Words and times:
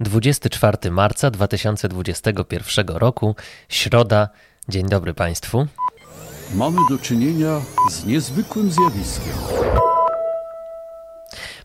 24 0.00 0.90
marca 0.90 1.30
2021 1.30 2.86
roku, 2.88 3.36
środa. 3.68 4.28
Dzień 4.68 4.88
dobry 4.88 5.14
Państwu. 5.14 5.66
Mamy 6.54 6.78
do 6.90 6.98
czynienia 6.98 7.60
z 7.90 8.04
niezwykłym 8.04 8.70
zjawiskiem. 8.70 9.32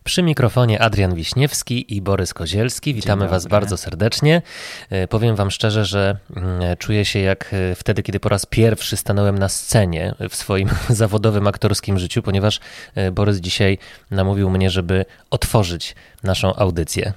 Przy 0.04 0.22
mikrofonie 0.22 0.82
Adrian 0.82 1.14
Wiśniewski 1.14 1.96
i 1.96 2.02
Borys 2.02 2.34
Kozielski. 2.34 2.94
Witamy 2.94 3.28
Was 3.28 3.46
bardzo 3.46 3.76
serdecznie. 3.76 4.42
E, 4.90 5.08
powiem 5.08 5.36
Wam 5.36 5.50
szczerze, 5.50 5.84
że 5.84 6.16
mm, 6.36 6.76
czuję 6.76 7.04
się 7.04 7.18
jak 7.18 7.54
e, 7.54 7.74
wtedy, 7.74 8.02
kiedy 8.02 8.20
po 8.20 8.28
raz 8.28 8.46
pierwszy 8.46 8.96
stanąłem 8.96 9.38
na 9.38 9.48
scenie 9.48 10.14
w 10.28 10.36
swoim 10.36 10.68
zawodowym 10.88 11.46
aktorskim 11.46 11.98
życiu, 11.98 12.22
ponieważ 12.22 12.60
e, 12.94 13.12
Borys 13.12 13.36
dzisiaj 13.36 13.78
namówił 14.10 14.50
mnie, 14.50 14.70
żeby 14.70 15.04
otworzyć 15.30 15.96
naszą 16.22 16.54
audycję. 16.56 17.12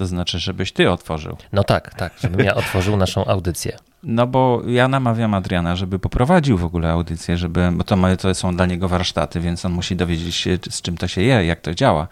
To 0.00 0.06
znaczy, 0.06 0.38
żebyś 0.38 0.72
ty 0.72 0.90
otworzył. 0.90 1.36
No 1.52 1.64
tak, 1.64 1.94
tak, 1.94 2.12
żebym 2.22 2.46
ja 2.46 2.54
otworzył 2.54 2.96
naszą 2.96 3.24
audycję. 3.24 3.76
No 4.02 4.26
bo 4.26 4.62
ja 4.66 4.88
namawiam 4.88 5.34
Adriana, 5.34 5.76
żeby 5.76 5.98
poprowadził 5.98 6.58
w 6.58 6.64
ogóle 6.64 6.90
audycję, 6.90 7.36
żeby, 7.36 7.68
bo 7.72 7.84
to, 7.84 7.96
to 8.18 8.34
są 8.34 8.56
dla 8.56 8.66
niego 8.66 8.88
warsztaty, 8.88 9.40
więc 9.40 9.64
on 9.64 9.72
musi 9.72 9.96
dowiedzieć 9.96 10.34
się, 10.34 10.58
z 10.70 10.82
czym 10.82 10.96
to 10.96 11.08
się 11.08 11.22
je, 11.22 11.46
jak 11.46 11.60
to 11.60 11.74
działa. 11.74 12.08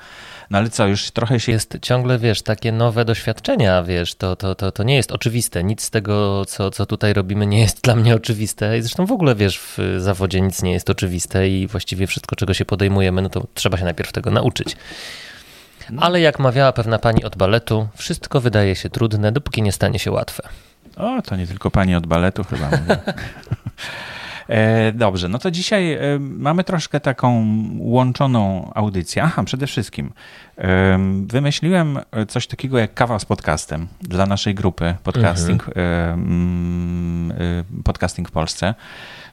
No 0.50 0.58
ale 0.58 0.70
co, 0.70 0.86
już 0.86 1.10
trochę 1.10 1.40
się... 1.40 1.52
Jest 1.52 1.78
ciągle, 1.82 2.18
wiesz, 2.18 2.42
takie 2.42 2.72
nowe 2.72 3.04
doświadczenia, 3.04 3.82
wiesz, 3.82 4.14
to, 4.14 4.36
to, 4.36 4.54
to, 4.54 4.72
to 4.72 4.82
nie 4.82 4.96
jest 4.96 5.12
oczywiste. 5.12 5.64
Nic 5.64 5.82
z 5.82 5.90
tego, 5.90 6.44
co, 6.44 6.70
co 6.70 6.86
tutaj 6.86 7.12
robimy, 7.12 7.46
nie 7.46 7.60
jest 7.60 7.82
dla 7.82 7.96
mnie 7.96 8.14
oczywiste. 8.14 8.78
I 8.78 8.82
zresztą 8.82 9.06
w 9.06 9.12
ogóle, 9.12 9.34
wiesz, 9.34 9.58
w 9.58 9.78
zawodzie 9.98 10.40
nic 10.40 10.62
nie 10.62 10.72
jest 10.72 10.90
oczywiste 10.90 11.48
i 11.48 11.66
właściwie 11.66 12.06
wszystko, 12.06 12.36
czego 12.36 12.54
się 12.54 12.64
podejmujemy, 12.64 13.22
no 13.22 13.28
to 13.28 13.46
trzeba 13.54 13.78
się 13.78 13.84
najpierw 13.84 14.12
tego 14.12 14.30
nauczyć. 14.30 14.76
No. 15.90 16.02
Ale 16.02 16.20
jak 16.20 16.38
mawiała 16.38 16.72
pewna 16.72 16.98
pani 16.98 17.24
od 17.24 17.36
baletu, 17.36 17.88
wszystko 17.94 18.40
wydaje 18.40 18.76
się 18.76 18.90
trudne, 18.90 19.32
dopóki 19.32 19.62
nie 19.62 19.72
stanie 19.72 19.98
się 19.98 20.10
łatwe. 20.10 20.48
O, 20.96 21.22
to 21.22 21.36
nie 21.36 21.46
tylko 21.46 21.70
pani 21.70 21.94
od 21.94 22.06
baletu 22.06 22.44
chyba. 22.44 22.70
E, 24.48 24.92
dobrze, 24.92 25.28
no 25.28 25.38
to 25.38 25.50
dzisiaj 25.50 25.92
e, 25.92 25.98
mamy 26.20 26.64
troszkę 26.64 27.00
taką 27.00 27.44
łączoną 27.78 28.72
audycję. 28.74 29.22
Aha, 29.22 29.44
przede 29.44 29.66
wszystkim 29.66 30.12
e, 30.58 30.98
wymyśliłem 31.26 31.98
coś 32.28 32.46
takiego 32.46 32.78
jak 32.78 32.94
kawa 32.94 33.18
z 33.18 33.24
podcastem 33.24 33.88
dla 34.00 34.26
naszej 34.26 34.54
grupy 34.54 34.94
podcasting, 35.04 35.66
mhm. 35.68 36.94
Podcasting 37.84 38.28
w 38.28 38.32
Polsce. 38.32 38.74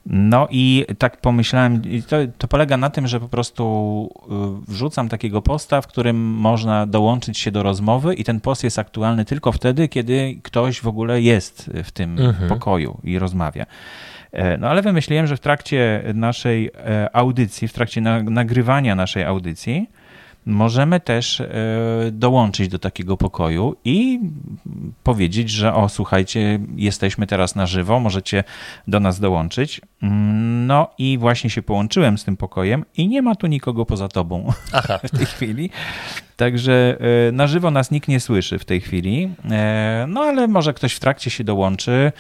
No 0.06 0.48
i 0.52 0.86
tak 0.98 1.18
pomyślałem, 1.18 1.82
to, 2.08 2.18
to 2.38 2.48
polega 2.48 2.78
na 2.78 2.90
tym, 2.90 3.08
że 3.08 3.20
po 3.20 3.30
prostu 3.30 4.10
y, 4.68 4.72
wrzucam 4.72 5.10
takiego 5.10 5.42
posta, 5.42 5.82
w 5.82 5.88
którym 5.88 6.18
można 6.18 6.86
dołączyć 6.86 7.38
się 7.38 7.52
do 7.52 7.64
rozmowy 7.64 8.14
i 8.14 8.24
ten 8.24 8.40
post 8.40 8.64
jest 8.64 8.80
aktualny 8.80 9.26
tylko 9.26 9.52
wtedy, 9.52 9.88
kiedy 9.88 10.40
ktoś 10.44 10.82
w 10.82 10.88
ogóle 10.88 11.22
jest 11.22 11.72
w 11.84 11.92
tym 11.92 12.20
mhm. 12.20 12.50
pokoju 12.50 12.98
i 13.04 13.20
rozmawia. 13.20 13.66
E, 14.32 14.58
no 14.58 14.68
ale 14.68 14.82
wymyśliłem, 14.82 15.28
że 15.28 15.38
w 15.38 15.40
trakcie 15.40 16.04
naszej 16.14 16.72
e, 16.76 17.16
audycji, 17.16 17.68
w 17.68 17.74
trakcie 17.74 18.02
nagrywania 18.02 18.96
naszej 18.96 19.24
audycji, 19.24 19.90
możemy 20.46 21.00
też 21.00 21.42
e, 21.42 21.48
dołączyć 22.12 22.68
do 22.68 22.80
takiego 22.80 23.18
pokoju 23.18 23.76
i 23.86 24.20
powiedzieć, 25.04 25.50
że 25.50 25.74
o, 25.74 25.90
słuchajcie, 25.90 26.60
jesteśmy 26.76 27.28
teraz 27.28 27.56
na 27.56 27.66
żywo, 27.66 28.00
możecie 28.00 28.44
do 28.88 29.00
nas 29.00 29.20
dołączyć. 29.20 29.82
No 30.68 30.88
i 30.98 31.18
właśnie 31.18 31.50
się 31.50 31.62
połączyłem 31.62 32.18
z 32.18 32.24
tym 32.24 32.38
pokojem 32.38 32.86
i 32.98 33.08
nie 33.08 33.22
ma 33.22 33.36
tu 33.36 33.48
nikogo 33.48 33.86
poza 33.86 34.08
tobą 34.08 34.54
Aha. 34.74 35.00
w 35.14 35.18
tej 35.18 35.26
chwili. 35.26 35.70
Także 36.38 36.98
e, 37.28 37.32
na 37.32 37.48
żywo 37.48 37.72
nas 37.72 37.92
nikt 37.92 38.08
nie 38.08 38.20
słyszy 38.20 38.60
w 38.60 38.66
tej 38.66 38.82
chwili. 38.82 39.30
E, 39.52 40.06
no 40.10 40.22
ale 40.22 40.48
może 40.48 40.74
ktoś 40.74 40.94
w 40.94 41.00
trakcie 41.00 41.30
się 41.30 41.44
dołączy, 41.44 42.12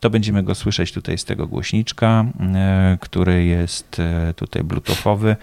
to 0.00 0.10
będziemy 0.10 0.42
go 0.42 0.54
słyszeć 0.54 0.92
tutaj 0.92 1.18
z 1.18 1.24
tego 1.24 1.46
głośniczka, 1.46 2.24
który 3.00 3.44
jest 3.44 4.02
tutaj 4.36 4.64
bluetoothowy 4.64 5.36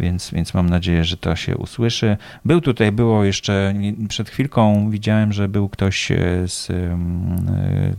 więc, 0.00 0.30
więc 0.30 0.54
mam 0.54 0.70
nadzieję, 0.70 1.04
że 1.04 1.16
to 1.16 1.36
się 1.36 1.56
usłyszy. 1.56 2.16
Był 2.44 2.60
tutaj, 2.60 2.92
było 2.92 3.24
jeszcze 3.24 3.74
przed 4.08 4.30
chwilką, 4.30 4.90
widziałem, 4.90 5.32
że 5.32 5.48
był 5.48 5.68
ktoś 5.68 6.10
e, 6.10 6.16
z 6.46 6.70
e, 6.70 6.98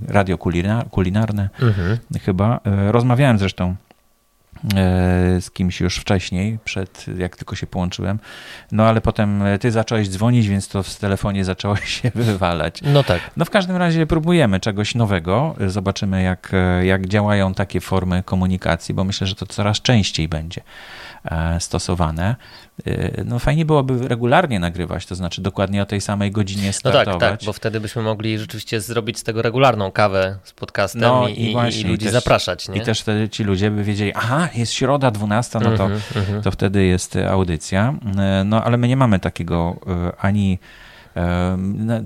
radio 0.07 0.37
kulinarne 0.91 1.49
mhm. 1.61 1.97
chyba. 2.21 2.59
E, 2.65 2.91
rozmawiałem 2.91 3.37
zresztą 3.37 3.75
z 5.39 5.51
kimś 5.51 5.81
już 5.81 5.97
wcześniej, 5.97 6.59
przed 6.63 7.05
jak 7.17 7.37
tylko 7.37 7.55
się 7.55 7.67
połączyłem. 7.67 8.19
No 8.71 8.87
ale 8.87 9.01
potem 9.01 9.43
ty 9.59 9.71
zacząłeś 9.71 10.09
dzwonić, 10.09 10.47
więc 10.47 10.67
to 10.67 10.83
w 10.83 10.95
telefonie 10.95 11.45
zaczęło 11.45 11.75
się 11.95 12.11
wywalać. 12.15 12.79
No 12.81 13.03
tak. 13.03 13.19
No 13.37 13.45
w 13.45 13.49
każdym 13.49 13.75
razie 13.75 14.07
próbujemy 14.07 14.59
czegoś 14.59 14.95
nowego. 14.95 15.55
Zobaczymy, 15.67 16.23
jak, 16.23 16.51
jak 16.83 17.07
działają 17.07 17.53
takie 17.53 17.81
formy 17.81 18.23
komunikacji, 18.23 18.95
bo 18.95 19.03
myślę, 19.03 19.27
że 19.27 19.35
to 19.35 19.45
coraz 19.45 19.81
częściej 19.81 20.27
będzie. 20.27 20.61
E, 21.25 21.59
stosowane. 21.59 22.35
E, 22.85 23.23
no 23.23 23.39
fajnie 23.39 23.65
byłoby 23.65 24.07
regularnie 24.07 24.59
nagrywać, 24.59 25.05
to 25.05 25.15
znaczy 25.15 25.41
dokładnie 25.41 25.81
o 25.81 25.85
tej 25.85 26.01
samej 26.01 26.31
godzinie 26.31 26.73
startować. 26.73 27.07
No 27.07 27.19
tak, 27.19 27.39
tak, 27.39 27.45
bo 27.45 27.53
wtedy 27.53 27.79
byśmy 27.79 28.01
mogli 28.01 28.39
rzeczywiście 28.39 28.81
zrobić 28.81 29.19
z 29.19 29.23
tego 29.23 29.41
regularną 29.41 29.91
kawę 29.91 30.37
z 30.43 30.53
podcastem 30.53 31.01
no, 31.01 31.27
i, 31.27 31.41
i, 31.41 31.51
właśnie, 31.51 31.81
i 31.81 31.83
ludzi 31.83 32.05
też, 32.05 32.13
zapraszać. 32.13 32.69
Nie? 32.69 32.77
I 32.77 32.81
też 32.81 33.01
wtedy 33.01 33.29
ci 33.29 33.43
ludzie 33.43 33.71
by 33.71 33.83
wiedzieli, 33.83 34.13
aha, 34.15 34.49
jest 34.55 34.73
środa 34.73 35.11
12, 35.11 35.59
no 35.59 35.77
to, 35.77 35.85
mm 35.85 35.99
-hmm, 35.99 36.43
to 36.43 36.51
wtedy 36.51 36.85
jest 36.85 37.15
audycja. 37.15 37.93
E, 38.17 38.43
no 38.45 38.63
ale 38.63 38.77
my 38.77 38.87
nie 38.87 38.97
mamy 38.97 39.19
takiego 39.19 39.79
ani 40.17 40.59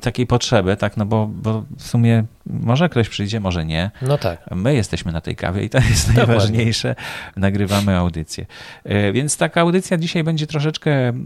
takiej 0.02 0.28
potrzeby, 0.28 0.78
tak, 0.78 0.98
no 0.98 1.06
bo, 1.06 1.28
bo 1.28 1.64
w 1.78 1.84
sumie 1.84 2.24
może 2.46 2.90
ktoś 2.90 3.10
przyjdzie, 3.10 3.40
może 3.40 3.66
nie. 3.66 3.92
No 4.02 4.18
tak. 4.18 4.50
My 4.52 4.74
jesteśmy 4.74 5.12
na 5.12 5.22
tej 5.22 5.36
kawie 5.36 5.64
i 5.64 5.70
to 5.70 5.78
jest 5.78 6.08
Dokładnie. 6.08 6.28
najważniejsze. 6.28 6.96
Nagrywamy 7.36 7.98
audycję. 7.98 8.46
E, 8.84 9.12
więc 9.12 9.38
taka 9.38 9.62
audycja 9.62 9.98
dzisiaj 9.98 10.24
będzie 10.24 10.48
troszeczkę 10.48 10.92
mm, 11.08 11.24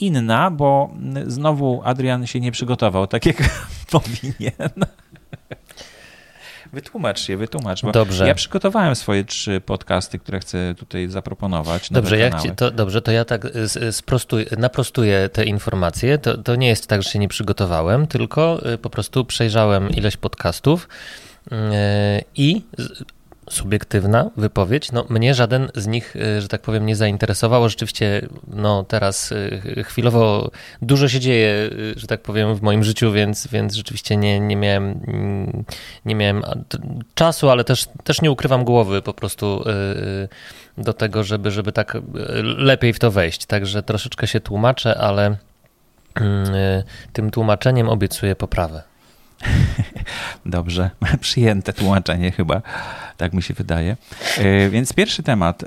inna, 0.00 0.50
bo 0.50 0.94
znowu 1.26 1.80
Adrian 1.84 2.26
się 2.26 2.40
nie 2.40 2.52
przygotował 2.52 3.06
tak 3.06 3.26
jak 3.26 3.36
powinien. 3.90 4.70
Wytłumacz 6.72 7.20
się, 7.20 7.36
wytłumacz. 7.36 7.82
Dobrze. 7.92 8.26
Ja 8.28 8.34
przygotowałem 8.34 8.96
swoje 8.96 9.24
trzy 9.24 9.60
podcasty, 9.60 10.18
które 10.18 10.40
chcę 10.40 10.74
tutaj 10.78 11.08
zaproponować. 11.08 11.90
Dobrze, 11.90 12.18
jak 12.18 12.42
ci, 12.42 12.50
to, 12.50 12.70
dobrze, 12.70 13.02
to 13.02 13.12
ja 13.12 13.24
tak 13.24 13.46
sprostuj, 13.90 14.46
naprostuję 14.58 15.28
te 15.28 15.44
informacje. 15.44 16.18
To, 16.18 16.38
to 16.38 16.56
nie 16.56 16.68
jest 16.68 16.86
tak, 16.86 17.02
że 17.02 17.10
się 17.10 17.18
nie 17.18 17.28
przygotowałem, 17.28 18.06
tylko 18.06 18.70
y, 18.72 18.78
po 18.78 18.90
prostu 18.90 19.24
przejrzałem 19.24 19.90
ilość 19.90 20.16
podcastów 20.16 20.88
y, 21.52 21.54
i 22.34 22.62
subiektywna 23.50 24.30
wypowiedź. 24.36 24.92
No, 24.92 25.04
mnie 25.08 25.34
żaden 25.34 25.68
z 25.74 25.86
nich, 25.86 26.16
y, 26.16 26.40
że 26.40 26.48
tak 26.48 26.60
powiem, 26.60 26.86
nie 26.86 26.96
zainteresował. 26.96 27.68
Rzeczywiście, 27.68 28.28
no 28.48 28.84
teraz 28.84 29.32
y, 29.32 29.84
chwilowo 29.84 30.50
dużo 30.82 31.08
się 31.08 31.20
dzieje, 31.20 31.70
y, 31.72 31.94
że 31.96 32.06
tak 32.06 32.22
powiem, 32.22 32.54
w 32.54 32.62
moim 32.62 32.84
życiu, 32.84 33.12
więc, 33.12 33.46
więc 33.46 33.74
rzeczywiście 33.74 34.16
nie, 34.16 34.40
nie, 34.40 34.56
miałem, 34.56 34.84
mm, 35.06 35.64
nie 36.04 36.14
miałem 36.14 36.42
czasu, 37.14 37.50
ale 37.50 37.64
też, 37.64 37.86
też 38.04 38.22
nie 38.22 38.30
ukrywam 38.30 38.64
głowy 38.64 39.02
po 39.02 39.14
prostu 39.14 39.64
do 40.78 40.92
tego, 40.92 41.24
żeby, 41.24 41.50
żeby 41.50 41.72
tak 41.72 41.96
lepiej 42.42 42.92
w 42.92 42.98
to 42.98 43.10
wejść. 43.10 43.46
Także 43.46 43.82
troszeczkę 43.82 44.26
się 44.26 44.40
tłumaczę, 44.40 44.98
ale 44.98 45.36
tym 47.12 47.30
tłumaczeniem 47.30 47.88
obiecuję 47.88 48.36
poprawę. 48.36 48.82
Dobrze, 50.48 50.90
przyjęte 51.20 51.72
tłumaczenie 51.72 52.30
chyba, 52.30 52.62
tak 53.16 53.32
mi 53.32 53.42
się 53.42 53.54
wydaje. 53.54 53.96
E, 54.38 54.70
więc 54.70 54.92
pierwszy 54.92 55.22
temat. 55.22 55.62
E, 55.62 55.66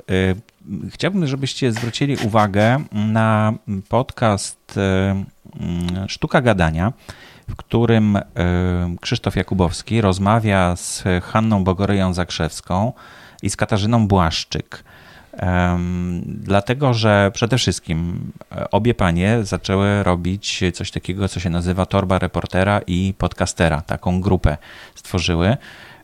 chciałbym, 0.90 1.26
żebyście 1.26 1.72
zwrócili 1.72 2.16
uwagę 2.16 2.84
na 2.92 3.52
podcast 3.88 4.74
e, 4.76 5.24
Sztuka 6.08 6.40
Gadania, 6.40 6.92
w 7.48 7.56
którym 7.56 8.18
Krzysztof 9.00 9.36
Jakubowski 9.36 10.00
rozmawia 10.00 10.76
z 10.76 11.04
Hanną 11.22 11.64
Bogoryją 11.64 12.14
Zakrzewską 12.14 12.92
i 13.42 13.50
z 13.50 13.56
Katarzyną 13.56 14.08
Błaszczyk. 14.08 14.84
Dlatego, 16.26 16.94
że 16.94 17.30
przede 17.34 17.58
wszystkim 17.58 18.32
e, 18.52 18.70
obie 18.70 18.94
panie 18.94 19.38
zaczęły 19.42 20.02
robić 20.02 20.64
coś 20.74 20.90
takiego, 20.90 21.28
co 21.28 21.40
się 21.40 21.50
nazywa 21.50 21.86
torba 21.86 22.18
reportera 22.18 22.80
i 22.86 23.14
podcastera. 23.18 23.80
Taką 23.80 24.20
grupę 24.20 24.56
stworzyły, 24.94 25.56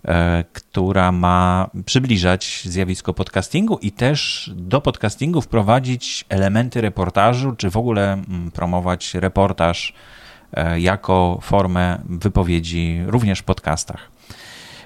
e, 0.05 0.45
która 0.53 1.13
ma 1.13 1.71
przybliżać 1.87 2.63
zjawisko 2.65 3.15
podcastingu 3.15 3.79
i 3.79 3.93
też 3.93 4.51
do 4.57 4.81
podcastingu 4.81 5.41
wprowadzić 5.41 6.25
elementy 6.29 6.81
reportażu, 6.81 7.53
czy 7.57 7.71
w 7.71 7.77
ogóle 7.77 8.13
mm, 8.13 8.51
promować 8.51 9.15
reportaż 9.15 9.93
e, 10.53 10.81
jako 10.81 11.39
formę 11.43 11.99
wypowiedzi 12.05 13.03
również 13.07 13.39
w 13.39 13.45
podcastach. 13.45 14.18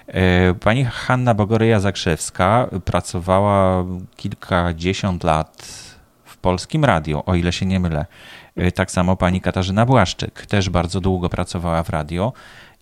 E, 0.08 0.54
pani 0.54 0.84
Hanna 0.84 1.34
Bogoryja-Zakrzewska 1.34 2.80
pracowała 2.80 3.84
kilkadziesiąt 4.16 5.24
lat 5.24 5.66
w 6.24 6.36
polskim 6.36 6.84
radiu, 6.84 7.22
o 7.26 7.34
ile 7.34 7.52
się 7.52 7.66
nie 7.66 7.80
mylę. 7.80 8.06
Tak 8.74 8.90
samo 8.90 9.16
pani 9.16 9.40
Katarzyna 9.40 9.86
Błaszczyk 9.86 10.46
też 10.46 10.70
bardzo 10.70 11.00
długo 11.00 11.28
pracowała 11.28 11.82
w 11.82 11.90
radio 11.90 12.32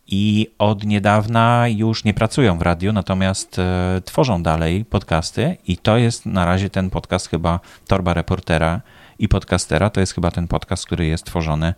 i 0.06 0.50
od 0.58 0.84
niedawna 0.84 1.64
już 1.68 2.04
nie 2.04 2.14
pracują 2.14 2.58
w 2.58 2.62
radiu, 2.62 2.92
natomiast 2.92 3.58
e, 3.58 4.00
tworzą 4.04 4.42
dalej 4.42 4.84
podcasty 4.84 5.56
i 5.66 5.76
to 5.76 5.96
jest 5.96 6.26
na 6.26 6.44
razie 6.44 6.70
ten 6.70 6.90
podcast 6.90 7.28
chyba 7.28 7.60
Torba 7.86 8.14
Reportera 8.14 8.80
i 9.18 9.28
Podcastera. 9.28 9.90
To 9.90 10.00
jest 10.00 10.14
chyba 10.14 10.30
ten 10.30 10.48
podcast, 10.48 10.86
który 10.86 11.06
jest 11.06 11.24
tworzony 11.24 11.66
e, 11.66 11.74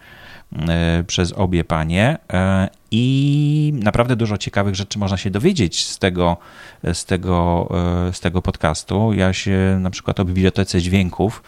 przez 1.06 1.32
obie 1.32 1.64
panie 1.64 2.19
e, 2.32 2.69
i 2.90 3.72
naprawdę 3.76 4.16
dużo 4.16 4.38
ciekawych 4.38 4.75
rzeczy 4.75 4.99
można 4.99 5.16
się 5.16 5.31
dowiedzieć 5.31 5.87
z 5.87 5.99
tego, 5.99 6.37
z 6.93 7.04
tego, 7.04 7.69
z 8.12 8.20
tego 8.20 8.43
podcastu. 8.43 9.12
Ja 9.12 9.32
się 9.32 9.78
na 9.81 9.90
przykład 9.90 10.20
o 10.20 10.25
bibliotece 10.25 10.81
dźwięków 10.81 11.43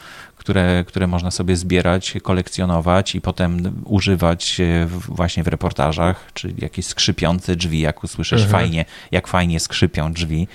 które, 0.45 0.85
które 0.87 1.07
można 1.07 1.31
sobie 1.31 1.57
zbierać, 1.57 2.15
kolekcjonować 2.23 3.15
i 3.15 3.21
potem 3.21 3.83
używać 3.85 4.61
właśnie 5.09 5.43
w 5.43 5.49
reportażach, 5.49 6.31
czy 6.35 6.55
jakieś 6.59 6.87
skrzypiące 6.87 7.57
drzwi, 7.57 7.81
jak 7.81 8.05
usłyszysz 8.05 8.43
mhm. 8.43 8.63
fajnie, 8.63 8.85
jak 9.11 9.29
fajnie 9.29 9.61
skrzypią 9.61 10.13
drzwi, 10.13 10.49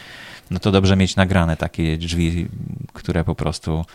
no 0.52 0.60
to 0.60 0.72
dobrze 0.72 0.96
mieć 0.96 1.16
nagrane 1.16 1.58
takie 1.58 1.98
drzwi, 1.98 2.48
które 2.94 3.24
po 3.24 3.36
prostu 3.36 3.86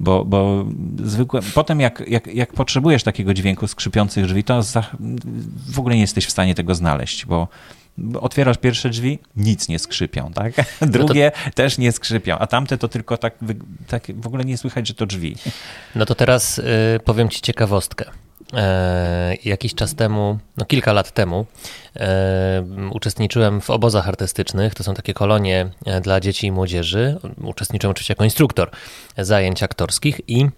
bo, 0.00 0.24
bo 0.24 0.64
zwykłe, 1.04 1.40
potem 1.54 1.80
jak, 1.80 2.02
jak, 2.08 2.26
jak 2.26 2.52
potrzebujesz 2.52 3.02
takiego 3.02 3.34
dźwięku 3.34 3.68
skrzypiących 3.68 4.26
drzwi, 4.26 4.44
to 4.44 4.62
za, 4.62 4.84
w 5.68 5.78
ogóle 5.78 5.94
nie 5.94 6.00
jesteś 6.00 6.26
w 6.26 6.30
stanie 6.30 6.54
tego 6.54 6.74
znaleźć, 6.74 7.26
bo 7.26 7.48
otwierasz 8.20 8.58
pierwsze 8.58 8.90
drzwi, 8.90 9.18
nic 9.36 9.68
nie 9.68 9.78
skrzypią, 9.78 10.32
tak? 10.32 10.54
Drugie 10.80 11.32
no 11.36 11.44
to... 11.44 11.54
też 11.54 11.78
nie 11.78 11.92
skrzypią, 11.92 12.38
a 12.38 12.46
tamte 12.46 12.78
to 12.78 12.88
tylko 12.88 13.16
tak, 13.16 13.34
tak 13.86 14.20
w 14.20 14.26
ogóle 14.26 14.44
nie 14.44 14.58
słychać, 14.58 14.88
że 14.88 14.94
to 14.94 15.06
drzwi. 15.06 15.36
No 15.94 16.06
to 16.06 16.14
teraz 16.14 16.58
y, 16.58 16.64
powiem 17.04 17.28
ci 17.28 17.40
ciekawostkę. 17.40 18.04
E, 18.54 19.36
jakiś 19.44 19.74
czas 19.74 19.94
temu, 19.94 20.38
no 20.56 20.64
kilka 20.64 20.92
lat 20.92 21.10
temu, 21.10 21.46
e, 21.96 22.64
uczestniczyłem 22.90 23.60
w 23.60 23.70
obozach 23.70 24.08
artystycznych. 24.08 24.74
To 24.74 24.84
są 24.84 24.94
takie 24.94 25.14
kolonie 25.14 25.70
e, 25.86 26.00
dla 26.00 26.20
dzieci 26.20 26.46
i 26.46 26.52
młodzieży. 26.52 27.18
Uczestniczyłem 27.42 27.90
oczywiście 27.90 28.12
jako 28.12 28.24
instruktor 28.24 28.70
zajęć 29.18 29.62
aktorskich 29.62 30.20
i 30.28 30.48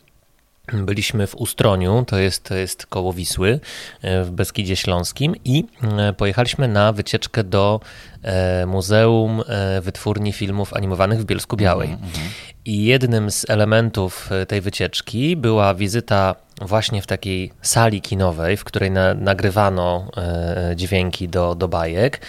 Byliśmy 0.72 1.26
w 1.26 1.34
Ustroniu, 1.34 2.04
to 2.06 2.18
jest, 2.18 2.44
to 2.44 2.54
jest 2.54 2.86
koło 2.86 3.12
Wisły, 3.12 3.60
e, 4.02 4.24
w 4.24 4.30
Beskidzie 4.30 4.76
Śląskim 4.76 5.34
i 5.44 5.64
e, 5.82 6.12
pojechaliśmy 6.12 6.68
na 6.68 6.92
wycieczkę 6.92 7.44
do 7.44 7.80
Muzeum 8.66 9.42
Wytwórni 9.82 10.32
Filmów 10.32 10.74
Animowanych 10.74 11.20
w 11.20 11.24
Bielsku 11.24 11.56
Białej. 11.56 11.88
Mm 11.88 12.00
-hmm. 12.00 12.53
I 12.66 12.84
jednym 12.84 13.30
z 13.30 13.50
elementów 13.50 14.30
tej 14.48 14.60
wycieczki 14.60 15.36
była 15.36 15.74
wizyta 15.74 16.34
właśnie 16.60 17.02
w 17.02 17.06
takiej 17.06 17.52
sali 17.62 18.00
kinowej, 18.00 18.56
w 18.56 18.64
której 18.64 18.90
na, 18.90 19.14
nagrywano 19.14 20.10
dźwięki 20.74 21.28
do, 21.28 21.54
do 21.54 21.68
bajek, 21.68 22.20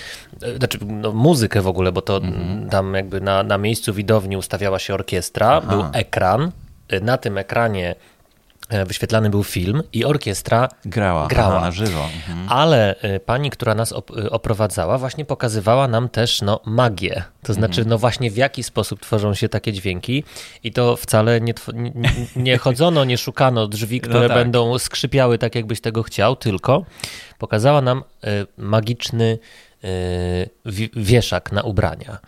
znaczy 0.58 0.80
no, 0.86 1.12
muzykę 1.12 1.62
w 1.62 1.68
ogóle, 1.68 1.92
bo 1.92 2.02
to 2.02 2.20
-hmm. 2.20 2.70
tam 2.70 2.94
jakby 2.94 3.22
na, 3.22 3.44
na 3.44 3.58
miejscu 3.58 3.94
widowni 3.94 4.38
ustawiała 4.38 4.80
się 4.80 4.94
orkiestra, 4.94 5.48
Aha. 5.48 5.62
był 5.62 5.84
ekran, 5.94 6.52
na 7.02 7.18
tym 7.18 7.38
ekranie 7.38 7.96
E, 7.96 8.15
wyświetlany 8.86 9.30
był 9.30 9.44
film 9.44 9.84
i 9.94 10.06
orkiestra 10.06 10.70
grała, 10.86 11.28
grała. 11.28 11.62
na 11.62 11.72
żywo. 11.72 12.10
Mhm. 12.16 12.50
Ale 12.50 12.96
e, 13.00 13.20
pani, 13.20 13.50
która 13.50 13.76
nas 13.76 13.92
e, 13.92 14.30
oprowadzała, 14.30 14.98
właśnie 14.98 15.26
pokazywała 15.26 15.88
nam 15.88 16.10
też 16.10 16.42
no, 16.42 16.60
magię. 16.66 17.24
To 17.44 17.54
znaczy, 17.54 17.82
mhm. 17.82 17.90
no 17.90 17.98
właśnie 17.98 18.32
w 18.32 18.38
jaki 18.38 18.64
sposób 18.64 19.02
tworzą 19.02 19.34
się 19.34 19.50
takie 19.50 19.74
dźwięki 19.74 20.24
i 20.64 20.72
to 20.72 20.96
wcale 20.96 21.42
nie, 21.42 21.54
nie, 21.74 22.12
nie 22.36 22.58
chodzono, 22.58 23.06
nie 23.06 23.18
szukano 23.18 23.68
drzwi, 23.68 24.02
no 24.04 24.10
które 24.10 24.22
no 24.22 24.28
tak. 24.28 24.38
będą 24.38 24.80
skrzypiały 24.80 25.38
tak, 25.38 25.56
jakbyś 25.56 25.82
tego 25.82 26.04
chciał, 26.04 26.36
tylko 26.36 26.86
pokazała 27.38 27.82
nam 27.82 28.04
magiczny 28.58 29.38
wieszak 30.96 31.52
na 31.52 31.62
ubrania. 31.62 32.20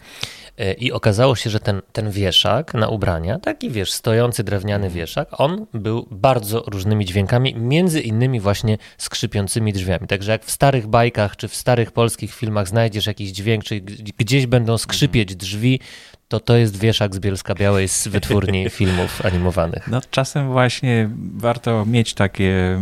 E, 0.58 0.74
I 0.74 0.92
okazało 0.92 1.36
się, 1.36 1.50
że 1.50 1.60
ten, 1.60 1.82
ten 1.92 2.12
wieszak 2.12 2.74
na 2.74 2.88
ubrania, 2.88 3.40
taki 3.40 3.70
wiesz, 3.70 3.92
stojący 3.92 4.44
drewniany 4.44 4.90
wieszak, 4.90 5.40
on 5.40 5.66
był 5.74 6.08
bardzo 6.12 6.64
różnymi 6.68 7.06
dźwiękami, 7.06 7.56
między 7.56 8.02
innymi 8.02 8.40
właśnie 8.40 8.78
skrzypiącymi 8.98 9.74
drzwiami. 9.74 10.08
Także 10.08 10.32
jak 10.32 10.46
w 10.46 10.52
starych 10.52 10.88
bajkach 10.88 11.36
czy 11.36 11.48
w 11.48 11.56
starych 11.56 11.92
polskich 11.92 12.34
filmach 12.34 12.68
znajdziesz 12.68 13.08
jakiś 13.08 13.32
dźwięk, 13.32 13.64
czy 13.64 13.82
gdzieś 14.18 14.46
będą 14.46 14.78
skrzypieć 14.78 15.36
drzwi, 15.36 15.80
to 16.28 16.40
to 16.40 16.58
jest 16.58 16.80
wieszak 16.80 17.16
z 17.16 17.20
Bielska 17.20 17.56
Białej 17.56 17.88
z 17.88 18.08
wytwórni 18.08 18.70
filmów 18.80 19.26
animowanych. 19.26 19.88
No 19.88 20.02
czasem 20.12 20.52
właśnie 20.52 21.10
warto 21.36 21.86
mieć 21.86 22.14
takie, 22.14 22.82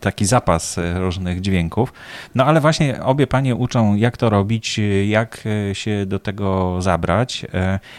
taki 0.00 0.24
zapas 0.24 0.76
różnych 0.94 1.40
dźwięków. 1.40 1.92
No 2.34 2.44
ale 2.44 2.60
właśnie 2.60 3.02
obie 3.02 3.26
panie 3.26 3.54
uczą, 3.54 3.94
jak 3.94 4.16
to 4.16 4.30
robić, 4.30 4.80
jak 5.06 5.44
się 5.72 6.06
do 6.06 6.18
tego 6.18 6.76
zabrać. 6.82 7.46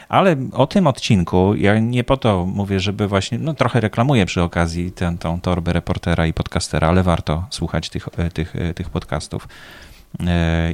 Ale 0.09 0.35
o 0.53 0.67
tym 0.67 0.87
odcinku, 0.87 1.55
ja 1.55 1.79
nie 1.79 2.03
po 2.03 2.17
to 2.17 2.45
mówię, 2.45 2.79
żeby 2.79 3.07
właśnie, 3.07 3.37
no 3.39 3.53
trochę 3.53 3.79
reklamuję 3.79 4.25
przy 4.25 4.41
okazji 4.41 4.91
tę, 4.91 5.17
tą 5.19 5.41
torbę 5.41 5.73
reportera 5.73 6.25
i 6.25 6.33
podcastera, 6.33 6.87
ale 6.87 7.03
warto 7.03 7.45
słuchać 7.49 7.89
tych, 7.89 8.09
tych, 8.33 8.53
tych 8.75 8.89
podcastów 8.89 9.47
E, 9.47 9.90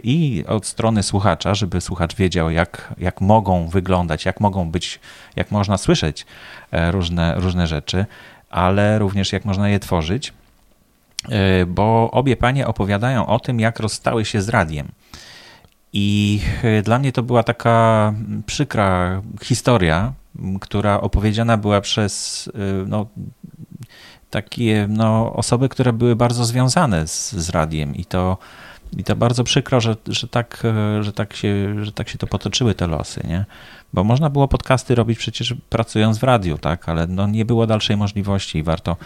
i 0.03 0.43
od 0.47 0.65
strony 0.65 1.03
słuchacza, 1.03 1.55
żeby 1.55 1.81
słuchacz 1.81 2.15
wiedział, 2.15 2.49
jak, 2.49 2.93
jak 2.97 3.21
mogą 3.21 3.67
wyglądać, 3.67 4.25
jak 4.25 4.39
mogą 4.39 4.71
być, 4.71 4.99
jak 5.35 5.51
można 5.51 5.77
słyszeć 5.77 6.25
e, 6.71 6.91
różne, 6.91 7.35
różne 7.35 7.67
rzeczy, 7.67 8.05
ale 8.49 8.99
również 8.99 9.33
jak 9.33 9.45
można 9.45 9.69
je 9.69 9.79
tworzyć, 9.79 10.33
e, 11.29 11.65
bo 11.65 12.11
obie 12.11 12.35
panie 12.35 12.67
opowiadają 12.67 13.27
o 13.27 13.39
tym, 13.39 13.59
jak 13.59 13.79
rozstały 13.79 14.25
się 14.25 14.41
z 14.41 14.49
radiem. 14.49 14.87
I 15.93 16.41
dla 16.83 16.99
mnie 16.99 17.11
to 17.11 17.23
była 17.23 17.43
taka 17.43 18.13
przykra 18.45 19.21
historia, 19.43 20.13
która 20.61 21.01
opowiedziana 21.01 21.57
była 21.57 21.81
przez 21.81 22.49
no, 22.87 23.05
takie 24.29 24.85
no, 24.89 25.33
osoby, 25.33 25.69
które 25.69 25.93
były 25.93 26.15
bardzo 26.15 26.45
związane 26.45 27.07
z, 27.07 27.31
z 27.31 27.49
radiem 27.49 27.95
i 27.95 28.05
to 28.05 28.37
i 28.97 29.03
to 29.03 29.15
bardzo 29.15 29.43
przykro, 29.43 29.81
że, 29.81 29.95
że, 30.07 30.27
tak, 30.27 30.63
e, 30.65 31.03
że, 31.03 31.13
tak 31.13 31.35
się, 31.35 31.85
że 31.85 31.91
tak 31.91 32.09
się 32.09 32.17
to 32.17 32.27
potoczyły 32.27 32.75
te 32.75 32.87
losy, 32.87 33.21
nie? 33.27 33.45
Bo 33.93 34.03
można 34.03 34.29
było 34.29 34.47
podcasty 34.47 34.95
robić 34.95 35.19
przecież 35.19 35.55
pracując 35.69 36.17
w 36.17 36.23
radiu, 36.23 36.57
tak? 36.57 36.89
Ale 36.89 37.07
no 37.07 37.27
nie 37.27 37.45
było 37.45 37.67
dalszej 37.67 37.97
możliwości 37.97 38.57
i 38.57 38.63
warto 38.63 38.97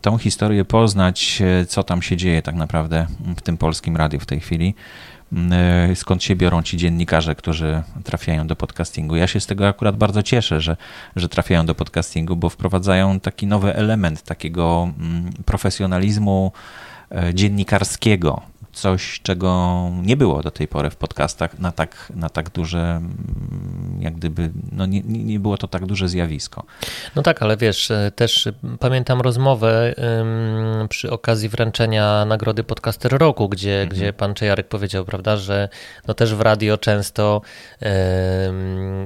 tą 0.00 0.18
historię 0.18 0.64
poznać, 0.64 1.42
e, 1.42 1.66
co 1.66 1.82
tam 1.82 2.02
się 2.02 2.16
dzieje 2.16 2.42
tak 2.42 2.54
naprawdę 2.54 3.06
w 3.36 3.40
tym 3.40 3.56
polskim 3.56 3.96
radiu 3.96 4.20
w 4.20 4.26
tej 4.26 4.40
chwili. 4.40 4.74
E, 5.52 5.96
skąd 5.96 6.22
się 6.22 6.36
biorą 6.36 6.62
ci 6.62 6.76
dziennikarze, 6.76 7.34
którzy 7.34 7.82
trafiają 8.04 8.46
do 8.46 8.56
podcastingu. 8.56 9.16
Ja 9.16 9.26
się 9.26 9.40
z 9.40 9.46
tego 9.46 9.68
akurat 9.68 9.96
bardzo 9.96 10.22
cieszę, 10.22 10.60
że, 10.60 10.76
że 11.16 11.28
trafiają 11.28 11.66
do 11.66 11.74
podcastingu, 11.74 12.36
bo 12.36 12.48
wprowadzają 12.48 13.20
taki 13.20 13.46
nowy 13.46 13.74
element 13.74 14.22
takiego 14.22 14.92
mm, 14.98 15.32
profesjonalizmu 15.44 16.52
dziennikarskiego, 17.34 18.42
coś, 18.80 19.20
czego 19.22 19.90
nie 20.02 20.16
było 20.16 20.42
do 20.42 20.50
tej 20.50 20.68
pory 20.68 20.90
w 20.90 20.96
podcastach 20.96 21.58
na 21.58 21.72
tak, 21.72 22.12
na 22.14 22.28
tak 22.28 22.50
duże, 22.50 22.78
mm, 22.78 23.98
jak 24.00 24.14
gdyby, 24.14 24.50
no 24.72 24.86
nie, 24.86 25.00
nie 25.04 25.40
było 25.40 25.56
to 25.56 25.68
tak 25.68 25.86
duże 25.86 26.08
zjawisko. 26.08 26.64
No 27.16 27.22
tak, 27.22 27.42
ale 27.42 27.56
wiesz, 27.56 27.90
e, 27.90 28.12
też 28.14 28.48
pamiętam 28.78 29.20
rozmowę 29.20 29.94
przy 30.88 31.10
okazji 31.10 31.48
wręczenia 31.48 32.24
Nagrody 32.24 32.64
Podcaster 32.64 33.18
Roku, 33.18 33.48
gdzie, 33.48 33.82
mhm. 33.82 33.88
gdzie 33.88 34.12
pan 34.12 34.34
Czejarek 34.34 34.68
powiedział, 34.68 35.04
prawda, 35.04 35.36
że 35.36 35.68
no 36.08 36.14
też 36.14 36.34
w 36.34 36.40
radio 36.40 36.78
często 36.78 37.40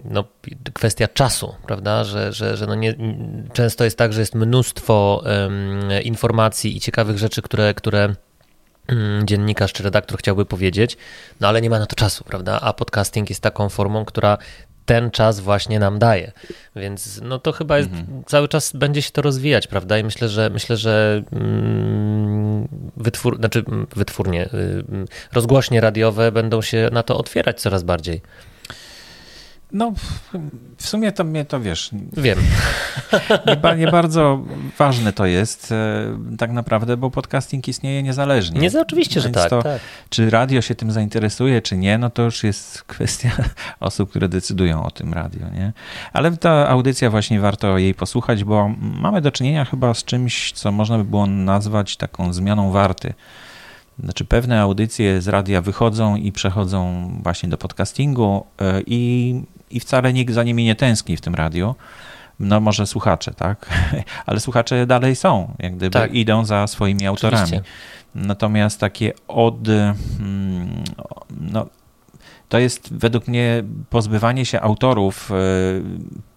no, 0.05 0.25
kwestia 0.73 1.09
czasu, 1.09 1.55
prawda, 1.67 2.05
że, 2.05 2.33
że, 2.33 2.57
że 2.57 2.67
no 2.67 2.75
nie, 2.75 2.95
często 3.53 3.85
jest 3.85 3.99
tak, 3.99 4.13
że 4.13 4.21
jest 4.21 4.35
mnóstwo 4.35 5.25
informacji 6.05 6.77
i 6.77 6.81
ciekawych 6.81 7.19
rzeczy, 7.19 7.43
które, 7.43 7.75
które 7.75 8.15
dziennikarz 9.25 9.73
czy 9.73 9.83
redaktor 9.83 10.19
chciałby 10.19 10.47
powiedzieć, 10.47 10.97
no 11.41 11.49
ale 11.49 11.61
nie 11.61 11.71
ma 11.71 11.79
na 11.79 11.87
to 11.87 11.97
czasu, 11.97 12.25
prawda? 12.25 12.61
A 12.61 12.73
podcasting 12.73 13.29
jest 13.31 13.41
taką 13.41 13.69
formą, 13.69 14.05
która 14.05 14.39
ten 14.87 15.11
czas 15.11 15.41
właśnie 15.41 15.79
nam 15.79 15.99
daje. 15.99 16.33
Więc 16.77 17.21
no 17.23 17.39
to 17.39 17.53
chyba 17.53 17.79
jest, 17.79 17.91
mhm. 17.91 18.25
cały 18.27 18.49
czas 18.49 18.73
będzie 18.73 19.03
się 19.03 19.11
to 19.11 19.23
rozwijać, 19.23 19.67
prawda? 19.67 19.99
I 19.99 20.05
myślę, 20.05 20.29
że 20.29 20.51
myślę, 20.51 20.77
że 20.77 21.23
mm, 21.33 22.69
wytwór, 22.97 23.37
znaczy 23.37 23.65
mm, 23.69 23.87
wytwórnie, 23.97 24.47
y, 24.47 24.85
rozgłośnie 25.33 25.81
radiowe 25.81 26.33
będą 26.33 26.63
się 26.63 26.89
na 26.93 27.03
to 27.03 27.19
otwierać 27.19 27.61
coraz 27.61 27.83
bardziej. 27.83 28.21
No, 29.75 29.93
w 30.77 30.87
sumie 30.87 31.13
to 31.13 31.25
mnie 31.25 31.45
to 31.45 31.61
wiesz. 31.61 31.91
Wiem. 32.13 32.39
Nie, 33.65 33.77
nie, 33.77 33.87
bardzo 33.87 34.45
ważne 34.79 35.13
to 35.13 35.27
jest 35.27 35.73
e, 35.73 36.37
tak 36.39 36.53
naprawdę, 36.53 36.97
bo 36.97 37.11
podcasting 37.11 37.69
istnieje 37.69 38.03
niezależnie. 38.03 38.61
Nie, 38.61 38.81
oczywiście, 38.81 39.21
że 39.21 39.31
tak, 39.31 39.51
to 39.51 39.63
tak. 39.63 39.81
czy 40.11 40.31
radio 40.31 40.61
się 40.61 40.75
tym 40.75 40.91
zainteresuje, 40.91 41.63
czy 41.63 41.77
nie, 41.77 41.99
no 41.99 42.11
to 42.11 42.23
już 42.23 42.45
jest 42.45 42.83
kwestia 42.83 43.31
osób, 43.81 44.11
które 44.11 44.29
decydują 44.29 44.83
o 44.83 44.91
tym 44.91 45.13
radio, 45.13 45.49
nie? 45.51 45.73
Ale 46.13 46.37
ta 46.37 46.69
audycja 46.69 47.11
właśnie 47.11 47.41
warto 47.41 47.79
jej 47.79 47.95
posłuchać, 47.95 48.45
bo 48.45 48.71
mamy 48.79 49.21
do 49.21 49.33
czynienia 49.33 49.65
chyba 49.65 49.95
z 49.95 50.05
czymś, 50.05 50.53
co 50.53 50.73
można 50.73 50.99
by 50.99 51.05
było 51.05 51.27
nazwać 51.27 51.97
taką 51.97 52.33
zmianą 52.33 52.71
warty. 52.71 53.15
Znaczy 53.99 54.25
pewne 54.25 54.61
audycje 54.61 55.21
z 55.21 55.29
radia 55.29 55.61
wychodzą 55.61 56.17
i 56.17 56.33
przechodzą 56.33 57.11
właśnie 57.23 57.49
do 57.49 57.59
podcastingu 57.59 58.47
e, 58.61 58.81
i, 58.87 59.43
i 59.77 59.81
wcale 59.81 60.13
nikt 60.13 60.35
za 60.35 60.43
nimi 60.43 60.65
nie 60.65 60.75
tęskni 60.75 61.17
w 61.17 61.21
tym 61.21 61.35
radiu 61.35 61.75
no 62.41 62.61
może 62.61 62.87
słuchacze, 62.87 63.35
tak? 63.35 63.71
Ale 64.27 64.41
słuchacze 64.41 64.87
dalej 64.87 65.17
są, 65.17 65.55
jak 65.59 65.77
gdyby 65.77 65.91
tak. 65.91 66.15
idą 66.15 66.45
za 66.45 66.67
swoimi 66.67 67.07
autorami. 67.07 67.45
Oczywiście. 67.45 67.71
Natomiast 68.15 68.81
takie 68.81 69.13
od. 69.29 69.69
Mm, 69.69 70.85
no, 71.41 71.67
to 72.55 72.59
jest 72.59 72.95
według 72.95 73.29
mnie 73.29 73.63
pozbywanie 73.91 74.47
się 74.47 74.61
autorów 74.61 75.31
e, 75.31 75.35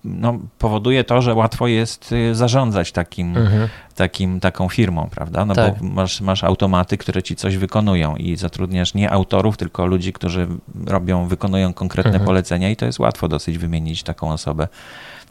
no, 0.04 0.40
powoduje 0.60 1.04
to, 1.04 1.22
że 1.22 1.34
łatwo 1.34 1.68
jest 1.68 2.14
e, 2.32 2.36
zarządzać 2.36 2.92
takim, 2.92 3.38
mhm. 3.38 3.68
takim, 3.96 4.40
taką 4.40 4.70
firmą, 4.70 5.10
prawda? 5.12 5.46
No 5.46 5.56
tak. 5.56 5.80
bo 5.80 5.86
masz, 5.86 6.22
masz 6.22 6.44
automaty, 6.44 6.98
które 6.98 7.24
ci 7.24 7.36
coś 7.36 7.58
wykonują 7.58 8.16
i 8.16 8.36
zatrudniasz 8.36 8.94
nie 8.94 9.12
autorów, 9.12 9.58
tylko 9.58 9.86
ludzi, 9.86 10.14
którzy 10.14 10.48
robią, 10.86 11.28
wykonują 11.28 11.74
konkretne 11.74 12.12
mhm. 12.12 12.26
polecenia 12.26 12.70
i 12.70 12.76
to 12.76 12.86
jest 12.86 13.00
łatwo 13.00 13.28
dosyć 13.28 13.58
wymienić 13.58 14.04
taką 14.04 14.32
osobę 14.32 14.68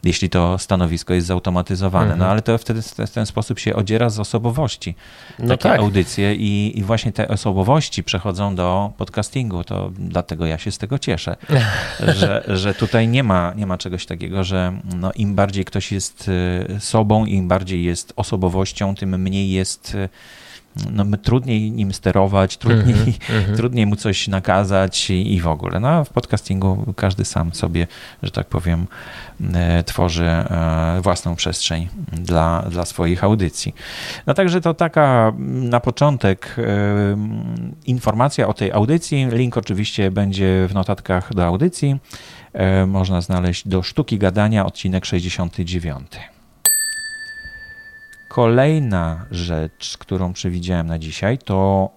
jeśli 0.07 0.29
to 0.29 0.57
stanowisko 0.57 1.13
jest 1.13 1.27
zautomatyzowane. 1.27 2.05
No, 2.05 2.13
mhm. 2.13 2.19
No 2.19 2.31
ale 2.31 2.41
to 2.41 2.57
wtedy 2.57 2.81
w 2.81 3.11
ten 3.11 3.25
sposób 3.25 3.59
się 3.59 3.75
odziera 3.75 4.09
z 4.09 4.19
osobowości 4.19 4.95
no 5.39 5.47
takie 5.47 5.69
tak. 5.69 5.79
audycje 5.79 6.35
i, 6.35 6.79
i 6.79 6.83
właśnie 6.83 7.11
te 7.11 7.27
osobowości 7.27 8.03
przechodzą 8.03 8.55
do 8.55 8.91
podcastingu. 8.97 9.63
To 9.63 9.91
dlatego 9.99 10.45
ja 10.45 10.57
się 10.57 10.71
z 10.71 10.77
tego 10.77 10.99
cieszę, 10.99 11.35
że, 12.19 12.43
że 12.47 12.73
tutaj 12.73 13.07
nie 13.07 13.23
ma, 13.23 13.53
nie 13.55 13.65
ma 13.65 13.77
czegoś 13.77 14.05
takiego, 14.05 14.43
że 14.43 14.79
no, 14.95 15.11
im 15.15 15.35
bardziej 15.35 15.65
ktoś 15.65 15.91
jest 15.91 16.27
y, 16.27 16.79
sobą, 16.79 17.25
im 17.25 17.47
bardziej 17.47 17.83
jest 17.83 18.13
osobowością, 18.15 18.95
tym 18.95 19.21
mniej 19.21 19.51
jest 19.51 19.95
y, 19.95 20.09
no, 20.91 21.17
trudniej 21.17 21.71
nim 21.71 21.93
sterować, 21.93 22.57
trudniej, 22.57 22.95
mm 22.95 23.43
-hmm. 23.43 23.55
trudniej 23.55 23.85
mu 23.85 23.95
coś 23.95 24.27
nakazać 24.27 25.09
i, 25.09 25.33
i 25.33 25.41
w 25.41 25.47
ogóle. 25.47 25.79
No, 25.79 26.05
w 26.05 26.09
podcastingu 26.09 26.93
każdy 26.95 27.25
sam 27.25 27.53
sobie, 27.53 27.87
że 28.23 28.31
tak 28.31 28.47
powiem, 28.47 28.87
e, 29.53 29.83
tworzy 29.83 30.25
e, 30.25 30.99
własną 31.01 31.35
przestrzeń 31.35 31.87
dla, 32.11 32.61
dla 32.69 32.85
swoich 32.85 33.23
audycji. 33.23 33.75
No 34.27 34.33
także 34.33 34.61
to 34.61 34.73
taka 34.73 35.33
na 35.45 35.79
początek 35.79 36.55
e, 36.57 36.63
informacja 37.85 38.47
o 38.47 38.53
tej 38.53 38.71
audycji. 38.71 39.27
Link 39.31 39.57
oczywiście 39.57 40.11
będzie 40.11 40.67
w 40.69 40.73
notatkach 40.73 41.33
do 41.33 41.45
audycji. 41.45 41.99
Można 42.87 43.21
znaleźć 43.21 43.67
do 43.67 43.83
Sztuki 43.83 44.17
Gadania, 44.17 44.65
odcinek 44.65 45.05
69. 45.05 46.36
Kolejna 48.37 49.25
rzecz, 49.31 49.97
którą 49.97 50.33
przewidziałem 50.33 50.87
na 50.87 50.99
dzisiaj, 50.99 51.37
to 51.37 51.89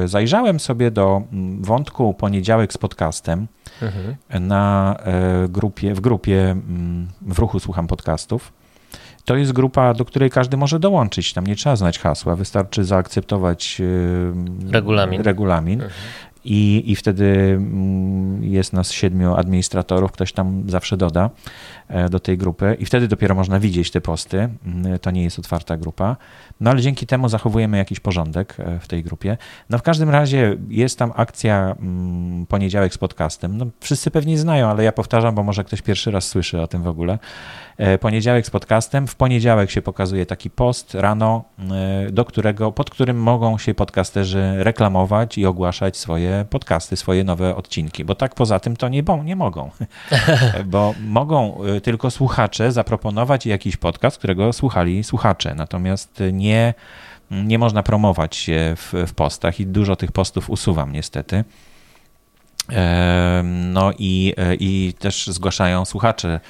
yy, 0.00 0.08
zajrzałem 0.08 0.60
sobie 0.60 0.90
do 0.90 1.22
mm, 1.32 1.62
wątku 1.62 2.14
poniedziałek 2.14 2.72
z 2.72 2.78
podcastem 2.78 3.46
mhm. 3.82 4.16
na 4.46 4.96
y, 5.44 5.48
grupie, 5.48 5.94
w 5.94 6.00
grupie 6.00 6.56
y, 7.30 7.34
w 7.34 7.38
ruchu 7.38 7.60
słucham 7.60 7.86
podcastów. 7.86 8.52
To 9.24 9.36
jest 9.36 9.52
grupa, 9.52 9.94
do 9.94 10.04
której 10.04 10.30
każdy 10.30 10.56
może 10.56 10.78
dołączyć. 10.78 11.32
Tam 11.32 11.46
nie 11.46 11.56
trzeba 11.56 11.76
znać 11.76 11.98
hasła, 11.98 12.36
wystarczy 12.36 12.84
zaakceptować 12.84 13.80
y, 13.80 14.72
regulamin. 14.72 15.22
regulamin. 15.22 15.82
Mhm 15.82 16.00
i, 16.44 16.82
i 16.86 16.96
wtedy 16.96 17.24
mm, 17.24 18.44
jest 18.44 18.72
nas 18.72 18.92
siedmiu 18.92 19.34
administratorów, 19.34 20.12
ktoś 20.12 20.32
tam 20.32 20.70
zawsze 20.70 20.96
doda 20.96 21.30
e, 21.88 22.08
do 22.08 22.20
tej 22.20 22.38
grupy 22.38 22.76
i 22.78 22.86
wtedy 22.86 23.08
dopiero 23.08 23.34
można 23.34 23.60
widzieć 23.60 23.90
te 23.90 24.00
posty. 24.00 24.48
Mm, 24.66 24.98
to 24.98 25.10
nie 25.10 25.22
jest 25.22 25.38
otwarta 25.38 25.76
grupa. 25.76 26.16
No 26.60 26.70
ale 26.70 26.80
dzięki 26.80 27.06
temu 27.06 27.28
zachowujemy 27.28 27.76
jakiś 27.76 28.00
porządek 28.00 28.56
e, 28.58 28.78
w 28.78 28.88
tej 28.88 29.02
grupie. 29.02 29.36
No 29.70 29.78
w 29.78 29.82
każdym 29.82 30.10
razie 30.10 30.56
jest 30.68 30.98
tam 30.98 31.12
akcja 31.16 31.76
mm, 31.80 32.46
poniedziałek 32.46 32.94
z 32.94 32.98
podcastem. 32.98 33.58
No, 33.58 33.66
wszyscy 33.80 34.10
pewnie 34.10 34.38
znają, 34.38 34.68
ale 34.68 34.84
ja 34.84 34.92
powtarzam, 34.92 35.34
bo 35.34 35.42
może 35.42 35.64
ktoś 35.64 35.82
pierwszy 35.82 36.10
raz 36.10 36.28
słyszy 36.28 36.60
o 36.60 36.66
tym 36.66 36.82
w 36.82 36.88
ogóle. 36.88 37.18
E, 37.78 37.98
poniedziałek 37.98 38.46
z 38.46 38.50
podcastem. 38.50 39.06
W 39.06 39.14
poniedziałek 39.14 39.70
się 39.70 39.82
pokazuje 39.82 40.26
taki 40.26 40.50
post 40.50 40.94
rano, 40.94 41.44
e, 41.58 42.12
do 42.12 42.24
którego, 42.24 42.72
pod 42.72 42.90
którym 42.90 43.22
mogą 43.22 43.58
się 43.58 43.74
podcasterzy 43.74 44.54
reklamować 44.58 45.38
i 45.38 45.46
ogłaszać 45.46 45.96
swoje 45.96 46.46
podcasty, 46.50 46.96
swoje 46.96 47.24
nowe 47.24 47.56
odcinki, 47.56 48.04
bo 48.04 48.14
tak 48.14 48.34
poza 48.34 48.60
tym 48.60 48.76
to 48.76 48.88
nie, 48.88 49.02
nie 49.24 49.36
mogą, 49.36 49.70
bo 50.66 50.94
mogą 51.00 51.58
tylko 51.82 52.10
słuchacze 52.10 52.72
zaproponować 52.72 53.46
jakiś 53.46 53.76
podcast, 53.76 54.18
którego 54.18 54.52
słuchali 54.52 55.04
słuchacze, 55.04 55.54
natomiast 55.54 56.22
nie 56.32 56.74
nie, 57.30 57.58
można 57.58 57.82
promować 57.82 58.36
się 58.36 58.74
w, 58.76 58.94
w 59.06 59.14
postach 59.14 59.60
i 59.60 59.66
dużo 59.66 59.96
tych 59.96 60.12
postów 60.12 60.50
usuwam 60.50 60.92
niestety. 60.92 61.44
No 63.44 63.92
i, 63.98 64.34
i 64.60 64.94
też 64.98 65.26
zgłaszają 65.26 65.84
słuchacze, 65.84 66.28
e, 66.28 66.40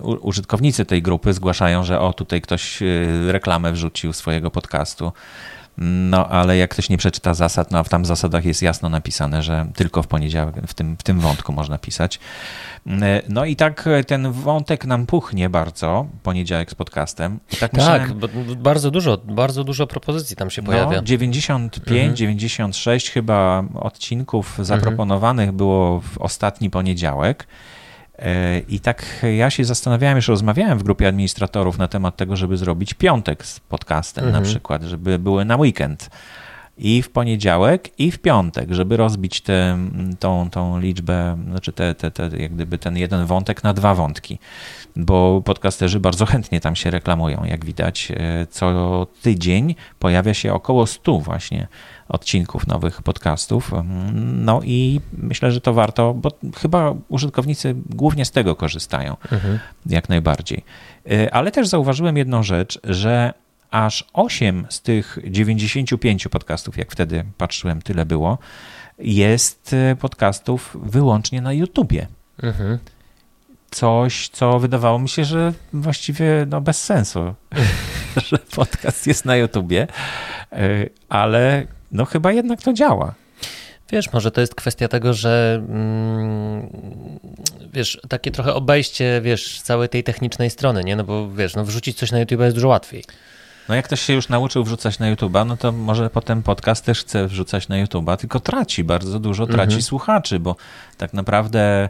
użytkownicy 0.00 0.84
tej 0.84 1.02
grupy 1.02 1.32
zgłaszają, 1.32 1.84
że 1.84 2.00
o 2.00 2.12
tutaj 2.12 2.40
ktoś 2.40 2.82
e, 2.82 2.86
reklamę 3.32 3.72
wrzucił 3.72 4.12
swojego 4.12 4.50
podcastu. 4.50 5.12
No, 5.82 6.28
ale 6.28 6.56
jak 6.56 6.70
ktoś 6.70 6.88
nie 6.88 6.98
przeczyta 6.98 7.34
zasad, 7.34 7.70
no 7.70 7.78
a 7.78 7.82
w 7.82 7.88
tam 7.88 8.04
zasadach 8.04 8.44
jest 8.44 8.62
jasno 8.62 8.88
napisane, 8.88 9.42
że 9.42 9.66
tylko 9.74 10.02
w 10.02 10.06
poniedziałek 10.06 10.54
w 10.66 10.74
tym, 10.74 10.96
w 10.96 11.02
tym 11.02 11.20
wątku 11.20 11.52
można 11.52 11.78
pisać. 11.78 12.20
E, 12.86 13.22
no 13.28 13.44
i 13.44 13.56
tak 13.56 13.86
e, 13.86 14.04
ten 14.04 14.32
wątek 14.32 14.84
nam 14.84 15.06
puchnie 15.06 15.50
bardzo, 15.50 16.06
poniedziałek 16.22 16.70
z 16.70 16.74
podcastem. 16.74 17.40
tak, 17.50 17.58
tak 17.58 17.72
myślałem, 17.72 18.20
bardzo 18.56 18.90
dużo, 18.90 19.18
bardzo 19.24 19.64
dużo 19.64 19.86
propozycji 19.86 20.36
tam 20.36 20.50
się 20.50 20.62
pojawia. 20.62 20.96
No, 20.96 21.02
95, 21.02 21.98
mhm. 21.98 22.16
96 22.16 23.10
chyba 23.10 23.64
odcinków 23.74 24.58
zaproponowanych 24.62 25.48
mhm. 25.48 25.56
było 25.56 26.00
w 26.00 26.18
ostatni 26.18 26.70
poniedziałek. 26.70 27.46
I 28.68 28.80
tak 28.80 29.26
ja 29.36 29.50
się 29.50 29.64
zastanawiałem, 29.64 30.16
już 30.16 30.28
rozmawiałem 30.28 30.78
w 30.78 30.82
grupie 30.82 31.08
administratorów 31.08 31.78
na 31.78 31.88
temat 31.88 32.16
tego, 32.16 32.36
żeby 32.36 32.56
zrobić 32.56 32.94
piątek 32.94 33.46
z 33.46 33.60
podcastem 33.60 34.24
mhm. 34.24 34.44
na 34.44 34.50
przykład, 34.50 34.82
żeby 34.82 35.18
były 35.18 35.44
na 35.44 35.56
weekend. 35.56 36.10
I 36.78 37.02
w 37.02 37.10
poniedziałek, 37.10 38.00
i 38.00 38.10
w 38.10 38.18
piątek, 38.18 38.72
żeby 38.72 38.96
rozbić 38.96 39.40
tę 39.40 39.78
tą, 40.18 40.50
tą 40.50 40.80
liczbę, 40.80 41.36
znaczy 41.50 41.72
te, 41.72 41.94
te, 41.94 42.10
te, 42.10 42.30
jak 42.36 42.54
gdyby 42.54 42.78
ten 42.78 42.96
jeden 42.96 43.26
wątek 43.26 43.64
na 43.64 43.72
dwa 43.72 43.94
wątki, 43.94 44.38
bo 44.96 45.42
podcasterzy 45.44 46.00
bardzo 46.00 46.26
chętnie 46.26 46.60
tam 46.60 46.76
się 46.76 46.90
reklamują. 46.90 47.44
Jak 47.44 47.64
widać, 47.64 48.12
e, 48.16 48.46
co 48.46 49.06
tydzień 49.22 49.74
pojawia 49.98 50.34
się 50.34 50.52
około 50.52 50.86
100 50.86 51.18
właśnie 51.18 51.68
odcinków 52.10 52.66
nowych 52.66 53.02
podcastów. 53.02 53.72
No 54.22 54.60
i 54.64 55.00
myślę, 55.12 55.52
że 55.52 55.60
to 55.60 55.74
warto, 55.74 56.14
bo 56.14 56.30
chyba 56.56 56.94
użytkownicy 57.08 57.74
głównie 57.90 58.24
z 58.24 58.30
tego 58.30 58.56
korzystają, 58.56 59.16
mhm. 59.32 59.58
jak 59.86 60.08
najbardziej. 60.08 60.64
Y, 61.12 61.32
ale 61.32 61.50
też 61.50 61.68
zauważyłem 61.68 62.16
jedną 62.16 62.42
rzecz, 62.42 62.80
że 62.84 63.34
aż 63.70 64.04
8 64.12 64.66
z 64.68 64.80
tych 64.80 65.18
95 65.24 66.28
podcastów, 66.28 66.76
jak 66.76 66.92
wtedy 66.92 67.24
patrzyłem, 67.38 67.82
tyle 67.82 68.06
było, 68.06 68.38
jest 68.98 69.72
y, 69.72 69.96
podcastów 69.96 70.76
wyłącznie 70.82 71.40
na 71.40 71.52
YouTubie. 71.52 72.06
Mhm. 72.42 72.78
Coś, 73.70 74.28
co 74.28 74.58
wydawało 74.58 74.98
mi 74.98 75.08
się, 75.08 75.24
że 75.24 75.52
właściwie 75.72 76.46
no, 76.48 76.60
bez 76.60 76.84
sensu, 76.84 77.34
że 78.28 78.38
podcast 78.38 79.06
jest 79.06 79.24
na 79.24 79.36
YouTubie, 79.36 79.86
y, 80.52 80.90
ale 81.08 81.66
no 81.92 82.04
chyba 82.04 82.32
jednak 82.32 82.62
to 82.62 82.72
działa. 82.72 83.14
Wiesz, 83.92 84.12
może 84.12 84.30
to 84.30 84.40
jest 84.40 84.54
kwestia 84.54 84.88
tego, 84.88 85.14
że 85.14 85.62
mm, 85.68 86.68
wiesz, 87.72 88.00
takie 88.08 88.30
trochę 88.30 88.54
obejście, 88.54 89.20
wiesz, 89.24 89.60
całej 89.60 89.88
tej 89.88 90.04
technicznej 90.04 90.50
strony, 90.50 90.84
nie? 90.84 90.96
No 90.96 91.04
bo 91.04 91.30
wiesz, 91.30 91.54
no 91.54 91.64
wrzucić 91.64 91.98
coś 91.98 92.12
na 92.12 92.18
YouTube 92.18 92.40
jest 92.40 92.56
dużo 92.56 92.68
łatwiej. 92.68 93.04
No 93.68 93.74
jak 93.74 93.84
ktoś 93.84 94.00
się 94.00 94.12
już 94.12 94.28
nauczył 94.28 94.64
wrzucać 94.64 94.98
na 94.98 95.14
YouTube'a, 95.14 95.46
no 95.46 95.56
to 95.56 95.72
może 95.72 96.10
potem 96.10 96.42
podcast 96.42 96.84
też 96.84 97.00
chce 97.00 97.26
wrzucać 97.26 97.68
na 97.68 97.84
YouTube'a, 97.84 98.16
tylko 98.16 98.40
traci 98.40 98.84
bardzo 98.84 99.20
dużo, 99.20 99.46
traci 99.46 99.62
mhm. 99.62 99.82
słuchaczy, 99.82 100.38
bo 100.38 100.56
tak 100.96 101.12
naprawdę 101.12 101.88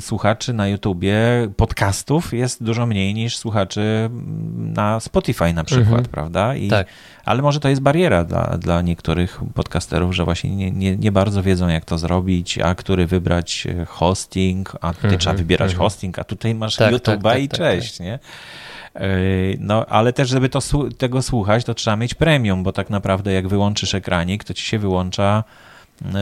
słuchaczy 0.00 0.52
na 0.52 0.68
YouTubie 0.68 1.18
podcastów 1.56 2.32
jest 2.32 2.64
dużo 2.64 2.86
mniej 2.86 3.14
niż 3.14 3.38
słuchaczy 3.38 4.10
na 4.56 5.00
Spotify 5.00 5.52
na 5.52 5.64
przykład, 5.64 5.88
mhm. 5.88 6.04
prawda? 6.04 6.56
I, 6.56 6.68
tak. 6.68 6.86
Ale 7.24 7.42
może 7.42 7.60
to 7.60 7.68
jest 7.68 7.82
bariera 7.82 8.24
dla, 8.24 8.44
dla 8.58 8.82
niektórych 8.82 9.40
podcasterów, 9.54 10.14
że 10.14 10.24
właśnie 10.24 10.56
nie, 10.56 10.70
nie, 10.70 10.96
nie 10.96 11.12
bardzo 11.12 11.42
wiedzą, 11.42 11.68
jak 11.68 11.84
to 11.84 11.98
zrobić, 11.98 12.58
a 12.58 12.74
który 12.74 13.06
wybrać 13.06 13.66
hosting, 13.86 14.72
a 14.80 14.88
tutaj 14.92 15.04
mhm. 15.04 15.18
trzeba 15.18 15.36
wybierać 15.36 15.70
mhm. 15.70 15.78
hosting, 15.78 16.18
a 16.18 16.24
tutaj 16.24 16.54
masz 16.54 16.76
tak, 16.76 16.94
YouTube'a 16.94 17.22
tak, 17.22 17.22
tak, 17.22 17.42
i 17.42 17.48
tak, 17.48 17.58
cześć, 17.58 17.98
tak. 17.98 18.06
nie? 18.06 18.18
No, 19.58 19.86
ale 19.86 20.12
też, 20.12 20.28
żeby 20.28 20.48
to, 20.48 20.60
tego 20.98 21.22
słuchać, 21.22 21.64
to 21.64 21.74
trzeba 21.74 21.96
mieć 21.96 22.14
premium, 22.14 22.62
bo 22.62 22.72
tak 22.72 22.90
naprawdę 22.90 23.32
jak 23.32 23.48
wyłączysz 23.48 23.94
ekranik, 23.94 24.44
to 24.44 24.54
ci 24.54 24.66
się 24.66 24.78
wyłącza 24.78 25.44
E, 25.46 25.75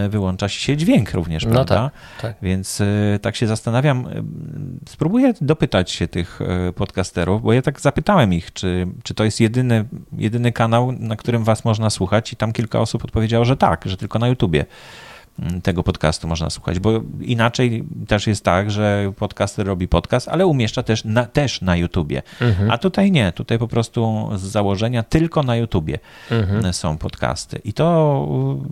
wyłącza 0.09 0.49
się 0.49 0.77
dźwięk 0.77 1.13
również, 1.13 1.45
no 1.45 1.51
prawda? 1.51 1.75
No 1.83 1.91
tak, 1.91 2.23
tak. 2.23 2.37
Więc 2.43 2.81
y, 2.81 3.19
tak 3.23 3.37
się 3.37 3.47
zastanawiam, 3.47 4.07
y, 4.07 4.91
spróbuję 4.91 5.35
dopytać 5.41 5.91
się 5.91 6.09
tych 6.09 6.41
podcasterów, 6.75 7.43
bo 7.43 7.53
ja 7.53 7.63
tak 7.63 7.81
zapytałem 7.81 8.33
ich, 8.33 8.53
czy, 8.53 8.87
czy 9.03 9.15
to 9.15 9.25
jest 9.25 9.41
jedyny, 9.41 9.85
jedyny 10.19 10.53
kanał, 10.53 10.93
na 10.93 11.17
którym 11.17 11.45
was 11.45 11.65
można 11.65 11.91
słuchać 11.91 12.33
i 12.33 12.37
tam 12.37 12.53
kilka 12.53 12.81
osób 12.81 13.05
odpowiedziało, 13.05 13.45
że 13.45 13.57
tak, 13.57 13.85
że 13.87 13.97
tylko 13.97 14.19
na 14.19 14.29
YouTubie. 14.29 14.65
Mm, 15.39 15.63
tego 15.63 15.83
podcastu 15.83 16.29
można 16.29 16.51
słuchać, 16.51 16.79
bo 16.79 16.91
inaczej 17.21 17.85
też 18.09 18.27
jest 18.27 18.45
tak, 18.45 18.71
że 18.71 19.13
podcaster 19.17 19.67
robi 19.67 19.89
podcast, 19.89 20.29
ale 20.29 20.47
umieszcza 20.47 20.83
też 20.83 21.05
na, 21.05 21.25
też 21.27 21.61
na 21.61 21.77
YouTubie. 21.77 22.23
Mhm. 22.41 22.71
A 22.71 22.79
tutaj 22.79 23.13
nie, 23.13 23.33
tutaj 23.33 23.59
po 23.59 23.69
prostu 23.69 24.31
z 24.35 24.41
założenia 24.41 25.03
tylko 25.03 25.43
na 25.43 25.57
YouTubie 25.57 25.99
mhm. 26.31 26.73
są 26.73 26.99
podcasty. 26.99 27.61
I 27.65 27.73
to 27.73 28.29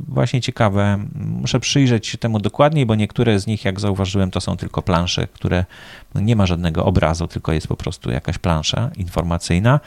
właśnie 0.09 0.41
ciekawe, 0.41 0.99
muszę 1.15 1.61
przyjrzeć 1.61 2.07
się 2.07 2.19
temu 2.19 2.39
dokładniej, 2.39 2.87
bo 2.87 2.95
niektóre 2.95 3.39
z 3.39 3.47
nich, 3.47 3.65
jak 3.65 3.81
zauważyłem, 3.81 4.31
to 4.31 4.41
są 4.41 4.57
tylko 4.57 4.83
plansze, 4.83 5.27
które 5.27 5.65
no 6.15 6.21
nie 6.21 6.37
ma 6.37 6.47
żadnego 6.47 6.85
obrazu, 6.85 7.29
tylko 7.29 7.53
jest 7.53 7.69
po 7.69 7.77
prostu 7.77 8.11
jakaś 8.11 8.39
plansza 8.39 8.91
informacyjna, 8.97 9.81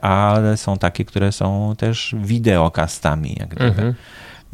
ale 0.00 0.56
są 0.56 0.78
takie, 0.78 1.04
które 1.04 1.32
są 1.32 1.74
też 1.78 2.14
wideokastami, 2.18 3.36
jak 3.40 3.48
gdyby. 3.48 3.64
Mhm. 3.64 3.94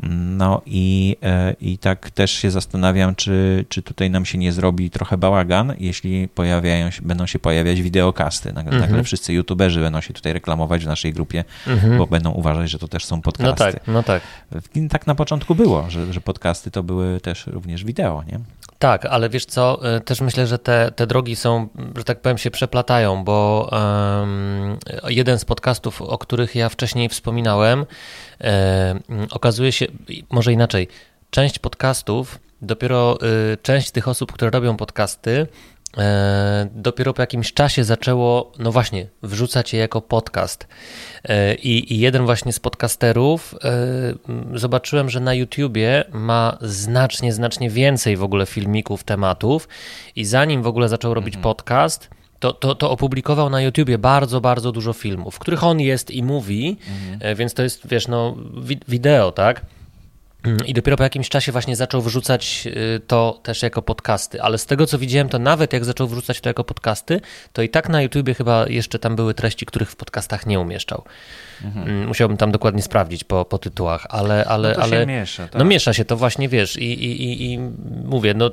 No 0.03 0.63
i, 0.67 1.17
e, 1.23 1.55
i 1.61 1.79
tak 1.79 2.11
też 2.11 2.31
się 2.31 2.51
zastanawiam, 2.51 3.15
czy, 3.15 3.65
czy 3.69 3.83
tutaj 3.83 4.11
nam 4.11 4.25
się 4.25 4.39
nie 4.39 4.53
zrobi 4.53 4.91
trochę 4.91 5.19
bałagan, 5.19 5.75
jeśli 5.79 6.29
pojawiają 6.29 6.91
się, 6.91 7.03
będą 7.03 7.27
się 7.27 7.39
pojawiać 7.39 7.83
wideokasty. 7.83 8.53
Nagle, 8.53 8.73
mhm. 8.73 8.91
nagle 8.91 9.05
wszyscy 9.05 9.33
youtuberzy 9.33 9.81
będą 9.81 10.01
się 10.01 10.15
tutaj 10.15 10.33
reklamować 10.33 10.85
w 10.85 10.87
naszej 10.87 11.13
grupie, 11.13 11.45
mhm. 11.67 11.99
bo 11.99 12.07
będą 12.07 12.31
uważać, 12.31 12.71
że 12.71 12.79
to 12.79 12.89
też 12.89 13.05
są 13.05 13.21
podcasty. 13.21 13.65
No 13.65 13.73
tak, 13.73 13.87
no 13.87 14.03
tak. 14.03 14.23
Tak 14.91 15.07
na 15.07 15.15
początku 15.15 15.55
było, 15.55 15.91
że, 15.91 16.13
że 16.13 16.21
podcasty 16.21 16.71
to 16.71 16.83
były 16.83 17.21
też 17.21 17.47
również 17.47 17.85
wideo, 17.85 18.23
nie? 18.23 18.41
Tak, 18.85 19.07
ale 19.07 19.29
wiesz 19.29 19.47
co, 19.47 19.95
e, 19.97 20.01
też 20.01 20.21
myślę, 20.21 20.47
że 20.47 20.59
te, 20.59 20.91
te 20.97 21.07
drogi 21.07 21.37
są, 21.37 21.69
że 21.97 22.05
tak 22.05 22.21
powiem, 22.21 22.39
się 22.39 22.51
przeplatają, 22.51 23.25
bo 23.25 23.69
um, 23.73 24.79
jeden 25.09 25.39
z 25.39 25.45
podcastów, 25.45 26.03
o 26.03 26.19
których 26.19 26.55
ja 26.55 26.69
wcześniej 26.69 27.09
wspominałem, 27.09 27.87
e, 28.41 28.99
okazuje 29.31 29.73
się, 29.73 29.87
może 30.31 30.53
inaczej, 30.53 30.89
część 31.31 31.59
podcastów, 31.59 32.39
dopiero 32.63 33.19
y, 33.53 33.57
część 33.63 33.91
tych 33.91 34.09
osób, 34.09 34.33
które 34.33 34.51
robią 34.51 34.77
podcasty, 34.77 35.47
E, 35.74 35.74
dopiero 36.75 37.15
po 37.15 37.23
jakimś 37.23 37.53
czasie 37.53 37.85
zaczęło, 37.85 38.53
no 38.59 38.73
właśnie, 38.73 39.07
wrzucać 39.23 39.73
je 39.73 39.81
jako 39.81 40.01
podcast. 40.01 40.67
E, 41.25 41.55
I, 41.55 41.95
I, 41.95 41.99
jeden 41.99 42.25
właśnie 42.25 42.53
z 42.53 42.61
podcasterów 42.61 43.55
e, 43.65 44.59
zobaczyłem, 44.59 45.11
że 45.11 45.21
na 45.21 45.35
YouTubie 45.35 46.05
ma 46.13 46.59
znacznie, 46.61 47.33
znacznie 47.33 47.71
więcej 47.71 48.17
w 48.17 48.23
ogóle 48.23 48.47
filmików, 48.47 49.05
tematów. 49.05 49.69
I 50.17 50.25
zanim 50.25 50.63
w 50.63 50.67
ogóle 50.67 50.89
zaczął 50.89 51.15
robić 51.15 51.35
mhm. 51.35 51.43
podcast, 51.43 52.11
to, 52.39 52.53
to, 52.53 52.75
to 52.75 52.91
opublikował 52.91 53.51
na 53.51 53.61
YouTubie 53.63 53.99
bardzo, 53.99 54.41
bardzo 54.41 54.73
dużo 54.73 54.93
filmów, 54.93 55.35
w 55.35 55.39
których 55.39 55.65
on 55.65 55.81
jest 55.81 56.11
i 56.11 56.23
mówi, 56.23 56.77
mhm. 57.13 57.37
więc 57.37 57.55
to 57.55 57.63
jest, 57.63 57.89
wiesz, 57.89 58.09
no, 58.09 58.37
wideo, 58.89 59.33
tak? 59.33 59.61
I 60.67 60.75
dopiero 60.75 60.97
po 60.97 61.03
jakimś 61.03 61.29
czasie 61.29 61.53
właśnie 61.53 61.77
zaczął 61.77 62.03
wrzucać 62.03 62.65
y, 62.67 63.01
to 63.07 63.41
też 63.43 63.63
jako 63.63 63.83
podcasty. 63.83 64.43
Ale 64.43 64.59
z 64.59 64.67
tego 64.67 64.87
co 64.87 64.99
widziałem, 64.99 65.29
to 65.29 65.39
nawet 65.39 65.73
jak 65.73 65.85
zaczął 65.85 66.09
wrzucać 66.09 66.41
to 66.41 66.49
jako 66.49 66.65
podcasty, 66.65 67.21
to 67.53 67.63
i 67.63 67.69
tak 67.69 67.89
na 67.89 68.03
YouTubie 68.03 68.35
chyba 68.35 68.67
jeszcze 68.69 68.99
tam 68.99 69.17
były 69.17 69.35
treści, 69.35 69.67
których 69.67 69.91
w 69.91 69.97
podcastach 69.97 70.47
nie 70.47 70.61
umieszczał. 70.61 71.05
Mhm. 71.65 71.89
Mm, 71.89 72.09
musiałbym 72.09 72.37
tam 72.37 72.53
dokładnie 72.53 72.83
sprawdzić 72.83 73.25
po, 73.25 73.45
po 73.45 73.59
tytułach, 73.59 74.07
ale. 74.09 74.45
ale, 74.45 74.69
no 74.69 74.75
to 74.75 74.83
ale 74.83 75.01
się 75.01 75.07
miesza, 75.07 75.49
tak? 75.49 75.59
No 75.59 75.65
miesza 75.65 75.93
się 75.93 76.05
to 76.05 76.17
właśnie, 76.17 76.49
wiesz, 76.49 76.77
i, 76.77 77.05
i, 77.05 77.23
i, 77.23 77.53
i, 77.53 77.59
mówię, 78.05 78.35
no, 78.35 78.51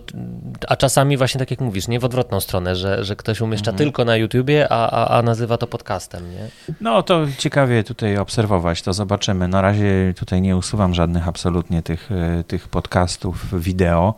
a 0.67 0.75
czasami 0.75 1.17
właśnie 1.17 1.39
tak 1.39 1.51
jak 1.51 1.62
mówisz, 1.62 1.88
nie 1.88 2.00
w 2.00 2.05
odwrotną 2.05 2.39
stronę, 2.39 2.75
że, 2.75 3.03
że 3.03 3.15
ktoś 3.15 3.41
umieszcza 3.41 3.71
mhm. 3.71 3.77
tylko 3.77 4.05
na 4.05 4.15
YouTubie, 4.15 4.67
a, 4.71 4.89
a, 4.89 5.17
a 5.17 5.21
nazywa 5.21 5.57
to 5.57 5.67
podcastem, 5.67 6.31
nie? 6.31 6.48
No 6.81 7.03
to 7.03 7.27
ciekawie 7.38 7.83
tutaj 7.83 8.17
obserwować, 8.17 8.81
to 8.81 8.93
zobaczymy. 8.93 9.48
Na 9.48 9.62
razie 9.62 10.13
tutaj 10.17 10.41
nie 10.41 10.57
usuwam 10.57 10.93
żadnych 10.93 11.27
absolutnie 11.27 11.80
tych, 11.81 12.09
e, 12.11 12.43
tych 12.43 12.67
podcastów 12.67 13.61
wideo 13.61 14.15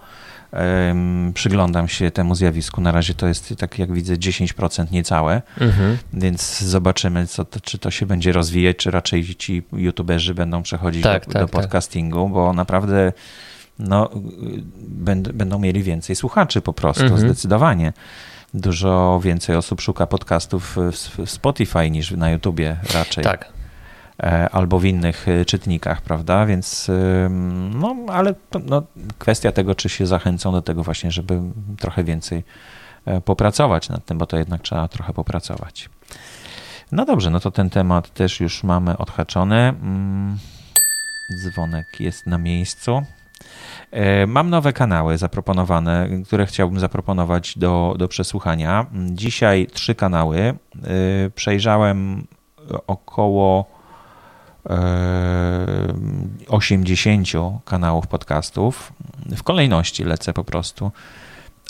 przyglądam 1.33 1.87
się 1.87 2.11
temu 2.11 2.35
zjawisku. 2.35 2.81
Na 2.81 2.91
razie 2.91 3.13
to 3.13 3.27
jest, 3.27 3.53
tak 3.57 3.79
jak 3.79 3.93
widzę, 3.93 4.17
10% 4.17 4.91
niecałe, 4.91 5.41
mhm. 5.59 5.97
więc 6.13 6.61
zobaczymy, 6.61 7.27
co 7.27 7.45
to, 7.45 7.59
czy 7.59 7.77
to 7.77 7.91
się 7.91 8.05
będzie 8.05 8.31
rozwijać, 8.31 8.77
czy 8.77 8.91
raczej 8.91 9.35
ci 9.35 9.63
youtuberzy 9.73 10.33
będą 10.33 10.63
przechodzić 10.63 11.03
tak, 11.03 11.25
do, 11.25 11.31
tak, 11.31 11.41
do, 11.41 11.47
tak. 11.47 11.61
podcastingu, 11.61 12.23
tak. 12.23 12.33
bo 12.33 12.53
naprawdę 12.53 13.13
no, 13.79 14.09
będą 15.33 15.59
mieli 15.59 15.83
więcej 15.83 16.15
słuchaczy 16.15 16.61
po 16.61 16.73
prostu, 16.73 17.03
mhm. 17.03 17.21
zdecydowanie. 17.21 17.93
Dużo 18.53 19.19
więcej 19.23 19.55
osób 19.55 19.81
szuka 19.81 20.07
podcastów 20.07 20.77
w 20.91 21.29
Spotify 21.29 21.89
niż 21.89 22.11
na 22.11 22.31
YouTubie 22.31 22.77
raczej. 22.93 23.23
Tak. 23.23 23.62
E, 24.19 24.49
albo 24.49 24.79
w 24.79 24.85
innych 24.85 25.27
e, 25.27 25.45
czytnikach, 25.45 26.01
prawda? 26.01 26.45
Więc 26.45 26.91
no, 27.69 27.95
ale 28.07 28.35
no, 28.65 28.83
kwestia 29.17 29.51
tego, 29.51 29.75
czy 29.75 29.89
się 29.89 30.07
zachęcą 30.07 30.51
do 30.51 30.61
tego 30.61 30.83
właśnie, 30.83 31.11
żeby 31.11 31.41
trochę 31.79 32.03
więcej 32.03 32.43
e, 33.05 33.21
popracować 33.21 33.89
nad 33.89 34.05
tym, 34.05 34.17
bo 34.17 34.25
to 34.25 34.37
jednak 34.37 34.61
trzeba 34.61 34.87
trochę 34.87 35.13
popracować. 35.13 35.89
No 36.91 37.05
dobrze, 37.05 37.29
no 37.29 37.39
to 37.39 37.51
ten 37.51 37.69
temat 37.69 38.13
też 38.13 38.39
już 38.39 38.63
mamy 38.63 38.97
odhaczony. 38.97 39.55
Mm, 39.55 40.37
dzwonek 41.43 41.85
jest 41.99 42.27
na 42.27 42.37
miejscu. 42.37 43.03
Mam 44.27 44.49
nowe 44.49 44.73
kanały 44.73 45.17
zaproponowane, 45.17 46.09
które 46.25 46.45
chciałbym 46.45 46.79
zaproponować 46.79 47.57
do, 47.57 47.95
do 47.97 48.07
przesłuchania. 48.07 48.85
Dzisiaj 49.09 49.67
trzy 49.67 49.95
kanały. 49.95 50.53
Przejrzałem 51.35 52.27
około 52.87 53.72
80 56.47 57.27
kanałów 57.65 58.07
podcastów. 58.07 58.93
W 59.37 59.43
kolejności 59.43 60.03
lecę 60.03 60.33
po 60.33 60.43
prostu 60.43 60.91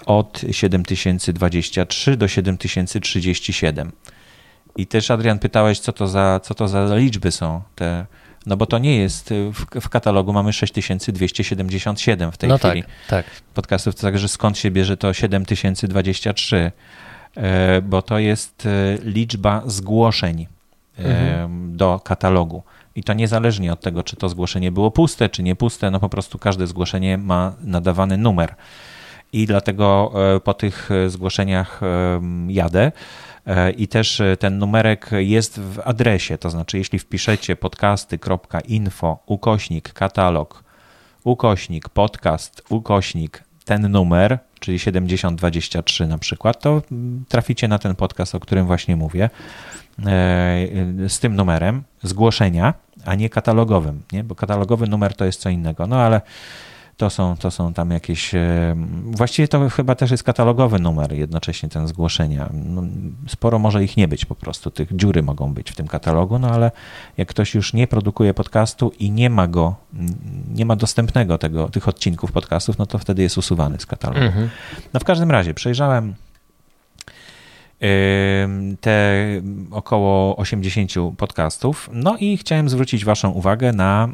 od 0.06 0.42
7023 0.52 2.18
do 2.18 2.28
7037. 2.28 3.92
I 4.76 4.88
też 4.88 5.12
Adrian 5.12 5.40
pytałeś, 5.40 5.80
co 5.80 5.94
to 5.94 6.08
za, 6.08 6.40
co 6.44 6.56
to 6.56 6.68
za 6.68 6.96
liczby 6.96 7.32
są 7.32 7.62
te. 7.76 8.06
No 8.46 8.58
bo 8.58 8.66
to 8.66 8.78
nie 8.78 8.98
jest, 8.98 9.34
w, 9.54 9.66
w 9.82 9.90
katalogu 9.90 10.34
mamy 10.34 10.54
6277 10.54 12.32
w 12.32 12.38
tej 12.38 12.50
no 12.50 12.58
chwili 12.58 12.84
tak, 12.84 12.92
tak. 13.08 13.26
podcastów, 13.54 13.96
także 13.96 14.28
skąd 14.28 14.58
się 14.58 14.72
bierze 14.72 14.98
to 14.98 15.14
7023? 15.14 16.72
E, 17.36 17.82
bo 17.82 18.02
to 18.02 18.20
jest 18.20 18.66
e, 18.66 18.70
liczba 19.04 19.64
zgłoszeń 19.66 20.48
mhm. 20.98 21.78
do 21.78 22.00
katalogu. 22.00 22.64
I 22.96 23.04
to 23.04 23.14
niezależnie 23.14 23.74
od 23.74 23.82
tego, 23.82 24.04
czy 24.04 24.16
to 24.16 24.30
zgłoszenie 24.30 24.72
było 24.72 24.92
puste, 24.92 25.30
czy 25.30 25.44
nie 25.44 25.56
puste, 25.56 25.92
no 25.92 26.00
po 26.00 26.10
prostu 26.10 26.40
każde 26.40 26.68
zgłoszenie 26.68 27.18
ma 27.18 27.56
nadawany 27.62 28.18
numer. 28.18 28.56
I 29.34 29.46
dlatego 29.46 30.14
e, 30.36 30.40
po 30.40 30.54
tych 30.54 30.92
e, 30.92 31.10
zgłoszeniach 31.10 31.82
jadę. 32.48 32.92
E, 33.48 33.72
I 33.72 33.88
też 33.88 34.22
ten 34.40 34.58
numerek 34.58 35.10
jest 35.18 35.60
w 35.60 35.80
adresie, 35.80 36.38
to 36.38 36.50
znaczy 36.50 36.78
jeśli 36.78 37.00
wpiszecie 37.00 37.56
podcasty.info 37.56 39.24
ukośnik 39.26 39.94
katalog 39.94 40.64
ukośnik 41.24 41.90
podcast 41.90 42.62
ukośnik 42.70 43.44
ten 43.66 43.92
numer, 43.92 44.40
czyli 44.60 44.80
7023 44.80 46.08
na 46.08 46.18
przykład, 46.18 46.62
to 46.62 46.82
traficie 47.28 47.68
na 47.68 47.80
ten 47.80 47.96
podcast, 47.96 48.36
o 48.36 48.40
którym 48.40 48.66
właśnie 48.66 48.96
mówię. 48.96 49.30
E, 50.00 51.10
z 51.10 51.20
tym 51.20 51.36
numerem 51.36 51.84
zgłoszenia, 52.04 52.74
a 53.06 53.16
nie 53.16 53.30
katalogowym, 53.30 54.02
nie? 54.12 54.24
bo 54.24 54.36
katalogowy 54.36 54.88
numer 54.88 55.16
to 55.16 55.26
jest 55.26 55.42
co 55.42 55.50
innego. 55.50 55.88
No 55.88 56.02
ale 56.02 56.22
to 56.98 57.10
są, 57.10 57.38
to 57.38 57.52
są 57.52 57.74
tam 57.74 57.92
jakieś. 57.92 58.36
E, 58.36 58.76
właściwie 59.06 59.48
to 59.48 59.70
chyba 59.70 59.96
też 59.96 60.12
jest 60.12 60.24
katalogowy 60.24 60.80
numer, 60.80 61.14
jednocześnie 61.14 61.70
ten 61.70 61.88
zgłoszenia. 61.88 62.50
No, 62.54 62.84
sporo 63.28 63.60
może 63.60 63.84
ich 63.84 63.98
nie 63.98 64.08
być 64.08 64.26
po 64.26 64.36
prostu, 64.36 64.72
tych 64.72 64.96
dziury 64.96 65.24
mogą 65.24 65.54
być 65.54 65.72
w 65.72 65.76
tym 65.76 65.88
katalogu, 65.88 66.40
no 66.40 66.50
ale 66.50 66.72
jak 67.18 67.28
ktoś 67.28 67.56
już 67.56 67.74
nie 67.74 67.88
produkuje 67.88 68.34
podcastu 68.34 68.92
i 69.00 69.12
nie 69.12 69.30
ma 69.30 69.48
go, 69.48 69.76
nie 70.54 70.66
ma 70.66 70.76
dostępnego 70.76 71.38
tego, 71.38 71.70
tych 71.70 71.88
odcinków 71.88 72.32
podcastów, 72.32 72.78
no 72.78 72.86
to 72.86 72.98
wtedy 72.98 73.22
jest 73.22 73.38
usuwany 73.38 73.80
z 73.80 73.86
katalogu. 73.86 74.26
Mhm. 74.26 74.50
No 74.94 75.00
w 75.00 75.04
każdym 75.04 75.32
razie 75.32 75.54
przejrzałem 75.54 76.16
te 78.82 79.26
około 79.72 80.36
80 80.38 80.92
podcastów. 81.18 81.90
No 81.94 82.18
i 82.20 82.38
chciałem 82.38 82.70
zwrócić 82.70 83.06
Waszą 83.06 83.30
uwagę 83.30 83.74
na 83.74 84.10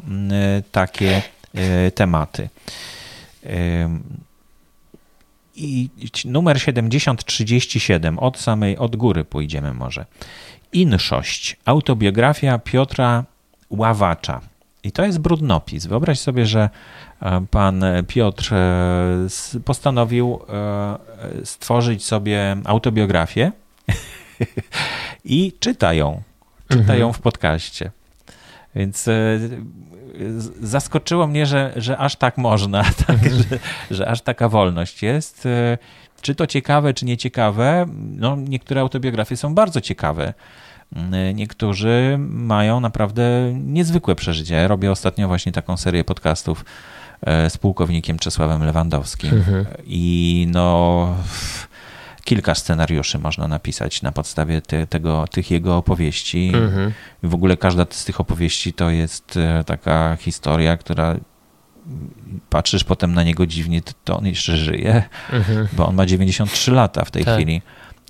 takie 0.72 1.22
e, 1.54 1.90
tematy. 1.90 2.48
I 5.56 5.88
numer 6.24 6.60
7037, 6.60 8.18
od 8.18 8.38
samej, 8.38 8.78
od 8.78 8.96
góry 8.96 9.24
pójdziemy 9.24 9.74
może. 9.74 10.06
Inszość, 10.72 11.56
autobiografia 11.64 12.58
Piotra 12.58 13.24
Ławacza. 13.70 14.40
I 14.84 14.92
to 14.92 15.04
jest 15.04 15.18
brudnopis. 15.18 15.86
Wyobraź 15.86 16.20
sobie, 16.20 16.46
że 16.46 16.70
e, 17.22 17.46
pan 17.50 17.84
Piotr 18.08 18.54
e, 18.54 19.60
postanowił 19.64 20.40
e, 20.48 20.98
stworzyć 21.44 22.04
sobie 22.04 22.56
autobiografię 22.64 23.52
i 25.24 25.52
czyta 25.60 25.94
ją. 25.94 26.22
Czyta 26.68 26.94
mhm. 26.94 27.12
w 27.12 27.18
podcaście. 27.18 27.90
Więc 28.74 29.08
zaskoczyło 30.60 31.26
mnie, 31.26 31.46
że, 31.46 31.72
że 31.76 31.98
aż 31.98 32.16
tak 32.16 32.38
można, 32.38 32.84
tak, 33.06 33.18
że, 33.30 33.58
że 33.90 34.08
aż 34.08 34.22
taka 34.22 34.48
wolność 34.48 35.02
jest. 35.02 35.48
Czy 36.20 36.34
to 36.34 36.46
ciekawe, 36.46 36.94
czy 36.94 37.04
nieciekawe? 37.04 37.86
No, 37.96 38.36
niektóre 38.36 38.80
autobiografie 38.80 39.36
są 39.36 39.54
bardzo 39.54 39.80
ciekawe. 39.80 40.34
Niektórzy 41.34 42.16
mają 42.28 42.80
naprawdę 42.80 43.52
niezwykłe 43.54 44.14
przeżycie. 44.14 44.68
Robię 44.68 44.90
ostatnio 44.90 45.28
właśnie 45.28 45.52
taką 45.52 45.76
serię 45.76 46.04
podcastów 46.04 46.64
e, 47.20 47.50
z 47.50 47.58
pułkownikiem 47.58 48.18
Czesławem 48.18 48.64
Lewandowskim. 48.64 49.34
Mhm. 49.34 49.66
I 49.86 50.46
no 50.50 51.16
kilka 52.24 52.54
scenariuszy 52.54 53.18
można 53.18 53.48
napisać 53.48 54.02
na 54.02 54.12
podstawie 54.12 54.62
te, 54.62 54.86
tego, 54.86 55.24
tych 55.30 55.50
jego 55.50 55.76
opowieści. 55.76 56.52
Mhm. 56.54 56.92
W 57.22 57.34
ogóle 57.34 57.56
każda 57.56 57.86
z 57.90 58.04
tych 58.04 58.20
opowieści 58.20 58.72
to 58.72 58.90
jest 58.90 59.36
e, 59.36 59.64
taka 59.64 60.16
historia, 60.20 60.76
która 60.76 61.16
patrzysz 62.50 62.84
potem 62.84 63.14
na 63.14 63.22
niego 63.22 63.46
dziwnie, 63.46 63.82
to 64.04 64.18
on 64.18 64.26
jeszcze 64.26 64.56
żyje, 64.56 65.02
mhm. 65.32 65.68
bo 65.72 65.88
on 65.88 65.94
ma 65.94 66.06
93 66.06 66.70
lata 66.70 67.04
w 67.04 67.10
tej 67.10 67.24
tak. 67.24 67.34
chwili 67.34 67.62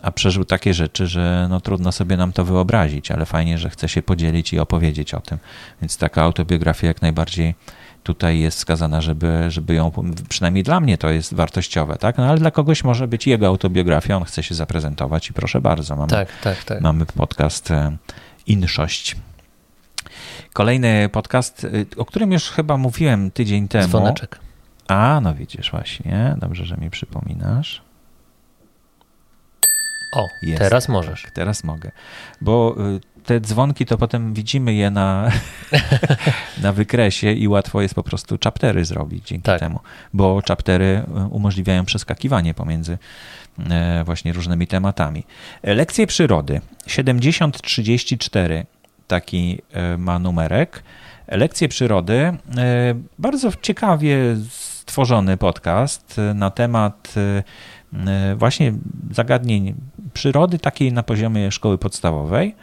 a 0.02 0.10
przeżył 0.12 0.44
takie 0.44 0.74
rzeczy, 0.74 1.06
że 1.06 1.46
no 1.50 1.60
trudno 1.60 1.92
sobie 1.92 2.16
nam 2.16 2.32
to 2.32 2.44
wyobrazić, 2.44 3.10
ale 3.10 3.26
fajnie, 3.26 3.58
że 3.58 3.70
chce 3.70 3.88
się 3.88 4.02
podzielić 4.02 4.52
i 4.52 4.58
opowiedzieć 4.58 5.14
o 5.14 5.20
tym. 5.20 5.38
Więc 5.82 5.96
taka 5.96 6.22
autobiografia 6.22 6.86
jak 6.86 7.02
najbardziej 7.02 7.54
tutaj 8.02 8.38
jest 8.38 8.58
skazana, 8.58 9.00
żeby, 9.00 9.44
żeby 9.48 9.74
ją, 9.74 9.92
przynajmniej 10.28 10.64
dla 10.64 10.80
mnie 10.80 10.98
to 10.98 11.10
jest 11.10 11.34
wartościowe, 11.34 11.96
tak? 11.96 12.18
No 12.18 12.26
ale 12.26 12.38
dla 12.38 12.50
kogoś 12.50 12.84
może 12.84 13.08
być 13.08 13.26
jego 13.26 13.46
autobiografia, 13.46 14.16
on 14.16 14.24
chce 14.24 14.42
się 14.42 14.54
zaprezentować 14.54 15.30
i 15.30 15.32
proszę 15.32 15.60
bardzo, 15.60 15.96
mamy, 15.96 16.10
tak, 16.10 16.28
tak, 16.42 16.64
tak. 16.64 16.80
mamy 16.80 17.06
podcast 17.06 17.70
e, 17.70 17.96
Inszość. 18.46 19.16
Kolejny 20.52 21.08
podcast, 21.12 21.64
e, 21.64 21.68
o 21.96 22.04
którym 22.04 22.32
już 22.32 22.50
chyba 22.50 22.76
mówiłem 22.76 23.30
tydzień 23.30 23.68
temu. 23.68 23.88
Dzwoneczek. 23.88 24.38
A, 24.88 25.20
no 25.22 25.34
widzisz 25.34 25.70
właśnie, 25.70 26.34
dobrze, 26.38 26.64
że 26.64 26.76
mi 26.76 26.90
przypominasz. 26.90 27.82
O, 30.12 30.28
jest. 30.42 30.58
teraz 30.58 30.88
możesz. 30.88 31.22
Tak, 31.22 31.30
teraz 31.30 31.64
mogę. 31.64 31.90
Bo 32.40 32.76
y, 32.96 33.00
te 33.24 33.40
dzwonki 33.40 33.86
to 33.86 33.98
potem 33.98 34.34
widzimy 34.34 34.74
je 34.74 34.90
na, 34.90 35.30
na 36.62 36.72
wykresie 36.72 37.32
i 37.32 37.48
łatwo 37.48 37.82
jest 37.82 37.94
po 37.94 38.02
prostu 38.02 38.38
chaptery 38.44 38.84
zrobić 38.84 39.28
dzięki 39.28 39.42
tak. 39.42 39.60
temu, 39.60 39.80
bo 40.14 40.42
chaptery 40.48 41.02
y, 41.08 41.28
umożliwiają 41.28 41.84
przeskakiwanie 41.84 42.54
pomiędzy 42.54 42.98
y, 43.58 43.64
właśnie 44.04 44.32
różnymi 44.32 44.66
tematami. 44.66 45.24
Lekcje 45.62 46.06
przyrody 46.06 46.60
7034 46.86 48.66
taki 49.06 49.58
ma 49.98 50.18
numerek. 50.18 50.82
Lekcje 51.28 51.68
przyrody 51.68 52.36
bardzo 53.18 53.50
ciekawie 53.62 54.16
stworzony 54.50 55.36
podcast 55.36 56.16
na 56.34 56.50
temat 56.50 57.14
E, 58.06 58.34
właśnie 58.36 58.72
zagadnień 59.10 59.74
przyrody, 60.12 60.58
takiej 60.58 60.92
na 60.92 61.02
poziomie 61.02 61.50
szkoły 61.50 61.78
podstawowej. 61.78 62.54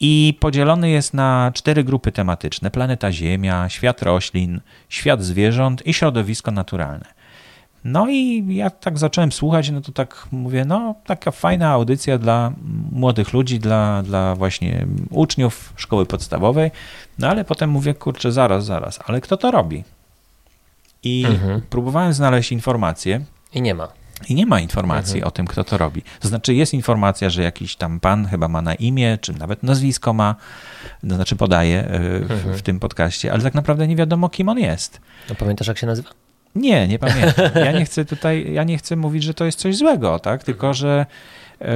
I 0.00 0.38
podzielony 0.40 0.90
jest 0.90 1.14
na 1.14 1.52
cztery 1.54 1.84
grupy 1.84 2.12
tematyczne: 2.12 2.70
planeta 2.70 3.12
Ziemia, 3.12 3.68
świat 3.68 4.02
roślin, 4.02 4.60
świat 4.88 5.22
zwierząt 5.22 5.86
i 5.86 5.94
środowisko 5.94 6.50
naturalne. 6.50 7.18
No 7.84 8.08
i 8.08 8.46
jak 8.56 8.78
tak 8.78 8.98
zacząłem 8.98 9.32
słuchać, 9.32 9.70
no 9.70 9.80
to 9.80 9.92
tak 9.92 10.26
mówię, 10.32 10.64
no 10.64 10.94
taka 11.06 11.30
fajna 11.30 11.70
audycja 11.70 12.18
dla 12.18 12.52
młodych 12.92 13.32
ludzi, 13.32 13.58
dla, 13.58 14.02
dla 14.02 14.34
właśnie 14.34 14.86
uczniów 15.10 15.72
szkoły 15.76 16.06
podstawowej. 16.06 16.70
No 17.18 17.28
ale 17.28 17.44
potem 17.44 17.70
mówię, 17.70 17.94
kurczę, 17.94 18.32
zaraz, 18.32 18.64
zaraz, 18.64 18.98
ale 19.06 19.20
kto 19.20 19.36
to 19.36 19.50
robi? 19.50 19.84
I 21.02 21.24
mhm. 21.26 21.60
próbowałem 21.70 22.12
znaleźć 22.12 22.52
informacje, 22.52 23.20
i 23.52 23.62
nie 23.62 23.74
ma. 23.74 23.88
I 24.28 24.34
nie 24.34 24.46
ma 24.46 24.60
informacji 24.60 25.14
mhm. 25.14 25.28
o 25.28 25.30
tym, 25.30 25.46
kto 25.46 25.64
to 25.64 25.78
robi. 25.78 26.02
To 26.20 26.28
znaczy, 26.28 26.54
jest 26.54 26.74
informacja, 26.74 27.30
że 27.30 27.42
jakiś 27.42 27.76
tam 27.76 28.00
pan 28.00 28.26
chyba 28.26 28.48
ma 28.48 28.62
na 28.62 28.74
imię, 28.74 29.18
czy 29.20 29.32
nawet 29.32 29.62
nazwisko 29.62 30.12
ma, 30.12 30.34
to 31.08 31.14
znaczy 31.14 31.36
podaje 31.36 31.80
e, 31.80 31.98
w, 32.20 32.32
mhm. 32.32 32.54
w 32.54 32.62
tym 32.62 32.80
podcaście, 32.80 33.32
ale 33.32 33.42
tak 33.42 33.54
naprawdę 33.54 33.88
nie 33.88 33.96
wiadomo, 33.96 34.28
kim 34.28 34.48
on 34.48 34.58
jest. 34.58 35.00
No 35.28 35.34
pamiętasz, 35.34 35.66
jak 35.66 35.78
się 35.78 35.86
nazywa? 35.86 36.10
Nie, 36.54 36.88
nie 36.88 36.98
pamiętam. 36.98 37.50
Ja 37.54 37.72
nie 37.72 37.84
chcę 37.84 38.04
tutaj, 38.04 38.52
ja 38.52 38.64
nie 38.64 38.78
chcę 38.78 38.96
mówić, 38.96 39.22
że 39.22 39.34
to 39.34 39.44
jest 39.44 39.58
coś 39.58 39.76
złego, 39.76 40.18
tak? 40.18 40.44
Tylko, 40.44 40.74
że 40.74 41.06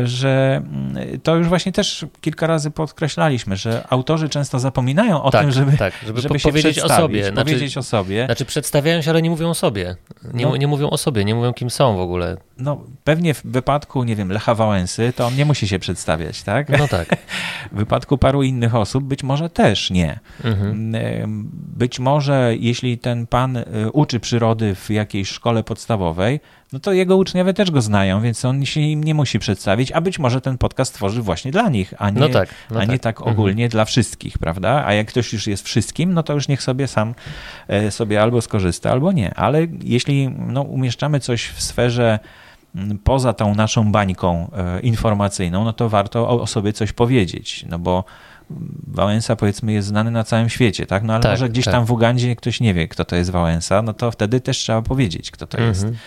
że 0.05 0.63
mm, 0.65 1.21
to 1.21 1.37
już 1.37 1.49
właśnie 1.49 1.73
też 1.73 2.07
kilka 2.21 2.47
razy 2.47 2.71
podkreślaliśmy, 2.71 3.57
że 3.57 3.87
autorzy 3.91 4.29
często 4.29 4.59
zapominają 4.59 5.23
o 5.23 5.31
tak, 5.31 5.43
tym, 5.43 5.51
żeby, 5.51 5.77
tak, 5.77 5.95
żeby, 6.07 6.21
żeby 6.21 6.39
powiedzieć 6.39 6.79
o 6.79 6.89
sobie. 6.89 7.25
Znaczy, 7.25 7.53
powiedzieć 7.53 7.77
o 7.77 7.83
sobie. 7.83 8.27
Znaczy 8.27 8.45
przedstawiają 8.45 9.03
się, 9.03 9.11
ale 9.11 9.23
nie 9.23 9.31
mówią 9.31 9.51
o 9.51 9.55
sobie. 9.55 9.97
Nie, 10.35 10.47
no, 10.47 10.57
nie 10.57 10.67
mówią 10.67 10.91
o 10.91 10.99
sobie, 10.99 11.25
nie 11.25 11.35
mówią 11.35 11.53
kim 11.53 11.71
są 11.71 11.97
w 11.97 12.01
ogóle. 12.01 12.37
No 12.59 12.81
pewnie 13.05 13.35
w 13.35 13.43
wypadku, 13.45 14.05
nie 14.05 14.17
wiem, 14.17 14.33
Lecha 14.33 14.55
Wałęsy, 14.55 15.13
to 15.17 15.27
on 15.27 15.37
nie 15.37 15.45
musi 15.45 15.69
się 15.69 15.79
przedstawiać, 15.79 16.43
tak? 16.43 16.79
No 16.79 16.89
tak. 16.89 17.09
w 17.73 17.77
wypadku 17.77 18.19
paru 18.19 18.43
innych 18.43 18.75
osób 18.75 19.05
być 19.05 19.23
może 19.23 19.51
też 19.51 19.91
nie. 19.91 20.21
Mhm. 20.45 20.95
Mm, 20.95 21.51
być 21.77 21.99
może 21.99 22.55
jeśli 22.61 22.99
ten 22.99 23.27
pan 23.27 23.57
y, 23.57 23.65
uczy 23.93 24.21
przyrody 24.21 24.75
w 24.75 24.91
jakiejś 24.91 25.29
szkole 25.29 25.65
podstawowej, 25.65 26.41
no 26.73 26.81
to 26.81 26.93
jego 26.93 27.17
uczniowie 27.17 27.55
też 27.55 27.71
go 27.71 27.83
znają, 27.83 28.21
więc 28.21 28.45
on 28.45 28.65
się 28.65 28.81
im 28.81 29.05
nie 29.05 29.15
musi 29.15 29.39
przedstawić, 29.39 29.93
a 29.93 30.01
być 30.01 30.19
może 30.19 30.41
ten 30.41 30.59
podcast 30.59 30.95
tworzy 30.95 31.23
właśnie 31.23 31.53
dla 31.53 31.69
nich, 31.69 31.95
a 31.99 32.11
nie, 32.11 32.21
no 32.21 32.29
tak, 32.29 32.49
no 32.71 32.81
a 32.81 32.85
nie 32.85 32.99
tak, 32.99 33.01
tak 33.01 33.17
mhm. 33.17 33.37
ogólnie 33.37 33.65
mhm. 33.65 33.71
dla 33.71 33.85
wszystkich, 33.85 34.39
prawda? 34.39 34.85
A 34.87 34.93
jak 34.93 35.09
ktoś 35.09 35.33
już 35.33 35.47
jest 35.47 35.65
wszystkim, 35.65 36.15
no 36.15 36.23
to 36.23 36.33
już 36.33 36.49
niech 36.49 36.63
sobie 36.63 36.89
sam 36.89 37.15
e, 37.69 37.91
sobie 37.91 38.23
albo 38.23 38.41
skorzysta, 38.41 38.91
albo 38.91 39.13
nie. 39.13 39.35
Ale 39.35 39.67
jeśli 39.83 40.29
no, 40.29 40.63
umieszczamy 40.63 41.21
coś 41.21 41.47
w 41.47 41.63
sferze 41.63 42.19
poza 43.05 43.33
tą 43.33 43.55
naszą 43.55 43.93
bańką 43.93 44.51
e, 44.57 44.81
informacyjną, 44.81 45.65
no 45.65 45.73
to 45.73 45.89
warto 45.89 46.29
o, 46.29 46.41
o 46.41 46.47
sobie 46.47 46.73
coś 46.73 46.93
powiedzieć, 46.93 47.65
no 47.69 47.79
bo 47.79 48.05
Wałęsa 48.87 49.37
powiedzmy 49.37 49.73
jest 49.73 49.89
znany 49.89 50.11
na 50.11 50.25
całym 50.25 50.49
świecie, 50.49 50.87
tak? 50.87 51.03
No 51.03 51.13
ale 51.13 51.23
tak, 51.23 51.33
może 51.33 51.49
gdzieś 51.49 51.65
tak. 51.65 51.75
tam 51.75 51.85
w 51.85 51.93
Ugandzie 51.93 52.37
ktoś 52.37 52.61
nie 52.61 52.75
wie, 52.75 52.89
kto 52.89 53.05
to 53.05 53.17
jest 53.17 53.31
Wałęsa, 53.31 53.83
no 53.83 53.95
to 53.95 54.11
wtedy 54.11 54.41
też 54.41 54.59
trzeba 54.59 54.83
powiedzieć, 54.83 55.31
kto 55.31 55.47
to 55.47 55.59
mhm. 55.59 55.69
jest. 55.69 55.99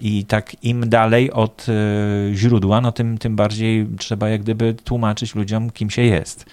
I 0.00 0.24
tak 0.24 0.64
im 0.64 0.88
dalej 0.88 1.32
od 1.32 1.66
e, 1.68 2.34
źródła, 2.34 2.80
no 2.80 2.92
tym, 2.92 3.18
tym 3.18 3.36
bardziej 3.36 3.86
trzeba 3.98 4.28
jak 4.28 4.42
gdyby 4.42 4.74
tłumaczyć 4.74 5.34
ludziom, 5.34 5.70
kim 5.70 5.90
się 5.90 6.02
jest 6.02 6.46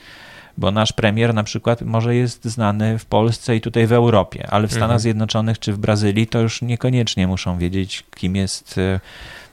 bo 0.57 0.71
nasz 0.71 0.93
premier 0.93 1.33
na 1.33 1.43
przykład 1.43 1.81
może 1.81 2.15
jest 2.15 2.45
znany 2.45 2.99
w 2.99 3.05
Polsce 3.05 3.55
i 3.55 3.61
tutaj 3.61 3.87
w 3.87 3.93
Europie, 3.93 4.47
ale 4.49 4.67
w 4.67 4.71
Stanach 4.71 4.83
mhm. 4.83 4.99
Zjednoczonych 4.99 5.59
czy 5.59 5.73
w 5.73 5.77
Brazylii 5.77 6.27
to 6.27 6.39
już 6.39 6.61
niekoniecznie 6.61 7.27
muszą 7.27 7.57
wiedzieć, 7.57 8.03
kim 8.15 8.35
jest 8.35 8.77
e, 8.77 8.99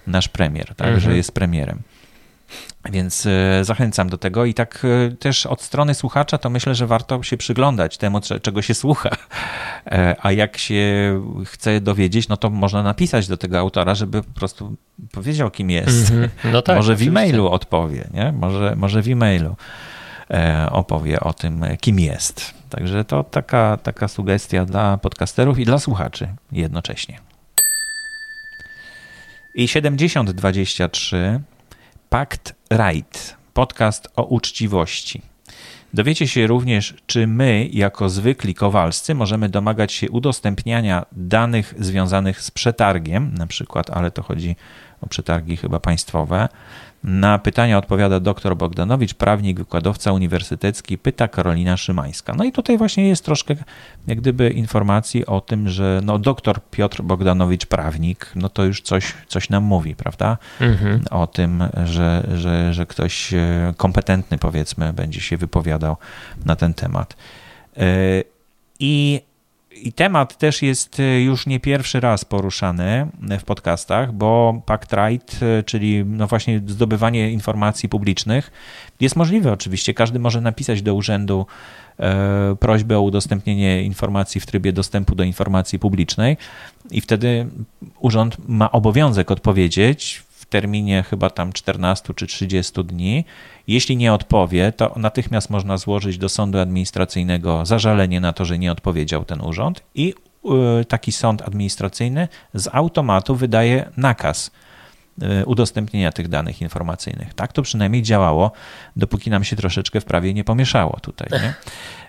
nasz 0.07 0.29
premier, 0.29 0.67
tak, 0.67 0.87
mhm. 0.87 1.01
że 1.01 1.17
jest 1.17 1.33
premierem. 1.33 1.79
Więc 2.91 3.27
e, 3.27 3.65
zachęcam 3.65 4.09
do 4.09 4.19
tego 4.19 4.45
i 4.45 4.55
tak 4.55 4.83
e, 4.85 5.17
też 5.17 5.47
od 5.47 5.63
strony 5.63 5.95
słuchacza 5.95 6.39
to 6.39 6.51
myślę, 6.51 6.75
że 6.75 6.87
warto 6.87 7.23
się 7.23 7.37
przyglądać 7.37 7.99
temu, 7.99 8.21
czego 8.43 8.63
się 8.63 8.75
słucha. 8.75 9.11
E, 9.87 10.17
a 10.23 10.33
jak 10.33 10.59
się 10.59 11.21
chce 11.47 11.81
dowiedzieć, 11.81 12.29
no 12.29 12.37
to 12.37 12.51
można 12.51 12.83
napisać 12.83 13.29
do 13.29 13.37
tego 13.37 13.59
autora, 13.59 13.95
żeby 13.95 14.23
po 14.23 14.33
prostu 14.33 14.77
powiedział, 15.13 15.51
kim 15.51 15.71
jest. 15.71 16.11
Mm 16.11 16.25
-hmm. 16.25 16.53
no 16.53 16.63
tak, 16.63 16.77
może 16.77 16.97
w 16.97 17.03
e-mailu 17.03 17.49
odpowie, 17.49 18.09
nie? 18.15 18.33
Może, 18.33 18.77
może 18.77 19.03
w 19.03 19.09
e-mailu 19.09 19.57
opowie 20.71 21.21
o 21.21 21.33
tym, 21.33 21.65
kim 21.81 22.01
jest. 22.01 22.55
Także 22.71 23.05
to 23.05 23.25
taka, 23.25 23.79
taka 23.83 24.09
sugestia 24.09 24.65
dla 24.65 24.99
podcasterów 24.99 25.59
i 25.59 25.65
dla 25.65 25.79
słuchaczy 25.79 26.29
jednocześnie. 26.53 27.19
I 29.55 29.69
7023 29.69 31.41
Pakt 32.11 32.55
Right, 32.71 33.37
podcast 33.55 34.09
o 34.17 34.25
uczciwości. 34.25 35.23
Dowiecie 35.95 36.29
się 36.29 36.47
również, 36.47 36.95
czy 37.07 37.27
my, 37.27 37.69
jako 37.73 38.09
zwykli 38.09 38.55
kowalscy, 38.55 39.15
możemy 39.15 39.49
domagać 39.49 39.93
się 39.93 40.11
udostępniania 40.11 41.07
danych 41.13 41.75
związanych 41.79 42.43
z 42.43 42.51
przetargiem, 42.51 43.35
na 43.35 43.47
przykład, 43.47 43.91
ale 43.91 44.11
to 44.11 44.23
chodzi 44.23 44.57
o 45.01 45.07
przetargi 45.07 45.57
chyba 45.57 45.81
państwowe. 45.81 46.49
Na 47.05 47.39
pytania 47.39 47.79
odpowiada 47.79 48.21
dr 48.21 48.57
Bogdanowicz, 48.57 49.15
prawnik, 49.15 49.59
wykładowca 49.59 50.13
uniwersytecki, 50.13 50.99
pyta 50.99 51.29
Karolina 51.29 51.77
Szymańska. 51.77 52.35
No 52.35 52.45
i 52.45 52.53
tutaj 52.53 52.79
właśnie 52.79 53.09
jest 53.09 53.25
troszkę 53.25 53.57
jak 54.07 54.21
gdyby 54.21 54.51
informacji 54.51 55.27
o 55.27 55.41
tym, 55.41 55.69
że 55.69 56.01
no 56.05 56.19
doktor 56.19 56.61
Piotr 56.71 57.03
Bogdanowicz, 57.03 57.67
prawnik, 57.67 58.33
no 58.35 58.49
to 58.49 58.65
już 58.65 58.83
coś, 58.83 59.15
coś 59.29 59.51
nam 59.51 59.65
mówi, 59.65 59.95
prawda? 59.95 60.39
Mhm. 60.61 61.05
O 61.11 61.27
tym, 61.27 61.65
że, 61.85 62.27
że, 62.35 62.75
że 62.75 62.87
ktoś 62.87 63.35
e, 63.35 63.75
kompetentny 63.77 64.39
powiedzmy 64.39 64.93
będzie 64.93 65.21
się 65.21 65.37
wypowiadał 65.37 65.97
na 66.45 66.57
ten 66.57 66.75
temat. 66.75 67.17
E, 67.77 67.85
I 68.81 69.21
i 69.83 69.93
temat 69.93 70.39
też 70.39 70.63
jest 70.63 71.01
y, 71.01 71.21
już 71.21 71.47
nie 71.47 71.61
pierwszy 71.61 72.01
raz 72.01 72.25
poruszany 72.25 73.07
w 73.41 73.45
podcastach, 73.45 74.13
bo 74.13 74.63
Pact 74.67 74.93
Right, 74.93 75.43
y, 75.43 75.63
czyli 75.63 76.05
no 76.05 76.27
właśnie 76.27 76.61
zdobywanie 76.67 77.31
informacji 77.31 77.89
publicznych, 77.89 78.51
jest 79.01 79.17
możliwe 79.17 79.53
oczywiście. 79.53 79.95
Każdy 79.95 80.19
może 80.19 80.41
napisać 80.41 80.83
do 80.83 80.95
urzędu 80.95 81.47
e, 81.99 82.57
prośbę 82.61 82.99
o 82.99 83.03
udostępnienie 83.03 83.83
informacji 83.83 84.41
w 84.41 84.47
trybie 84.47 84.73
dostępu 84.73 85.15
do 85.15 85.25
informacji 85.25 85.79
publicznej 85.79 86.37
i 86.91 87.01
wtedy 87.01 87.47
urząd 88.01 88.37
ma 88.49 88.73
obowiązek 88.73 89.31
odpowiedzieć 89.31 90.23
terminie 90.51 91.03
chyba 91.03 91.31
tam 91.31 91.53
14 91.53 92.15
czy 92.15 92.27
30 92.27 92.85
dni. 92.85 93.25
Jeśli 93.67 93.97
nie 93.97 94.13
odpowie, 94.13 94.73
to 94.73 94.95
natychmiast 94.97 95.51
można 95.51 95.77
złożyć 95.77 96.19
do 96.19 96.29
sądu 96.29 96.59
administracyjnego 96.59 97.67
zażalenie 97.67 98.21
na 98.21 98.33
to, 98.33 98.45
że 98.45 98.59
nie 98.59 98.73
odpowiedział 98.73 99.25
ten 99.25 99.41
urząd 99.41 99.83
i 99.95 100.15
y, 100.81 100.85
taki 100.85 101.13
sąd 101.13 101.43
administracyjny 101.43 102.29
z 102.55 102.69
automatu 102.73 103.35
wydaje 103.35 103.91
nakaz 103.97 104.51
udostępnienia 105.47 106.13
tych 106.13 106.29
danych 106.29 106.63
informacyjnych. 106.63 107.35
Tak 107.35 107.53
to 107.53 107.63
przynajmniej 107.63 108.03
działało, 108.03 108.53
dopóki 108.97 109.31
nam 109.31 109.45
się 109.45 109.57
troszeczkę 109.57 110.01
w 110.01 110.05
prawie 110.05 110.35
nie 110.35 110.45
pomieszało 110.45 110.99
tutaj. 111.01 111.29
Nie? 111.33 111.55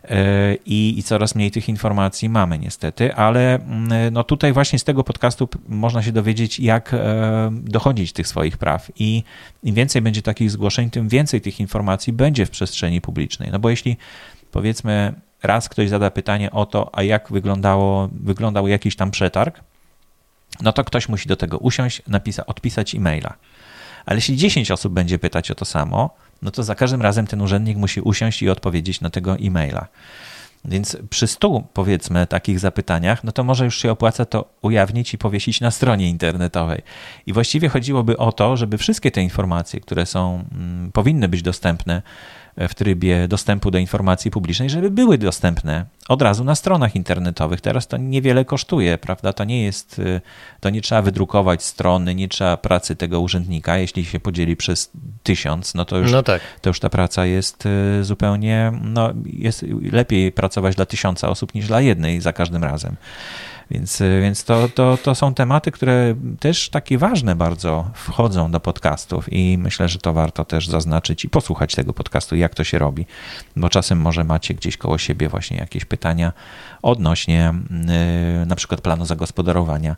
E, 0.09 0.55
i, 0.65 0.99
i 0.99 1.03
coraz 1.03 1.35
mniej 1.35 1.51
tych 1.51 1.69
informacji 1.69 2.29
mamy 2.29 2.59
niestety, 2.59 3.15
ale 3.15 3.55
mm, 3.55 4.13
no 4.13 4.23
tutaj 4.23 4.53
właśnie 4.53 4.79
z 4.79 4.83
tego 4.83 5.03
podcastu 5.03 5.49
można 5.67 6.03
się 6.03 6.11
dowiedzieć, 6.11 6.59
jak 6.59 6.93
e, 6.93 7.49
dochodzić 7.51 8.13
tych 8.13 8.27
swoich 8.27 8.57
praw 8.57 8.91
i 8.99 9.23
im 9.63 9.75
więcej 9.75 10.01
będzie 10.01 10.21
takich 10.21 10.51
zgłoszeń, 10.51 10.89
tym 10.89 11.09
więcej 11.09 11.41
tych 11.41 11.59
informacji 11.59 12.13
będzie 12.13 12.45
w 12.45 12.49
przestrzeni 12.49 13.01
publicznej. 13.01 13.49
No 13.51 13.59
bo 13.59 13.69
jeśli 13.69 13.97
powiedzmy 14.51 15.13
raz 15.43 15.69
ktoś 15.69 15.89
zada 15.89 16.11
pytanie 16.11 16.51
o 16.51 16.65
to, 16.65 16.89
a 16.93 17.03
jak 17.03 17.31
wyglądało, 17.31 18.09
wyglądał 18.13 18.67
jakiś 18.67 18.95
tam 18.95 19.11
przetarg, 19.11 19.59
no 20.61 20.73
to 20.73 20.83
ktoś 20.83 21.09
musi 21.09 21.27
do 21.27 21.35
tego 21.35 21.57
usiąść, 21.57 22.01
napisa, 22.07 22.45
odpisać 22.45 22.95
e-maila. 22.95 23.33
Ale 24.05 24.17
jeśli 24.17 24.37
10 24.37 24.71
osób 24.71 24.93
będzie 24.93 25.19
pytać 25.19 25.51
o 25.51 25.55
to 25.55 25.65
samo, 25.65 26.09
no 26.41 26.51
to 26.51 26.63
za 26.63 26.75
każdym 26.75 27.01
razem 27.01 27.27
ten 27.27 27.41
urzędnik 27.41 27.77
musi 27.77 28.01
usiąść 28.01 28.41
i 28.41 28.49
odpowiedzieć 28.49 29.01
na 29.01 29.09
tego 29.09 29.35
e-maila. 29.37 29.87
Więc 30.65 30.97
przy 31.09 31.27
stu, 31.27 31.63
powiedzmy, 31.73 32.27
takich 32.27 32.59
zapytaniach, 32.59 33.23
no 33.23 33.31
to 33.31 33.43
może 33.43 33.65
już 33.65 33.77
się 33.81 33.91
opłaca 33.91 34.25
to 34.25 34.53
ujawnić 34.61 35.13
i 35.13 35.17
powiesić 35.17 35.61
na 35.61 35.71
stronie 35.71 36.09
internetowej. 36.09 36.81
I 37.25 37.33
właściwie 37.33 37.69
chodziłoby 37.69 38.17
o 38.17 38.31
to, 38.31 38.57
żeby 38.57 38.77
wszystkie 38.77 39.11
te 39.11 39.21
informacje, 39.21 39.79
które 39.79 40.05
są, 40.05 40.43
mm, 40.51 40.91
powinny 40.91 41.27
być 41.27 41.41
dostępne 41.41 42.01
w 42.57 42.75
trybie 42.75 43.27
dostępu 43.27 43.71
do 43.71 43.77
informacji 43.77 44.31
publicznej, 44.31 44.69
żeby 44.69 44.91
były 44.91 45.17
dostępne 45.17 45.85
od 46.09 46.21
razu 46.21 46.43
na 46.43 46.55
stronach 46.55 46.95
internetowych. 46.95 47.61
Teraz 47.61 47.87
to 47.87 47.97
niewiele 47.97 48.45
kosztuje, 48.45 48.97
prawda? 48.97 49.33
To 49.33 49.43
nie 49.43 49.63
jest, 49.63 49.99
y, 49.99 50.21
to 50.59 50.69
nie 50.69 50.81
trzeba 50.81 51.01
wydrukować 51.01 51.63
strony, 51.63 52.15
nie 52.15 52.27
trzeba 52.27 52.57
pracy 52.57 52.95
tego 52.95 53.19
urzędnika. 53.19 53.77
Jeśli 53.77 54.05
się 54.05 54.19
podzieli 54.19 54.55
przez 54.55 54.91
tysiąc, 55.23 55.73
no 55.73 55.85
to 55.85 55.97
już, 55.97 56.11
no 56.11 56.23
tak. 56.23 56.41
to 56.61 56.69
już 56.69 56.79
ta 56.79 56.89
praca 56.89 57.25
jest 57.25 57.65
y, 57.65 58.03
zupełnie, 58.03 58.71
no 58.81 59.13
jest 59.25 59.65
lepiej 59.91 60.31
pracować 60.31 60.75
dla 60.75 60.85
tysiąca 60.85 61.29
osób 61.29 61.53
niż 61.53 61.67
dla 61.67 61.81
jednej 61.81 62.21
za 62.21 62.33
każdym 62.33 62.63
razem. 62.63 62.95
Więc, 63.71 64.01
y, 64.01 64.21
więc 64.21 64.43
to, 64.43 64.69
to, 64.69 64.97
to 65.03 65.15
są 65.15 65.33
tematy, 65.33 65.71
które 65.71 66.15
też 66.39 66.69
takie 66.69 66.97
ważne 66.97 67.35
bardzo 67.35 67.91
wchodzą 67.93 68.51
do 68.51 68.59
podcastów 68.59 69.33
i 69.33 69.57
myślę, 69.57 69.89
że 69.89 69.99
to 69.99 70.13
warto 70.13 70.45
też 70.45 70.67
zaznaczyć 70.67 71.25
i 71.25 71.29
posłuchać 71.29 71.75
tego 71.75 71.93
podcastu, 71.93 72.35
jak 72.35 72.55
to 72.55 72.63
się 72.63 72.79
robi, 72.79 73.05
bo 73.55 73.69
czasem 73.69 74.01
może 74.01 74.23
macie 74.23 74.53
gdzieś 74.53 74.77
koło 74.77 74.97
siebie 74.97 75.29
właśnie 75.29 75.57
jakieś 75.57 75.85
pytania 75.85 76.33
odnośnie 76.81 77.53
yy, 78.39 78.45
na 78.45 78.55
przykład 78.55 78.81
planu 78.81 79.05
zagospodarowania 79.05 79.95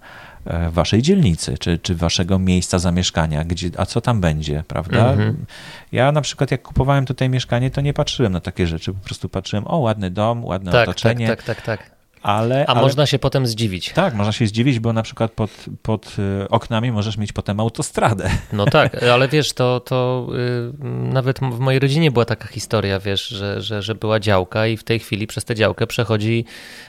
y, 0.47 0.71
waszej 0.71 1.01
dzielnicy, 1.01 1.57
czy, 1.57 1.77
czy 1.77 1.95
waszego 1.95 2.39
miejsca 2.39 2.79
zamieszkania, 2.79 3.43
gdzie, 3.43 3.69
a 3.77 3.85
co 3.85 4.01
tam 4.01 4.21
będzie, 4.21 4.63
prawda? 4.67 5.11
Mhm. 5.11 5.45
Ja 5.91 6.11
na 6.11 6.21
przykład 6.21 6.51
jak 6.51 6.61
kupowałem 6.61 7.05
tutaj 7.05 7.29
mieszkanie, 7.29 7.71
to 7.71 7.81
nie 7.81 7.93
patrzyłem 7.93 8.33
na 8.33 8.39
takie 8.39 8.67
rzeczy, 8.67 8.93
po 8.93 9.05
prostu 9.05 9.29
patrzyłem, 9.29 9.67
o 9.67 9.77
ładny 9.77 10.11
dom, 10.11 10.45
ładne 10.45 10.71
tak, 10.71 10.89
otoczenie. 10.89 11.27
Tak, 11.27 11.43
tak, 11.43 11.61
tak, 11.61 11.79
tak 11.79 11.92
ale, 12.23 12.65
A 12.67 12.73
ale, 12.73 12.81
można 12.81 13.05
się 13.05 13.19
potem 13.19 13.47
zdziwić. 13.47 13.93
Tak, 13.93 14.13
można 14.13 14.31
się 14.31 14.47
zdziwić, 14.47 14.79
bo 14.79 14.93
na 14.93 15.03
przykład 15.03 15.31
pod, 15.31 15.51
pod 15.81 16.15
y, 16.43 16.49
oknami 16.49 16.91
możesz 16.91 17.17
mieć 17.17 17.31
potem 17.31 17.59
autostradę. 17.59 18.29
No 18.53 18.65
tak, 18.65 19.03
ale 19.13 19.27
wiesz, 19.27 19.53
to, 19.53 19.79
to 19.79 20.27
yy, 20.31 20.73
nawet 20.89 21.39
w 21.39 21.59
mojej 21.59 21.79
rodzinie 21.79 22.11
była 22.11 22.25
taka 22.25 22.47
historia, 22.47 22.99
wiesz, 22.99 23.27
że, 23.27 23.61
że, 23.61 23.81
że 23.81 23.95
była 23.95 24.19
działka 24.19 24.67
i 24.67 24.77
w 24.77 24.83
tej 24.83 24.99
chwili 24.99 25.27
przez 25.27 25.45
tę 25.45 25.55
działkę 25.55 25.87
przechodzi, 25.87 26.45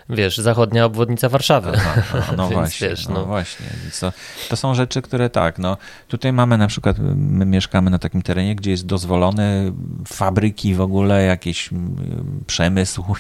wiesz, 0.09 0.39
zachodnia 0.39 0.85
obwodnica 0.85 1.29
Warszawy. 1.29 1.73
No, 1.73 2.03
no, 2.37 2.37
no 2.37 2.49
właśnie, 2.49 2.89
wiesz, 2.89 3.09
no. 3.09 3.15
no. 3.15 3.25
właśnie. 3.25 3.67
To, 4.01 4.13
to 4.49 4.57
są 4.57 4.75
rzeczy, 4.75 5.03
które 5.03 5.31
tak, 5.31 5.59
no 5.59 5.77
tutaj 6.09 6.33
mamy 6.33 6.59
na 6.59 6.67
przykład, 6.67 6.97
my 7.15 7.47
mieszkamy 7.47 7.91
na 7.91 7.99
takim 7.99 8.23
terenie, 8.23 8.57
gdzie 8.57 8.71
jest 8.71 8.87
dozwolone 8.87 9.73
fabryki 10.09 10.75
w 10.75 10.81
ogóle, 10.81 11.23
jakiś 11.25 11.71
przemysł 12.47 13.05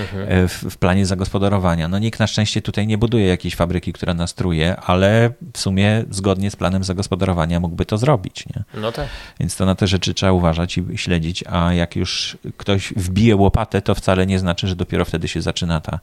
mhm. 0.00 0.48
w, 0.48 0.64
w 0.70 0.76
planie 0.76 1.06
zagospodarowania 1.06 1.49
no 1.88 1.98
nikt 1.98 2.20
na 2.20 2.26
szczęście 2.26 2.62
tutaj 2.62 2.86
nie 2.86 2.98
buduje 2.98 3.26
jakiejś 3.26 3.54
fabryki, 3.54 3.92
która 3.92 4.14
nas 4.14 4.34
truje, 4.34 4.76
ale 4.76 5.30
w 5.52 5.58
sumie 5.58 6.04
zgodnie 6.10 6.50
z 6.50 6.56
planem 6.56 6.84
zagospodarowania 6.84 7.60
mógłby 7.60 7.84
to 7.84 7.98
zrobić. 7.98 8.46
Nie? 8.46 8.64
No 8.80 8.92
tak. 8.92 9.08
Więc 9.40 9.56
to 9.56 9.66
na 9.66 9.74
te 9.74 9.86
rzeczy 9.86 10.14
trzeba 10.14 10.32
uważać 10.32 10.78
i 10.78 10.98
śledzić, 10.98 11.44
a 11.48 11.72
jak 11.72 11.96
już 11.96 12.38
ktoś 12.56 12.92
wbije 12.96 13.36
łopatę, 13.36 13.82
to 13.82 13.94
wcale 13.94 14.26
nie 14.26 14.38
znaczy, 14.38 14.68
że 14.68 14.76
dopiero 14.76 15.04
wtedy 15.04 15.28
się 15.28 15.42
zaczyna 15.42 15.80
ta 15.80 16.00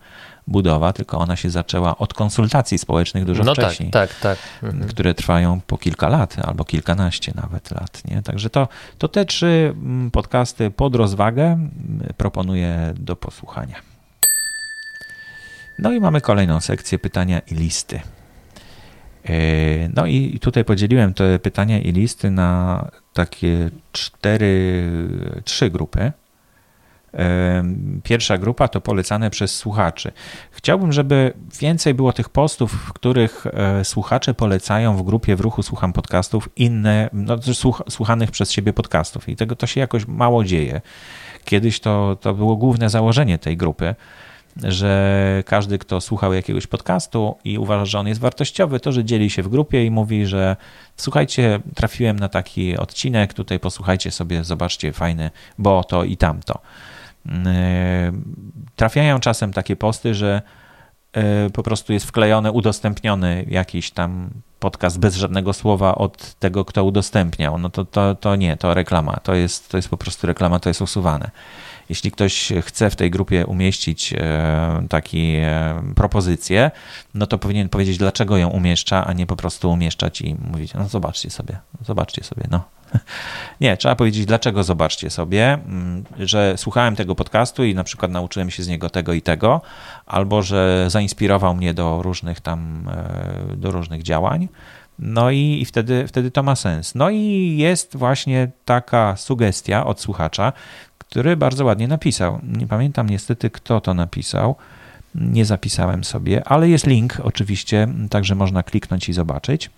budowa, 0.47 0.93
tylko 0.93 1.17
ona 1.17 1.35
się 1.35 1.49
zaczęła 1.49 1.97
od 1.97 2.13
konsultacji 2.13 2.77
społecznych 2.77 3.25
dużo 3.25 3.43
no 3.43 3.55
tak, 3.55 3.65
wcześniej. 3.65 3.91
Tak, 3.91 4.19
tak, 4.19 4.37
tak. 4.61 4.87
Które 4.87 5.13
trwają 5.13 5.61
po 5.67 5.77
kilka 5.77 6.09
lat 6.09 6.35
albo 6.47 6.65
kilkanaście 6.65 7.31
nawet 7.35 7.71
lat. 7.71 8.01
Nie? 8.05 8.21
Także 8.21 8.49
to, 8.49 8.67
to 8.97 9.07
te 9.07 9.25
trzy 9.25 9.73
mm, 9.75 10.11
podcasty 10.11 10.71
pod 10.71 10.95
rozwagę 10.95 11.43
mm, 11.43 12.13
proponuję 12.17 12.93
do 12.97 13.15
posłuchania. 13.15 13.96
No 15.79 15.91
i 15.91 15.99
mamy 15.99 16.21
kolejną 16.21 16.61
sekcję 16.61 16.99
pytania 16.99 17.39
i 17.39 17.55
listy. 17.55 17.99
E, 19.25 19.33
no 19.95 20.05
i 20.05 20.39
tutaj 20.39 20.65
podzieliłem 20.65 21.13
te 21.13 21.39
pytania 21.39 21.79
i 21.79 21.91
listy 21.91 22.31
na 22.31 22.91
takie 23.13 23.69
cztery, 23.91 24.83
trzy 25.43 25.69
grupy. 25.69 26.11
E, 27.13 27.63
pierwsza 28.03 28.37
grupa 28.37 28.67
to 28.67 28.81
polecane 28.81 29.29
przez 29.29 29.55
słuchaczy. 29.55 30.11
Chciałbym, 30.51 30.93
żeby 30.93 31.33
więcej 31.59 31.93
było 31.93 32.13
tych 32.13 32.29
postów, 32.29 32.71
w 32.71 32.93
których 32.93 33.47
e, 33.47 33.85
słuchacze 33.85 34.33
polecają 34.33 34.97
w 34.97 35.03
grupie 35.03 35.35
w 35.35 35.39
ruchu 35.39 35.63
Słucham 35.63 35.93
Podcastów 35.93 36.49
inne, 36.55 37.09
no, 37.13 37.37
słuchanych 37.89 38.31
przez 38.31 38.51
siebie 38.51 38.73
podcastów. 38.73 39.29
I 39.29 39.35
tego 39.35 39.55
to 39.55 39.67
się 39.67 39.79
jakoś 39.79 40.07
mało 40.07 40.43
dzieje. 40.43 40.81
Kiedyś 41.45 41.79
to, 41.79 42.17
to 42.21 42.33
było 42.33 42.55
główne 42.55 42.89
założenie 42.89 43.37
tej 43.37 43.57
grupy 43.57 43.95
że 44.63 45.43
każdy, 45.45 45.77
kto 45.77 46.01
słuchał 46.01 46.33
jakiegoś 46.33 46.67
podcastu 46.67 47.37
i 47.43 47.57
uważa, 47.57 47.85
że 47.85 47.99
on 47.99 48.07
jest 48.07 48.21
wartościowy, 48.21 48.79
to 48.79 48.91
że 48.91 49.05
dzieli 49.05 49.29
się 49.29 49.43
w 49.43 49.47
grupie 49.47 49.85
i 49.85 49.91
mówi, 49.91 50.25
że 50.25 50.55
słuchajcie, 50.97 51.59
trafiłem 51.75 52.19
na 52.19 52.29
taki 52.29 52.77
odcinek, 52.77 53.33
tutaj 53.33 53.59
posłuchajcie 53.59 54.11
sobie, 54.11 54.43
zobaczcie, 54.43 54.93
fajny, 54.93 55.31
bo 55.57 55.83
to 55.83 56.03
i 56.03 56.17
tamto. 56.17 56.59
Yy, 57.25 57.33
trafiają 58.75 59.19
czasem 59.19 59.53
takie 59.53 59.75
posty, 59.75 60.15
że 60.15 60.41
yy, 61.15 61.21
po 61.53 61.63
prostu 61.63 61.93
jest 61.93 62.05
wklejony, 62.05 62.51
udostępniony 62.51 63.45
jakiś 63.49 63.91
tam 63.91 64.29
podcast 64.59 64.99
bez 64.99 65.15
żadnego 65.15 65.53
słowa 65.53 65.95
od 65.95 66.33
tego, 66.33 66.65
kto 66.65 66.83
udostępniał. 66.83 67.57
No 67.57 67.69
to, 67.69 67.85
to, 67.85 68.15
to 68.15 68.35
nie, 68.35 68.57
to 68.57 68.73
reklama, 68.73 69.17
to 69.23 69.33
jest, 69.33 69.69
to 69.69 69.77
jest 69.77 69.89
po 69.89 69.97
prostu 69.97 70.27
reklama, 70.27 70.59
to 70.59 70.69
jest 70.69 70.81
usuwane. 70.81 71.31
Jeśli 71.89 72.11
ktoś 72.11 72.53
chce 72.61 72.89
w 72.89 72.95
tej 72.95 73.11
grupie 73.11 73.45
umieścić 73.45 74.13
e, 74.13 74.85
takie 74.89 75.17
e, 75.17 75.93
propozycję, 75.95 76.71
no 77.13 77.27
to 77.27 77.37
powinien 77.37 77.69
powiedzieć, 77.69 77.97
dlaczego 77.97 78.37
ją 78.37 78.49
umieszcza, 78.49 79.05
a 79.05 79.13
nie 79.13 79.25
po 79.25 79.35
prostu 79.35 79.71
umieszczać 79.71 80.21
i 80.21 80.35
mówić, 80.51 80.73
no 80.73 80.87
zobaczcie 80.87 81.29
sobie, 81.29 81.57
zobaczcie 81.85 82.23
sobie, 82.23 82.43
no. 82.51 82.63
Nie, 83.61 83.77
trzeba 83.77 83.95
powiedzieć, 83.95 84.25
dlaczego 84.25 84.63
zobaczcie 84.63 85.09
sobie, 85.09 85.53
mm, 85.53 86.03
że 86.19 86.53
słuchałem 86.57 86.95
tego 86.95 87.15
podcastu 87.15 87.63
i 87.63 87.75
na 87.75 87.83
przykład 87.83 88.11
nauczyłem 88.11 88.49
się 88.49 88.63
z 88.63 88.67
niego 88.67 88.89
tego 88.89 89.13
i 89.13 89.21
tego, 89.21 89.61
albo 90.05 90.41
że 90.41 90.85
zainspirował 90.89 91.55
mnie 91.55 91.73
do 91.73 92.01
różnych 92.01 92.41
tam, 92.41 92.89
e, 93.51 93.55
do 93.55 93.71
różnych 93.71 94.03
działań 94.03 94.47
No 94.99 95.31
i, 95.31 95.59
i 95.61 95.65
wtedy, 95.65 96.07
wtedy 96.07 96.31
to 96.31 96.43
ma 96.43 96.55
sens. 96.55 96.95
No 96.95 97.09
i 97.09 97.55
jest 97.57 97.97
właśnie 97.97 98.51
taka 98.65 99.15
sugestia 99.15 99.85
od 99.85 100.01
słuchacza, 100.01 100.53
który 101.09 101.37
bardzo 101.37 101.65
ładnie 101.65 101.87
napisał. 101.87 102.39
Nie 102.43 102.67
pamiętam 102.67 103.09
niestety, 103.09 103.49
kto 103.49 103.81
to 103.81 103.93
napisał. 103.93 104.55
Nie 105.15 105.45
zapisałem 105.45 106.03
sobie, 106.03 106.47
ale 106.47 106.69
jest 106.69 106.87
link 106.87 107.17
oczywiście, 107.23 107.87
także 108.09 108.35
można 108.35 108.63
kliknąć 108.63 109.09
i 109.09 109.13
zobaczyć. 109.13 109.69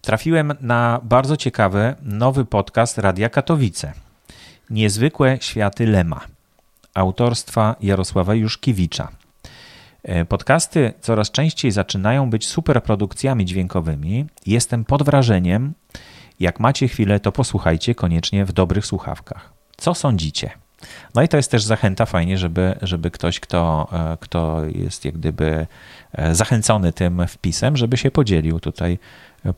Trafiłem 0.00 0.52
na 0.60 1.00
bardzo 1.02 1.36
ciekawy 1.36 1.94
nowy 2.02 2.44
podcast 2.44 2.98
Radia 2.98 3.28
Katowice. 3.28 3.92
Niezwykłe 4.70 5.38
światy 5.40 5.86
Lema. 5.86 6.20
Autorstwa 6.94 7.76
Jarosława 7.80 8.34
Juszkiewicza. 8.34 9.08
E, 10.02 10.24
podcasty 10.24 10.92
coraz 11.00 11.30
częściej 11.30 11.70
zaczynają 11.70 12.30
być 12.30 12.48
superprodukcjami 12.48 13.44
dźwiękowymi. 13.44 14.26
Jestem 14.46 14.84
pod 14.84 15.02
wrażeniem. 15.02 15.72
Jak 16.40 16.60
macie 16.60 16.88
chwilę, 16.88 17.20
to 17.20 17.32
posłuchajcie 17.32 17.94
koniecznie 17.94 18.44
w 18.44 18.52
dobrych 18.52 18.86
słuchawkach. 18.86 19.52
Co 19.76 19.94
sądzicie? 19.94 20.50
No 21.14 21.22
i 21.22 21.28
to 21.28 21.36
jest 21.36 21.50
też 21.50 21.62
zachęta 21.62 22.06
fajnie, 22.06 22.38
żeby, 22.38 22.74
żeby 22.82 23.10
ktoś, 23.10 23.40
kto, 23.40 23.88
e, 23.92 24.16
kto 24.20 24.62
jest 24.74 25.04
jak 25.04 25.14
gdyby 25.14 25.66
e, 26.12 26.34
zachęcony 26.34 26.92
tym 26.92 27.26
wpisem, 27.26 27.76
żeby 27.76 27.96
się 27.96 28.10
podzielił 28.10 28.60
tutaj 28.60 28.98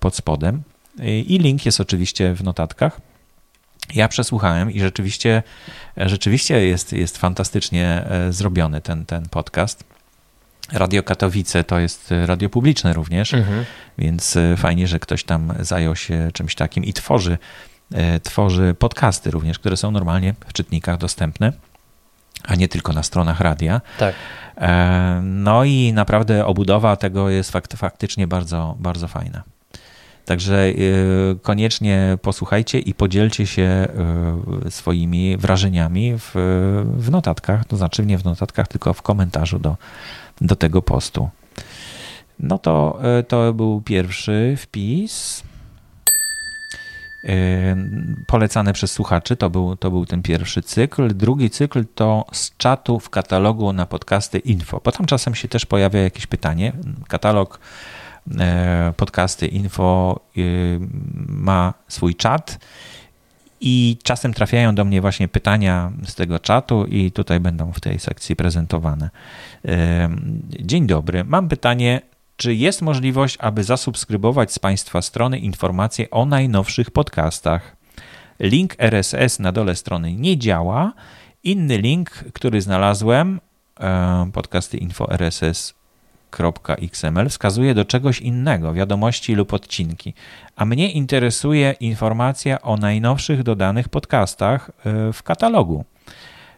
pod 0.01 0.17
spodem. 0.17 0.63
I 1.03 1.39
link 1.39 1.67
jest 1.67 1.81
oczywiście 1.81 2.35
w 2.35 2.45
notatkach. 2.45 3.01
Ja 3.95 4.09
przesłuchałem 4.09 4.71
i 4.71 4.81
rzeczywiście, 4.81 5.43
rzeczywiście 5.97 6.67
jest, 6.67 6.93
jest 6.93 7.19
fantastycznie 7.19 8.05
zrobiony 8.31 8.81
ten, 8.81 9.07
ten 9.07 9.29
podcast. 9.29 9.85
Radio 10.73 11.03
Katowice 11.03 11.65
to 11.65 11.79
jest 11.79 12.15
radio 12.27 12.49
publiczne 12.49 12.93
również, 12.93 13.35
mhm. 13.35 13.65
więc 13.99 14.37
e, 14.37 14.57
fajnie, 14.57 14.87
że 14.87 14.99
ktoś 14.99 15.25
tam 15.25 15.53
zajął 15.61 15.97
się 15.97 16.31
czymś 16.33 16.55
takim 16.55 16.85
i 16.85 16.93
tworzy, 16.93 17.39
e, 17.95 18.21
tworzy 18.21 18.75
podcasty 18.79 19.31
również, 19.31 19.59
które 19.59 19.77
są 19.77 19.91
normalnie 19.91 20.35
w 20.47 20.53
czytnikach 20.53 20.99
dostępne, 20.99 21.53
a 22.45 22.55
nie 22.55 22.69
tylko 22.69 22.93
na 22.93 23.03
stronach 23.03 23.41
radia. 23.41 23.81
Tak. 23.99 24.15
E, 24.57 25.21
no 25.23 25.65
i 25.65 25.93
naprawdę 25.93 26.47
obudowa 26.47 26.97
tego 26.97 27.31
jest 27.31 27.51
fakt, 27.51 27.77
faktycznie 27.77 28.27
bardzo, 28.27 28.77
bardzo 28.79 29.09
fajna. 29.09 29.43
Także 30.25 30.73
koniecznie 31.43 32.19
posłuchajcie 32.23 32.79
i 32.79 32.95
podzielcie 32.95 33.47
się 33.47 33.87
swoimi 34.71 35.37
wrażeniami 35.37 36.15
w, 36.19 36.31
w 36.97 37.11
notatkach, 37.11 37.65
to 37.65 37.77
znaczy 37.77 38.07
nie 38.07 38.19
w 38.19 38.25
notatkach, 38.25 38.69
tylko 38.69 38.95
w 38.95 39.03
komentarzu 39.03 39.59
do, 39.59 39.77
do 40.43 40.57
tego 40.57 40.83
postu. 40.83 41.29
No 42.39 42.59
to, 42.59 42.99
e, 43.03 43.23
to 43.23 43.53
był 43.55 43.81
pierwszy 43.81 44.55
wpis. 44.59 45.43
E, 47.25 47.77
polecany 48.27 48.73
przez 48.73 48.93
słuchaczy, 48.93 49.37
to 49.37 49.51
był, 49.51 49.77
to 49.77 49.91
był 49.91 50.07
ten 50.07 50.23
pierwszy 50.23 50.63
cykl. 50.63 51.15
Drugi 51.15 51.51
cykl 51.51 51.85
to 51.95 52.25
z 52.33 52.57
czatu 52.57 53.01
w 53.01 53.11
katalogu 53.11 53.73
na 53.73 53.87
podcasty 53.87 54.39
info. 54.39 54.81
Potem 54.81 55.07
czasem 55.07 55.35
się 55.35 55.49
też 55.49 55.67
pojawia 55.67 56.01
jakieś 56.01 56.27
pytanie. 56.27 56.73
Katalog 57.09 57.61
e, 58.39 58.93
podcasty 58.97 59.47
info 59.47 60.21
ma 61.29 61.75
swój 61.89 62.15
czat 62.15 62.59
i 63.65 63.97
czasem 64.03 64.35
trafiają 64.35 64.75
do 64.75 64.85
mnie 64.85 65.01
właśnie 65.01 65.29
pytania 65.29 65.93
z 66.05 66.15
tego 66.15 66.39
czatu, 66.39 66.85
i 66.87 67.13
tutaj 67.13 67.41
będą 67.41 67.73
w 67.73 67.81
tej 67.81 67.99
sekcji 67.99 68.37
prezentowane. 68.37 69.11
Dzień 70.61 70.87
dobry. 70.87 71.25
Mam 71.25 71.49
pytanie, 71.49 72.01
czy 72.37 72.55
jest 72.55 72.83
możliwość, 72.83 73.37
aby 73.41 73.65
zasubskrybować 73.65 74.53
z 74.53 74.59
Państwa 74.59 75.03
strony 75.03 75.39
informacje 75.39 76.11
o 76.11 76.27
najnowszych 76.27 76.91
podcastach? 76.91 77.77
Link 78.41 78.75
RSS 78.79 79.39
na 79.39 79.53
dole 79.53 79.77
strony 79.77 80.13
nie 80.13 80.39
działa. 80.39 80.93
Inny 81.45 81.79
link, 81.79 82.11
który 82.11 82.61
znalazłem, 82.61 83.41
podcasty 84.33 84.77
info 84.77 85.13
RSS 85.13 85.75
.xml 86.39 87.29
wskazuje 87.29 87.75
do 87.75 87.85
czegoś 87.85 88.21
innego, 88.21 88.75
wiadomości 88.75 89.35
lub 89.35 89.53
odcinki, 89.53 90.15
a 90.57 90.65
mnie 90.65 90.93
interesuje 90.93 91.75
informacja 91.81 92.63
o 92.63 92.77
najnowszych 92.77 93.43
dodanych 93.43 93.89
podcastach 93.89 94.71
e, 94.87 95.13
w 95.13 95.23
katalogu. 95.23 95.85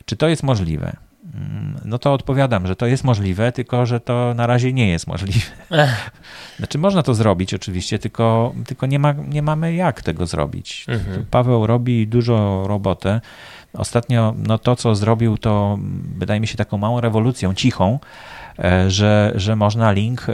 Czy 0.05 0.17
to 0.17 0.29
jest 0.29 0.43
możliwe? 0.43 0.97
Mm, 1.35 1.81
no 1.85 1.99
to 1.99 2.13
odpowiadam, 2.13 2.67
że 2.67 2.77
to 2.77 2.87
jest 2.87 3.05
możliwe, 3.05 3.53
tylko 3.53 3.87
że 3.87 4.01
to 4.01 4.35
na 4.35 4.47
razie 4.47 4.73
nie 4.73 4.89
jest 4.89 5.07
możliwe. 5.07 5.47
Znaczy 6.59 6.79
można 6.79 7.03
to 7.03 7.15
zrobić 7.15 7.55
oczywiście, 7.55 7.99
tylko, 7.99 8.55
tylko 8.67 8.87
nie, 8.87 8.99
ma, 8.99 9.13
nie 9.13 9.43
mamy 9.43 9.75
jak 9.75 10.03
tego 10.03 10.27
zrobić. 10.27 10.87
Mhm. 10.89 11.27
Paweł 11.31 11.67
robi 11.67 12.07
dużo 12.07 12.65
robotę. 12.67 13.21
Ostatnio 13.73 14.35
no 14.39 14.59
to, 14.59 14.77
co 14.77 14.95
zrobił, 14.95 15.39
to 15.39 15.79
wydaje 16.19 16.41
mi 16.41 16.47
się 16.47 16.57
taką 16.57 16.79
małą 16.79 17.01
rewolucją, 17.01 17.55
cichą, 17.55 17.99
że, 18.89 19.33
że 19.35 19.57
można 19.57 19.93
link 19.93 20.27
e, 20.29 20.33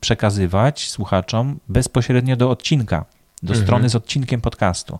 przekazywać 0.00 0.88
słuchaczom 0.88 1.58
bezpośrednio 1.68 2.36
do 2.36 2.50
odcinka, 2.50 3.04
do 3.42 3.52
mhm. 3.52 3.66
strony 3.66 3.88
z 3.88 3.96
odcinkiem 3.96 4.40
podcastu. 4.40 4.98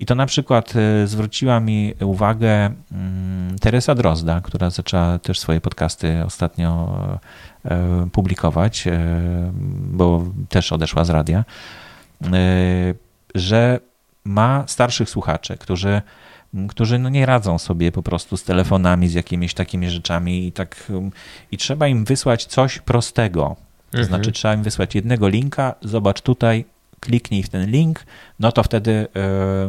I 0.00 0.06
to 0.06 0.14
na 0.14 0.26
przykład 0.26 0.74
e, 0.76 1.06
zwróciła 1.06 1.60
mi 1.60 1.94
uwagę 2.00 2.70
mm, 2.92 3.58
Teresa 3.58 3.94
Drozda, 3.94 4.40
która 4.40 4.70
zaczęła 4.70 5.18
też 5.18 5.38
swoje 5.38 5.60
podcasty 5.60 6.24
ostatnio 6.26 6.98
publikować, 8.12 8.84
bo 9.78 10.24
też 10.48 10.72
odeszła 10.72 11.04
z 11.04 11.10
radia, 11.10 11.44
że 13.34 13.80
ma 14.24 14.64
starszych 14.66 15.10
słuchaczy, 15.10 15.56
którzy 15.56 16.02
którzy 16.68 16.98
no 16.98 17.08
nie 17.08 17.26
radzą 17.26 17.58
sobie 17.58 17.92
po 17.92 18.02
prostu 18.02 18.36
z 18.36 18.44
telefonami, 18.44 19.08
z 19.08 19.14
jakimiś 19.14 19.54
takimi 19.54 19.90
rzeczami 19.90 20.46
i 20.46 20.52
tak 20.52 20.92
i 21.52 21.56
trzeba 21.56 21.88
im 21.88 22.04
wysłać 22.04 22.44
coś 22.44 22.78
prostego. 22.78 23.56
To 23.90 23.98
mhm. 23.98 24.08
znaczy 24.08 24.32
trzeba 24.32 24.54
im 24.54 24.62
wysłać 24.62 24.94
jednego 24.94 25.28
linka, 25.28 25.74
zobacz 25.82 26.20
tutaj, 26.20 26.64
kliknij 27.00 27.42
w 27.42 27.48
ten 27.48 27.70
link, 27.70 28.04
no 28.40 28.52
to 28.52 28.62
wtedy 28.62 29.06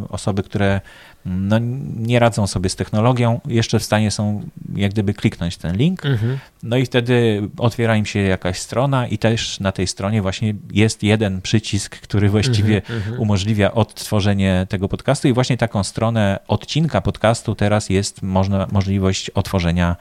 y, 0.03 0.09
osoby, 0.09 0.43
które 0.43 0.81
no, 1.25 1.59
nie 1.97 2.19
radzą 2.19 2.47
sobie 2.47 2.69
z 2.69 2.75
technologią, 2.75 3.39
jeszcze 3.47 3.79
w 3.79 3.83
stanie 3.83 4.11
są 4.11 4.43
jak 4.75 4.91
gdyby 4.91 5.13
kliknąć 5.13 5.57
ten 5.57 5.77
link, 5.77 6.05
mhm. 6.05 6.37
no 6.63 6.77
i 6.77 6.85
wtedy 6.85 7.41
otwiera 7.57 7.95
im 7.95 8.05
się 8.05 8.19
jakaś 8.19 8.59
strona 8.59 9.07
i 9.07 9.17
też 9.17 9.59
na 9.59 9.71
tej 9.71 9.87
stronie 9.87 10.21
właśnie 10.21 10.53
jest 10.71 11.03
jeden 11.03 11.41
przycisk, 11.41 11.99
który 11.99 12.29
właściwie 12.29 12.75
mhm, 12.75 12.97
mhm. 12.97 13.19
umożliwia 13.19 13.71
odtworzenie 13.71 14.67
tego 14.69 14.89
podcastu 14.89 15.27
i 15.27 15.33
właśnie 15.33 15.57
taką 15.57 15.83
stronę 15.83 16.39
odcinka 16.47 17.01
podcastu 17.01 17.55
teraz 17.55 17.89
jest 17.89 18.21
można, 18.21 18.67
możliwość 18.71 19.29
otworzenia 19.29 19.95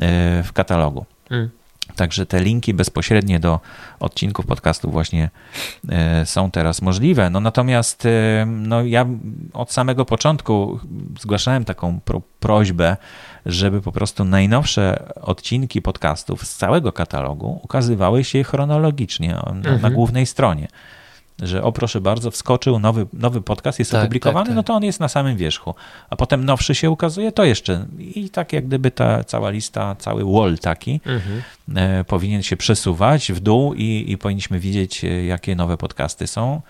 e, 0.00 0.42
w 0.42 0.52
katalogu. 0.52 1.06
Mhm. 1.30 1.61
Także 1.96 2.26
te 2.26 2.40
linki 2.40 2.74
bezpośrednie 2.74 3.40
do 3.40 3.60
odcinków 4.00 4.46
podcastu 4.46 4.90
właśnie 4.90 5.30
e, 5.88 6.26
są 6.26 6.50
teraz 6.50 6.82
możliwe. 6.82 7.30
No 7.30 7.40
natomiast 7.40 8.06
e, 8.06 8.46
no 8.46 8.84
ja 8.84 9.06
od 9.52 9.72
samego 9.72 10.04
początku 10.04 10.80
zgłaszałem 11.20 11.64
taką 11.64 12.00
pro, 12.00 12.22
prośbę, 12.40 12.96
żeby 13.46 13.82
po 13.82 13.92
prostu 13.92 14.24
najnowsze 14.24 15.12
odcinki 15.20 15.82
podcastów 15.82 16.46
z 16.46 16.56
całego 16.56 16.92
katalogu 16.92 17.60
ukazywały 17.62 18.24
się 18.24 18.44
chronologicznie 18.44 19.28
na, 19.28 19.42
mhm. 19.42 19.80
na 19.80 19.90
głównej 19.90 20.26
stronie 20.26 20.68
że 21.42 21.62
o 21.62 21.72
proszę 21.72 22.00
bardzo, 22.00 22.30
wskoczył 22.30 22.78
nowy, 22.78 23.06
nowy 23.12 23.40
podcast, 23.40 23.78
jest 23.78 23.90
tak, 23.90 24.00
opublikowany, 24.00 24.44
tak, 24.44 24.48
tak. 24.48 24.56
no 24.56 24.62
to 24.62 24.74
on 24.74 24.84
jest 24.84 25.00
na 25.00 25.08
samym 25.08 25.36
wierzchu. 25.36 25.74
A 26.10 26.16
potem 26.16 26.44
nowszy 26.44 26.74
się 26.74 26.90
ukazuje, 26.90 27.32
to 27.32 27.44
jeszcze. 27.44 27.86
I 27.98 28.30
tak 28.30 28.52
jak 28.52 28.66
gdyby 28.66 28.90
ta 28.90 29.24
cała 29.24 29.50
lista, 29.50 29.94
cały 29.98 30.24
wall 30.24 30.58
taki 30.58 31.00
mhm. 31.06 31.42
e, 31.76 32.04
powinien 32.04 32.42
się 32.42 32.56
przesuwać 32.56 33.32
w 33.32 33.40
dół 33.40 33.74
i, 33.74 34.04
i 34.08 34.18
powinniśmy 34.18 34.60
widzieć, 34.60 35.04
e, 35.04 35.24
jakie 35.24 35.56
nowe 35.56 35.76
podcasty 35.76 36.26
są 36.26 36.60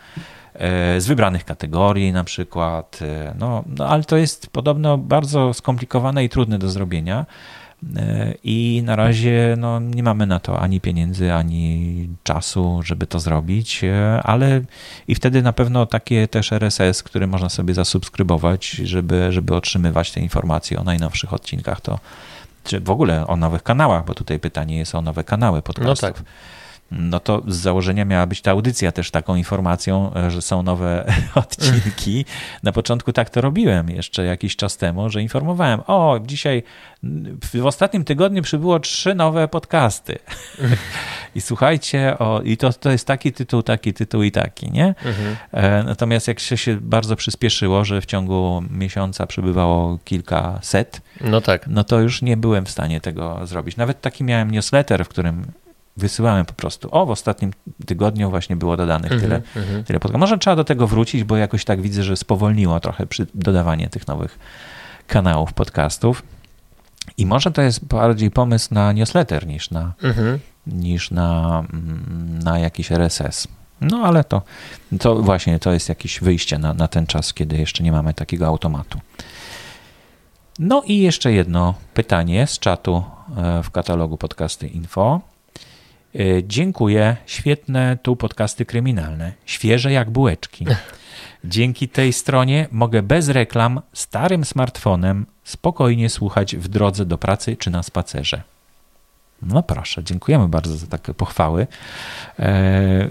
e, 0.54 1.00
z 1.00 1.06
wybranych 1.06 1.44
kategorii 1.44 2.12
na 2.12 2.24
przykład. 2.24 2.98
E, 3.02 3.34
no, 3.38 3.64
no, 3.66 3.88
ale 3.88 4.04
to 4.04 4.16
jest 4.16 4.46
podobno 4.46 4.98
bardzo 4.98 5.54
skomplikowane 5.54 6.24
i 6.24 6.28
trudne 6.28 6.58
do 6.58 6.68
zrobienia. 6.68 7.26
E, 7.96 8.34
I 8.44 8.82
na 8.84 8.96
razie 8.96 9.54
no, 9.58 9.80
nie 9.80 10.02
mamy 10.02 10.26
na 10.26 10.38
to 10.40 10.60
ani 10.60 10.80
pieniędzy, 10.80 11.32
ani 11.32 12.08
czasu, 12.22 12.80
żeby 12.84 13.06
to 13.06 13.20
zrobić, 13.20 13.84
e, 13.84 14.20
ale 14.22 14.60
i 15.08 15.14
wtedy 15.14 15.42
na 15.42 15.52
pewno 15.52 15.86
takie 15.86 16.28
też 16.28 16.52
RSS, 16.52 17.02
które 17.02 17.26
można 17.26 17.48
sobie 17.48 17.74
zasubskrybować, 17.74 18.70
żeby, 18.70 19.32
żeby 19.32 19.54
otrzymywać 19.54 20.12
te 20.12 20.20
informacje 20.20 20.80
o 20.80 20.84
najnowszych 20.84 21.32
odcinkach, 21.32 21.80
to 21.80 21.98
czy 22.64 22.80
w 22.80 22.90
ogóle 22.90 23.26
o 23.26 23.36
nowych 23.36 23.62
kanałach, 23.62 24.04
bo 24.04 24.14
tutaj 24.14 24.38
pytanie 24.38 24.78
jest 24.78 24.94
o 24.94 25.02
nowe 25.02 25.24
kanały 25.24 25.62
podcastów. 25.62 26.08
No 26.08 26.14
tak. 26.14 26.24
No 26.98 27.20
to 27.20 27.42
z 27.48 27.56
założenia 27.56 28.04
miała 28.04 28.26
być 28.26 28.42
ta 28.42 28.50
audycja 28.50 28.92
też 28.92 29.10
taką 29.10 29.36
informacją, 29.36 30.12
że 30.28 30.42
są 30.42 30.62
nowe 30.62 31.12
odcinki. 31.34 32.24
Na 32.62 32.72
początku 32.72 33.12
tak 33.12 33.30
to 33.30 33.40
robiłem 33.40 33.90
jeszcze 33.90 34.24
jakiś 34.24 34.56
czas 34.56 34.76
temu, 34.76 35.10
że 35.10 35.22
informowałem, 35.22 35.80
o, 35.86 36.20
dzisiaj 36.26 36.62
w 37.54 37.66
ostatnim 37.66 38.04
tygodniu 38.04 38.42
przybyło 38.42 38.80
trzy 38.80 39.14
nowe 39.14 39.48
podcasty. 39.48 40.18
I 41.34 41.40
słuchajcie, 41.40 42.18
o, 42.18 42.40
i 42.44 42.56
to, 42.56 42.72
to 42.72 42.90
jest 42.90 43.06
taki 43.06 43.32
tytuł, 43.32 43.62
taki 43.62 43.94
tytuł 43.94 44.22
i 44.22 44.30
taki, 44.30 44.70
nie? 44.70 44.94
Mhm. 45.04 45.86
Natomiast 45.86 46.28
jak 46.28 46.40
się, 46.40 46.56
się 46.56 46.76
bardzo 46.80 47.16
przyspieszyło, 47.16 47.84
że 47.84 48.00
w 48.00 48.06
ciągu 48.06 48.62
miesiąca 48.70 49.26
przybywało 49.26 49.98
kilkaset, 50.04 51.00
no 51.20 51.40
tak. 51.40 51.66
No 51.66 51.84
to 51.84 52.00
już 52.00 52.22
nie 52.22 52.36
byłem 52.36 52.66
w 52.66 52.70
stanie 52.70 53.00
tego 53.00 53.46
zrobić. 53.46 53.76
Nawet 53.76 54.00
taki 54.00 54.24
miałem 54.24 54.50
newsletter, 54.50 55.04
w 55.04 55.08
którym 55.08 55.46
wysyłałem 55.96 56.46
po 56.46 56.52
prostu. 56.52 56.88
O, 56.90 57.06
w 57.06 57.10
ostatnim 57.10 57.52
tygodniu 57.86 58.30
właśnie 58.30 58.56
było 58.56 58.76
dodanych 58.76 59.10
tyle, 59.20 59.42
mm 59.56 59.68
-hmm. 59.68 59.84
tyle 59.84 60.00
podcastów. 60.00 60.20
Może 60.20 60.38
trzeba 60.38 60.56
do 60.56 60.64
tego 60.64 60.86
wrócić, 60.86 61.24
bo 61.24 61.36
jakoś 61.36 61.64
tak 61.64 61.80
widzę, 61.80 62.02
że 62.02 62.16
spowolniło 62.16 62.80
trochę 62.80 63.06
przy 63.06 63.26
dodawanie 63.34 63.88
tych 63.88 64.08
nowych 64.08 64.38
kanałów 65.06 65.52
podcastów. 65.52 66.22
I 67.18 67.26
może 67.26 67.50
to 67.50 67.62
jest 67.62 67.84
bardziej 67.84 68.30
pomysł 68.30 68.74
na 68.74 68.92
newsletter 68.92 69.46
niż 69.46 69.70
na, 69.70 69.92
mm 70.02 70.16
-hmm. 70.16 70.38
niż 70.66 71.10
na, 71.10 71.62
mm, 71.72 72.38
na 72.44 72.58
jakiś 72.58 72.92
RSS. 72.92 73.48
No 73.80 74.02
ale 74.04 74.24
to, 74.24 74.42
to 75.00 75.16
właśnie 75.16 75.58
to 75.58 75.72
jest 75.72 75.88
jakieś 75.88 76.20
wyjście 76.20 76.58
na, 76.58 76.74
na 76.74 76.88
ten 76.88 77.06
czas, 77.06 77.34
kiedy 77.34 77.56
jeszcze 77.56 77.82
nie 77.82 77.92
mamy 77.92 78.14
takiego 78.14 78.46
automatu. 78.46 78.98
No 80.58 80.82
i 80.86 80.98
jeszcze 80.98 81.32
jedno 81.32 81.74
pytanie 81.94 82.46
z 82.46 82.58
czatu 82.58 83.02
e, 83.36 83.62
w 83.62 83.70
katalogu 83.70 84.16
podcasty 84.16 84.68
info. 84.68 85.20
E, 86.14 86.44
dziękuję, 86.44 87.16
świetne 87.26 87.98
tu 88.02 88.16
podcasty 88.16 88.64
kryminalne, 88.66 89.32
świeże 89.46 89.92
jak 89.92 90.10
bułeczki. 90.10 90.66
Dzięki 91.44 91.88
tej 91.88 92.12
stronie 92.12 92.68
mogę 92.70 93.02
bez 93.02 93.28
reklam 93.28 93.80
starym 93.92 94.44
smartfonem 94.44 95.26
spokojnie 95.44 96.10
słuchać 96.10 96.56
w 96.56 96.68
drodze 96.68 97.06
do 97.06 97.18
pracy 97.18 97.56
czy 97.56 97.70
na 97.70 97.82
spacerze. 97.82 98.42
No 99.42 99.62
proszę, 99.62 100.04
dziękujemy 100.04 100.48
bardzo 100.48 100.76
za 100.76 100.86
takie 100.86 101.14
pochwały. 101.14 101.66
E, 102.38 103.08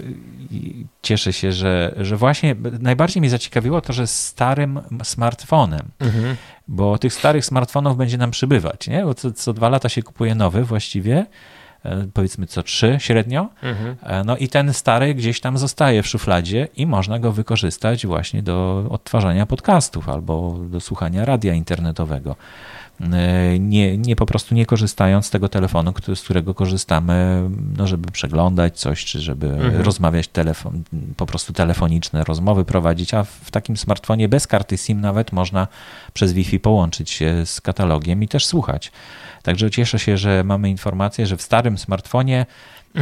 cieszę 1.02 1.32
się, 1.32 1.52
że, 1.52 1.94
że 1.96 2.16
właśnie 2.16 2.56
najbardziej 2.80 3.20
mnie 3.20 3.30
zaciekawiło 3.30 3.80
to, 3.80 3.92
że 3.92 4.06
starym 4.06 4.80
smartfonem, 5.02 5.88
mhm. 6.00 6.36
bo 6.68 6.98
tych 6.98 7.14
starych 7.14 7.44
smartfonów 7.44 7.96
będzie 7.96 8.18
nam 8.18 8.30
przybywać, 8.30 8.88
nie? 8.88 9.04
bo 9.04 9.14
co, 9.14 9.32
co 9.32 9.52
dwa 9.52 9.68
lata 9.68 9.88
się 9.88 10.02
kupuje 10.02 10.34
nowy 10.34 10.64
właściwie, 10.64 11.26
powiedzmy 12.14 12.46
co 12.46 12.62
trzy 12.62 12.96
średnio, 12.98 13.48
mhm. 13.62 13.96
E, 14.02 14.24
no 14.24 14.36
i 14.36 14.48
ten 14.48 14.72
stary 14.72 15.14
gdzieś 15.14 15.40
tam 15.40 15.58
zostaje 15.58 16.02
w 16.02 16.06
szufladzie 16.06 16.68
i 16.76 16.86
można 16.86 17.18
go 17.18 17.32
wykorzystać 17.32 18.06
właśnie 18.06 18.42
do 18.42 18.86
odtwarzania 18.90 19.46
podcastów 19.46 20.08
albo 20.08 20.58
do 20.70 20.80
słuchania 20.80 21.24
radia 21.24 21.54
internetowego. 21.54 22.36
E, 23.12 23.58
nie, 23.58 23.98
nie 23.98 24.16
po 24.16 24.26
prostu 24.26 24.54
nie 24.54 24.66
korzystając 24.66 25.26
z 25.26 25.30
tego 25.30 25.48
telefonu, 25.48 25.92
który, 25.92 26.16
z 26.16 26.22
którego 26.22 26.54
korzystamy, 26.54 27.42
no 27.76 27.86
żeby 27.86 28.10
przeglądać 28.12 28.78
coś, 28.78 29.04
czy 29.04 29.20
żeby 29.20 29.46
mhm. 29.46 29.82
rozmawiać 29.82 30.28
telefon, 30.28 30.82
po 31.16 31.26
prostu 31.26 31.52
telefoniczne 31.52 32.24
rozmowy 32.24 32.64
prowadzić, 32.64 33.14
a 33.14 33.24
w 33.24 33.50
takim 33.50 33.76
smartfonie 33.76 34.28
bez 34.28 34.46
karty 34.46 34.78
SIM 34.78 35.00
nawet 35.00 35.32
można 35.32 35.68
przez 36.12 36.32
Wi-Fi 36.32 36.60
połączyć 36.60 37.10
się 37.10 37.46
z 37.46 37.60
katalogiem 37.60 38.22
i 38.22 38.28
też 38.28 38.46
słuchać. 38.46 38.92
Także 39.42 39.70
cieszę 39.70 39.98
się, 39.98 40.16
że 40.16 40.44
mamy 40.44 40.70
informację, 40.70 41.26
że 41.26 41.36
w 41.36 41.42
starym 41.42 41.78
smartfonie 41.78 42.46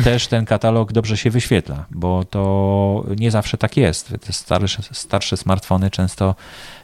też 0.04 0.26
ten 0.26 0.44
katalog 0.44 0.92
dobrze 0.92 1.16
się 1.16 1.30
wyświetla, 1.30 1.84
bo 1.90 2.24
to 2.24 3.04
nie 3.16 3.30
zawsze 3.30 3.58
tak 3.58 3.76
jest. 3.76 4.14
Te 4.26 4.32
starsze, 4.32 4.82
starsze 4.92 5.36
smartfony 5.36 5.90
często 5.90 6.34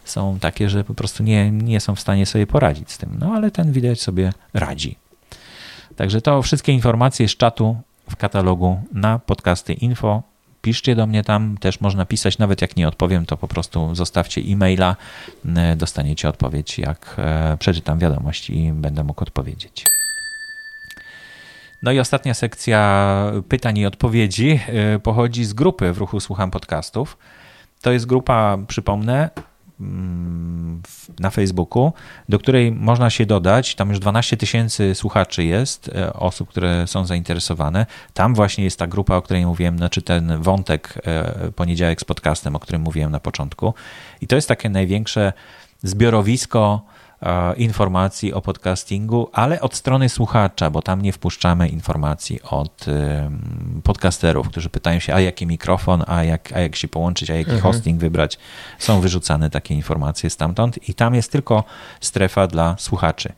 są 0.04 0.38
takie, 0.38 0.68
że 0.68 0.84
po 0.84 0.94
prostu 0.94 1.22
nie, 1.22 1.50
nie 1.50 1.80
są 1.80 1.94
w 1.94 2.00
stanie 2.00 2.26
sobie 2.26 2.46
poradzić 2.46 2.92
z 2.92 2.98
tym. 2.98 3.16
No 3.18 3.32
ale 3.32 3.50
ten 3.50 3.72
widać 3.72 4.00
sobie 4.00 4.32
radzi. 4.54 4.96
Także 5.96 6.20
to 6.20 6.42
wszystkie 6.42 6.72
informacje 6.72 7.28
z 7.28 7.36
czatu 7.36 7.76
w 8.10 8.16
katalogu 8.16 8.80
na 8.92 9.18
podcasty 9.18 9.72
info. 9.72 10.22
Piszcie 10.62 10.94
do 10.94 11.06
mnie 11.06 11.24
tam, 11.24 11.58
też 11.58 11.80
można 11.80 12.06
pisać, 12.06 12.38
nawet 12.38 12.62
jak 12.62 12.76
nie 12.76 12.88
odpowiem, 12.88 13.26
to 13.26 13.36
po 13.36 13.48
prostu 13.48 13.94
zostawcie 13.94 14.40
e-maila, 14.40 14.96
dostaniecie 15.76 16.28
odpowiedź, 16.28 16.78
jak 16.78 17.14
e, 17.18 17.56
przeczytam 17.58 17.98
wiadomość 17.98 18.50
i 18.50 18.72
będę 18.72 19.04
mógł 19.04 19.22
odpowiedzieć. 19.22 19.84
No 21.82 21.92
i 21.92 22.00
ostatnia 22.00 22.34
sekcja 22.34 23.32
pytań 23.48 23.78
i 23.78 23.86
odpowiedzi 23.86 24.60
e, 24.66 24.98
pochodzi 24.98 25.44
z 25.44 25.52
grupy 25.52 25.92
w 25.92 25.98
ruchu 25.98 26.20
Słucham 26.20 26.50
Podcastów. 26.50 27.18
To 27.82 27.92
jest 27.92 28.06
grupa, 28.06 28.58
przypomnę, 28.68 29.30
mm, 29.80 30.82
na 31.20 31.30
Facebooku, 31.30 31.92
do 32.28 32.38
której 32.38 32.72
można 32.72 33.10
się 33.10 33.26
dodać. 33.26 33.74
Tam 33.74 33.90
już 33.90 33.98
12 33.98 34.36
tysięcy 34.36 34.94
słuchaczy 34.94 35.44
jest, 35.44 35.88
e, 35.88 36.12
osób, 36.12 36.48
które 36.48 36.86
są 36.86 37.06
zainteresowane. 37.06 37.86
Tam 38.14 38.34
właśnie 38.34 38.64
jest 38.64 38.78
ta 38.78 38.86
grupa, 38.86 39.16
o 39.16 39.22
której 39.22 39.46
mówiłem, 39.46 39.78
znaczy 39.78 40.02
ten 40.02 40.42
wątek 40.42 40.94
e, 41.06 41.52
poniedziałek 41.52 42.00
z 42.00 42.04
podcastem, 42.04 42.56
o 42.56 42.60
którym 42.60 42.82
mówiłem 42.82 43.12
na 43.12 43.20
początku. 43.20 43.74
I 44.20 44.26
to 44.26 44.36
jest 44.36 44.48
takie 44.48 44.68
największe 44.68 45.32
zbiorowisko 45.82 46.82
informacji 47.56 48.32
o 48.32 48.40
podcastingu, 48.40 49.30
ale 49.32 49.60
od 49.60 49.74
strony 49.74 50.08
słuchacza, 50.08 50.70
bo 50.70 50.82
tam 50.82 51.02
nie 51.02 51.12
wpuszczamy 51.12 51.68
informacji 51.68 52.42
od 52.42 52.86
podcasterów, 53.82 54.48
którzy 54.48 54.70
pytają 54.70 54.98
się, 54.98 55.14
a 55.14 55.20
jaki 55.20 55.46
mikrofon, 55.46 56.04
a 56.06 56.24
jak, 56.24 56.52
a 56.52 56.60
jak 56.60 56.76
się 56.76 56.88
połączyć, 56.88 57.30
a 57.30 57.34
jaki 57.34 57.50
mhm. 57.50 57.62
hosting 57.62 58.00
wybrać. 58.00 58.38
Są 58.78 59.00
wyrzucane 59.00 59.50
takie 59.50 59.74
informacje 59.74 60.30
stamtąd 60.30 60.88
i 60.88 60.94
tam 60.94 61.14
jest 61.14 61.32
tylko 61.32 61.64
strefa 62.00 62.46
dla 62.46 62.74
słuchaczy. 62.78 63.32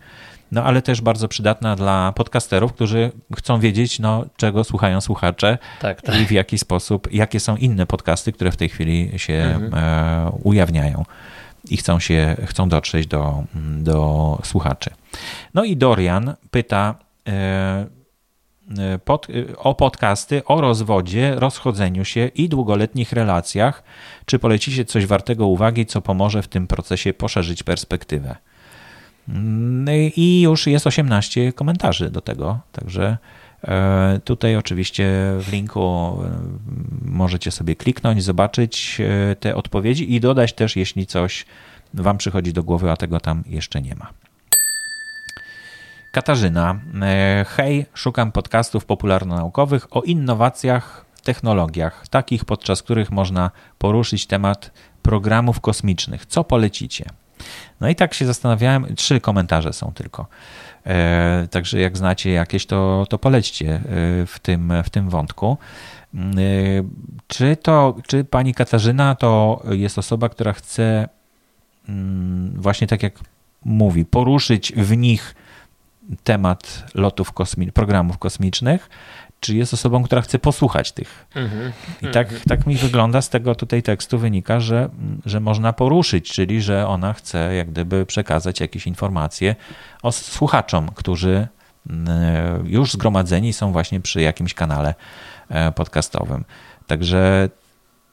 No 0.52 0.64
ale 0.64 0.82
też 0.82 1.00
bardzo 1.00 1.28
przydatna 1.28 1.76
dla 1.76 2.12
podcasterów, 2.12 2.72
którzy 2.72 3.12
chcą 3.36 3.60
wiedzieć, 3.60 3.98
no, 3.98 4.24
czego 4.36 4.64
słuchają 4.64 5.00
słuchacze 5.00 5.58
tak, 5.80 6.02
tak. 6.02 6.20
i 6.20 6.26
w 6.26 6.30
jaki 6.30 6.58
sposób, 6.58 7.12
jakie 7.12 7.40
są 7.40 7.56
inne 7.56 7.86
podcasty, 7.86 8.32
które 8.32 8.50
w 8.50 8.56
tej 8.56 8.68
chwili 8.68 9.18
się 9.18 9.34
mhm. 9.34 9.74
e, 9.74 10.30
ujawniają 10.42 11.04
i 11.72 11.76
chcą 11.76 12.00
się, 12.00 12.36
chcą 12.46 12.68
dotrzeć 12.68 13.06
do, 13.06 13.44
do 13.78 14.38
słuchaczy. 14.44 14.90
No 15.54 15.64
i 15.64 15.76
Dorian 15.76 16.34
pyta 16.50 16.94
e, 17.28 17.86
e, 18.78 18.98
pod, 18.98 19.26
e, 19.30 19.56
o 19.56 19.74
podcasty 19.74 20.44
o 20.44 20.60
rozwodzie, 20.60 21.34
rozchodzeniu 21.34 22.04
się 22.04 22.26
i 22.26 22.48
długoletnich 22.48 23.12
relacjach. 23.12 23.82
Czy 24.26 24.38
polecicie 24.38 24.84
coś 24.84 25.06
wartego 25.06 25.46
uwagi, 25.46 25.86
co 25.86 26.00
pomoże 26.00 26.42
w 26.42 26.48
tym 26.48 26.66
procesie 26.66 27.14
poszerzyć 27.14 27.62
perspektywę? 27.62 28.36
Mm, 29.28 29.86
I 30.16 30.40
już 30.40 30.66
jest 30.66 30.86
18 30.86 31.52
komentarzy 31.52 32.10
do 32.10 32.20
tego, 32.20 32.58
także 32.72 33.18
tutaj 34.24 34.56
oczywiście 34.56 35.06
w 35.40 35.52
linku 35.52 35.80
e, 35.80 36.30
możecie 37.02 37.50
sobie 37.50 37.76
kliknąć, 37.76 38.22
zobaczyć 38.22 39.00
e, 39.00 39.36
te 39.36 39.56
odpowiedzi 39.56 40.14
i 40.14 40.20
dodać 40.20 40.52
też, 40.52 40.76
jeśli 40.76 41.06
coś 41.06 41.46
Wam 41.94 42.18
przychodzi 42.18 42.52
do 42.52 42.62
głowy, 42.62 42.90
a 42.90 42.96
tego 42.96 43.20
tam 43.20 43.42
jeszcze 43.46 43.82
nie 43.82 43.94
ma. 43.94 44.10
Katarzyna. 46.12 46.80
Hej, 47.46 47.86
szukam 47.94 48.32
podcastów 48.32 48.84
popularno-naukowych 48.86 49.96
o 49.96 50.02
innowacjach, 50.02 51.04
technologiach, 51.22 52.08
takich 52.08 52.44
podczas 52.44 52.82
których 52.82 53.10
można 53.10 53.50
poruszyć 53.78 54.26
temat 54.26 54.70
programów 55.02 55.60
kosmicznych. 55.60 56.26
Co 56.26 56.44
polecicie? 56.44 57.04
No 57.80 57.88
i 57.88 57.94
tak 57.94 58.14
się 58.14 58.26
zastanawiałem, 58.26 58.96
trzy 58.96 59.20
komentarze 59.20 59.72
są 59.72 59.92
tylko. 59.94 60.26
E, 60.88 61.48
także 61.50 61.80
jak 61.80 61.96
znacie 61.96 62.30
jakieś, 62.30 62.66
to, 62.66 63.06
to 63.08 63.18
polećcie 63.18 63.74
e, 63.74 63.80
w 64.26 64.38
tym, 64.42 64.72
w 64.84 64.90
tym 64.90 65.10
wątku. 65.10 65.58
E, 66.14 66.18
czy 67.26 67.56
to, 67.56 67.96
czy 68.06 68.24
pani 68.24 68.54
Katarzyna 68.54 69.14
to 69.14 69.62
jest 69.70 69.98
osoba, 69.98 70.28
która 70.28 70.52
chce 70.52 71.08
mm, 71.88 72.52
właśnie 72.56 72.86
tak 72.86 73.02
jak 73.02 73.18
mówi, 73.64 74.04
poruszyć 74.04 74.72
w 74.76 74.96
nich 74.96 75.34
temat 76.24 76.84
lotów 76.94 77.32
kosmi 77.32 77.72
programów 77.72 78.18
kosmicznych, 78.18 78.90
czy 79.40 79.56
jest 79.56 79.74
osobą, 79.74 80.02
która 80.02 80.20
chce 80.20 80.38
posłuchać 80.38 80.92
tych. 80.92 81.26
Mm-hmm. 81.34 81.70
I 82.08 82.12
tak, 82.12 82.32
mm-hmm. 82.32 82.48
tak 82.48 82.66
mi 82.66 82.76
wygląda 82.76 83.22
z 83.22 83.28
tego 83.28 83.54
tutaj 83.54 83.82
tekstu 83.82 84.18
wynika, 84.18 84.60
że, 84.60 84.88
że 85.26 85.40
można 85.40 85.72
poruszyć, 85.72 86.32
czyli 86.32 86.62
że 86.62 86.86
ona 86.86 87.12
chce 87.12 87.54
jak 87.54 87.70
gdyby 87.70 88.06
przekazać 88.06 88.60
jakieś 88.60 88.86
informacje 88.86 89.56
o 90.02 90.12
słuchaczom, 90.12 90.90
którzy 90.94 91.48
mm, 91.90 92.66
już 92.66 92.92
zgromadzeni 92.92 93.52
są 93.52 93.72
właśnie 93.72 94.00
przy 94.00 94.20
jakimś 94.20 94.54
kanale 94.54 94.94
e, 95.48 95.72
podcastowym. 95.72 96.44
Także 96.86 97.48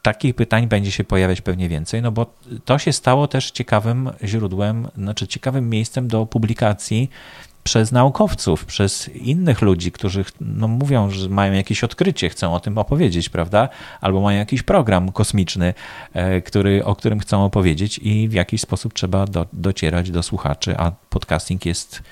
takich 0.01 0.35
pytań 0.35 0.67
będzie 0.67 0.91
się 0.91 1.03
pojawiać 1.03 1.41
pewnie 1.41 1.69
więcej, 1.69 2.01
no 2.01 2.11
bo 2.11 2.33
to 2.65 2.77
się 2.77 2.93
stało 2.93 3.27
też 3.27 3.51
ciekawym 3.51 4.11
źródłem, 4.23 4.87
znaczy 4.97 5.27
ciekawym 5.27 5.69
miejscem 5.69 6.07
do 6.07 6.25
publikacji 6.25 7.09
przez 7.65 7.91
naukowców, 7.91 8.65
przez 8.65 9.09
innych 9.09 9.61
ludzi, 9.61 9.91
którzy 9.91 10.25
no, 10.41 10.67
mówią, 10.67 11.09
że 11.09 11.29
mają 11.29 11.53
jakieś 11.53 11.83
odkrycie, 11.83 12.29
chcą 12.29 12.53
o 12.53 12.59
tym 12.59 12.77
opowiedzieć, 12.77 13.29
prawda? 13.29 13.69
Albo 14.01 14.21
mają 14.21 14.39
jakiś 14.39 14.63
program 14.63 15.11
kosmiczny, 15.11 15.73
e, 16.13 16.41
który, 16.41 16.85
o 16.85 16.95
którym 16.95 17.19
chcą 17.19 17.45
opowiedzieć 17.45 17.99
i 18.03 18.29
w 18.29 18.33
jakiś 18.33 18.61
sposób 18.61 18.93
trzeba 18.93 19.25
do, 19.25 19.45
docierać 19.53 20.11
do 20.11 20.23
słuchaczy, 20.23 20.75
a 20.77 20.91
podcasting 21.09 21.65
jest 21.65 22.03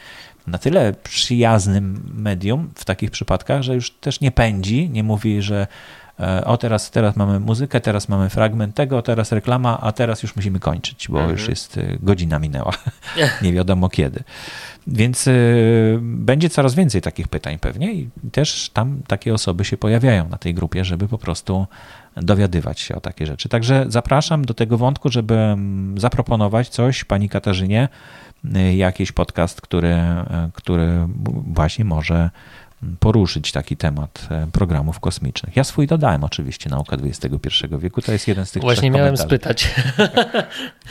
na 0.47 0.57
tyle 0.57 0.93
przyjaznym 0.93 2.11
medium 2.13 2.71
w 2.75 2.85
takich 2.85 3.11
przypadkach, 3.11 3.61
że 3.61 3.75
już 3.75 3.91
też 3.91 4.21
nie 4.21 4.31
pędzi, 4.31 4.89
nie 4.89 5.03
mówi, 5.03 5.41
że 5.41 5.67
o 6.45 6.57
teraz, 6.57 6.91
teraz 6.91 7.15
mamy 7.15 7.39
muzykę, 7.39 7.81
teraz 7.81 8.09
mamy 8.09 8.29
fragment 8.29 8.75
tego, 8.75 9.01
teraz 9.01 9.31
reklama, 9.31 9.79
a 9.81 9.91
teraz 9.91 10.23
już 10.23 10.35
musimy 10.35 10.59
kończyć, 10.59 11.07
bo 11.09 11.17
mhm. 11.17 11.31
już 11.31 11.49
jest 11.49 11.77
e, 11.77 11.97
godzina 11.99 12.39
minęła. 12.39 12.73
nie 13.41 13.53
wiadomo 13.59 13.89
kiedy. 13.89 14.23
Więc 14.87 15.27
y, 15.27 15.99
będzie 16.01 16.49
coraz 16.49 16.75
więcej 16.75 17.01
takich 17.01 17.27
pytań 17.27 17.59
pewnie 17.59 17.93
i 17.93 18.09
też 18.31 18.69
tam 18.73 19.01
takie 19.07 19.33
osoby 19.33 19.65
się 19.65 19.77
pojawiają 19.77 20.29
na 20.29 20.37
tej 20.37 20.53
grupie, 20.53 20.85
żeby 20.85 21.07
po 21.07 21.17
prostu 21.17 21.67
dowiadywać 22.15 22.79
się 22.79 22.95
o 22.95 23.01
takie 23.01 23.25
rzeczy. 23.25 23.49
Także 23.49 23.85
zapraszam 23.87 24.45
do 24.45 24.53
tego 24.53 24.77
wątku, 24.77 25.09
żeby 25.09 25.35
mm, 25.35 25.99
zaproponować 25.99 26.69
coś 26.69 27.03
pani 27.03 27.29
Katarzynie, 27.29 27.89
jakiś 28.75 29.11
podcast, 29.11 29.61
który, 29.61 29.97
który 30.53 31.07
właśnie 31.47 31.85
może 31.85 32.29
poruszyć 32.99 33.51
taki 33.51 33.77
temat 33.77 34.27
e, 34.31 34.47
programów 34.51 34.99
kosmicznych. 34.99 35.55
Ja 35.55 35.63
swój 35.63 35.87
dodałem 35.87 36.23
oczywiście, 36.23 36.69
nauka 36.69 36.97
XXI 37.03 37.29
wieku, 37.79 38.01
to 38.01 38.11
jest 38.11 38.27
jeden 38.27 38.45
z 38.45 38.51
tych 38.51 38.61
Właśnie 38.61 38.89
trzech 38.89 38.99
miałem 38.99 39.17
spytać. 39.17 39.75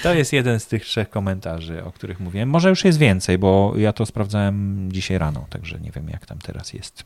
To 0.03 0.14
jest 0.14 0.32
jeden 0.32 0.61
z 0.61 0.66
tych 0.66 0.84
trzech 0.84 1.11
komentarzy, 1.11 1.84
o 1.84 1.93
których 1.93 2.20
mówiłem. 2.20 2.49
Może 2.49 2.68
już 2.68 2.84
jest 2.84 2.99
więcej, 2.99 3.38
bo 3.38 3.74
ja 3.76 3.93
to 3.93 4.07
sprawdzałem 4.07 4.88
dzisiaj 4.93 5.18
rano, 5.18 5.47
także 5.51 5.80
nie 5.80 5.90
wiem 5.90 6.09
jak 6.09 6.26
tam 6.26 6.38
teraz 6.38 6.72
jest. 6.72 7.05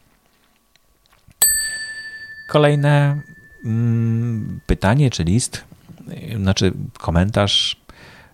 Kolejne 2.48 3.20
mm, 3.64 4.60
pytanie 4.66 5.10
czy 5.10 5.24
list, 5.24 5.64
znaczy 6.36 6.72
komentarz. 6.98 7.76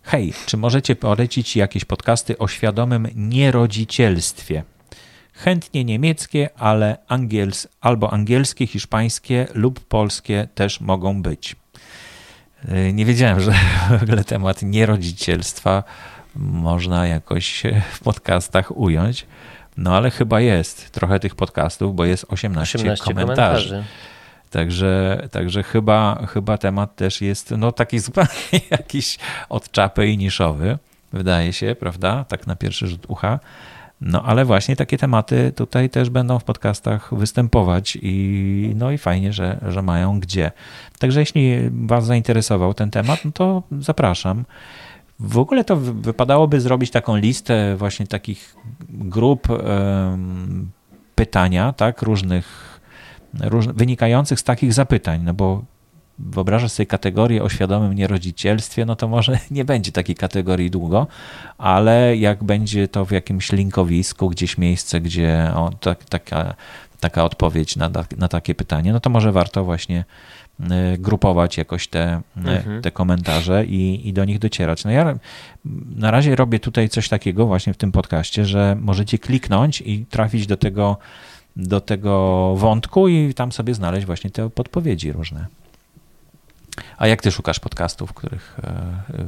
Hej, 0.03 0.32
czy 0.46 0.57
możecie 0.57 0.96
polecić 0.96 1.57
jakieś 1.57 1.84
podcasty 1.84 2.38
o 2.38 2.48
świadomym 2.48 3.09
nierodzicielstwie? 3.14 4.62
Chętnie 5.45 5.84
niemieckie, 5.84 6.51
ale 6.59 6.99
angiels, 7.09 7.68
albo 7.80 8.12
angielskie, 8.12 8.66
hiszpańskie 8.66 9.47
lub 9.55 9.80
polskie 9.80 10.49
też 10.55 10.80
mogą 10.80 11.22
być. 11.22 11.57
E, 12.68 12.93
nie 12.93 13.05
wiedziałem, 13.05 13.40
że 13.40 13.53
w 13.99 14.03
ogóle 14.03 14.24
temat 14.24 14.62
nierodzicielstwa 14.62 15.84
można 16.36 17.07
jakoś 17.07 17.62
w 17.93 18.01
podcastach 18.01 18.76
ująć. 18.76 19.26
No 19.76 19.97
ale 19.97 20.11
chyba 20.11 20.40
jest 20.40 20.90
trochę 20.90 21.20
tych 21.20 21.34
podcastów, 21.34 21.95
bo 21.95 22.05
jest 22.05 22.26
18, 22.28 22.78
18 22.78 23.05
komentarzy. 23.05 23.68
komentarzy. 23.68 23.84
Także, 24.51 25.22
także 25.30 25.62
chyba, 25.62 26.26
chyba 26.26 26.59
temat 26.59 26.97
też 26.97 27.20
jest 27.20 27.51
no, 27.51 27.72
taki 27.72 27.99
zupełnie 28.09 28.61
jakiś 28.70 29.18
od 29.49 29.70
czapy 29.70 30.07
i 30.07 30.18
niszowy, 30.18 30.78
wydaje 31.12 31.53
się, 31.53 31.76
prawda? 31.80 32.24
Tak 32.24 32.47
na 32.47 32.57
pierwszy 32.57 32.86
rzut 32.86 33.07
ucha. 33.09 33.40
No 34.05 34.22
ale 34.22 34.44
właśnie 34.44 34.76
takie 34.76 34.98
tematy 34.98 35.53
tutaj 35.57 35.90
też 35.90 36.11
będą 36.11 36.38
w 36.38 36.44
podcastach 36.44 37.14
występować 37.14 37.98
i 38.03 38.72
no 38.76 38.90
i 38.90 38.98
fajnie, 38.98 39.32
że, 39.32 39.59
że 39.68 39.82
mają 39.82 40.20
gdzie. 40.20 40.53
Także 40.98 41.20
jeśli 41.20 41.57
Was 41.70 42.07
zainteresował 42.07 42.74
ten 42.74 42.90
temat, 42.90 43.24
no 43.24 43.32
to 43.32 43.62
zapraszam. 43.78 44.44
W 45.20 45.38
ogóle 45.38 45.64
to 45.64 45.76
wypadałoby 45.76 46.61
zrobić 46.61 46.90
taką 46.90 47.16
listę 47.16 47.76
właśnie 47.76 48.07
takich 48.07 48.57
grup 48.88 49.48
pytania, 51.14 51.72
tak, 51.72 52.03
różnych, 52.03 52.80
róż, 53.40 53.66
wynikających 53.66 54.40
z 54.40 54.44
takich 54.44 54.72
zapytań, 54.72 55.22
no 55.24 55.34
bo 55.34 55.62
wyobrażasz 56.18 56.72
sobie 56.72 56.86
kategorię 56.86 57.42
o 57.42 57.48
świadomym 57.48 57.92
nierodzicielstwie, 57.92 58.84
no 58.84 58.96
to 58.96 59.08
może 59.08 59.38
nie 59.50 59.64
będzie 59.64 59.92
takiej 59.92 60.16
kategorii 60.16 60.70
długo, 60.70 61.06
ale 61.58 62.16
jak 62.16 62.44
będzie 62.44 62.88
to 62.88 63.04
w 63.04 63.10
jakimś 63.10 63.52
linkowisku, 63.52 64.28
gdzieś 64.28 64.58
miejsce, 64.58 65.00
gdzie 65.00 65.50
o, 65.54 65.70
tak, 65.80 66.04
taka, 66.04 66.54
taka 67.00 67.24
odpowiedź 67.24 67.76
na, 67.76 67.90
na 68.16 68.28
takie 68.28 68.54
pytanie, 68.54 68.92
no 68.92 69.00
to 69.00 69.10
może 69.10 69.32
warto 69.32 69.64
właśnie 69.64 70.04
y, 70.60 70.64
grupować 70.98 71.56
jakoś 71.56 71.88
te, 71.88 72.20
y, 72.36 72.40
mhm. 72.40 72.82
te 72.82 72.90
komentarze 72.90 73.64
i, 73.66 74.08
i 74.08 74.12
do 74.12 74.24
nich 74.24 74.38
docierać. 74.38 74.84
No 74.84 74.90
ja 74.90 75.18
na 75.96 76.10
razie 76.10 76.36
robię 76.36 76.60
tutaj 76.60 76.88
coś 76.88 77.08
takiego 77.08 77.46
właśnie 77.46 77.74
w 77.74 77.76
tym 77.76 77.92
podcaście, 77.92 78.44
że 78.44 78.76
możecie 78.80 79.18
kliknąć 79.18 79.80
i 79.80 80.06
trafić 80.06 80.46
do 80.46 80.56
tego, 80.56 80.96
do 81.56 81.80
tego 81.80 82.54
wątku 82.56 83.08
i 83.08 83.34
tam 83.34 83.52
sobie 83.52 83.74
znaleźć 83.74 84.06
właśnie 84.06 84.30
te 84.30 84.50
podpowiedzi 84.50 85.12
różne. 85.12 85.46
A 86.98 87.06
jak 87.06 87.22
ty 87.22 87.32
szukasz 87.32 87.60
podcastów, 87.60 88.12
których 88.12 88.58
e, 88.64 88.68
e, 88.68 89.26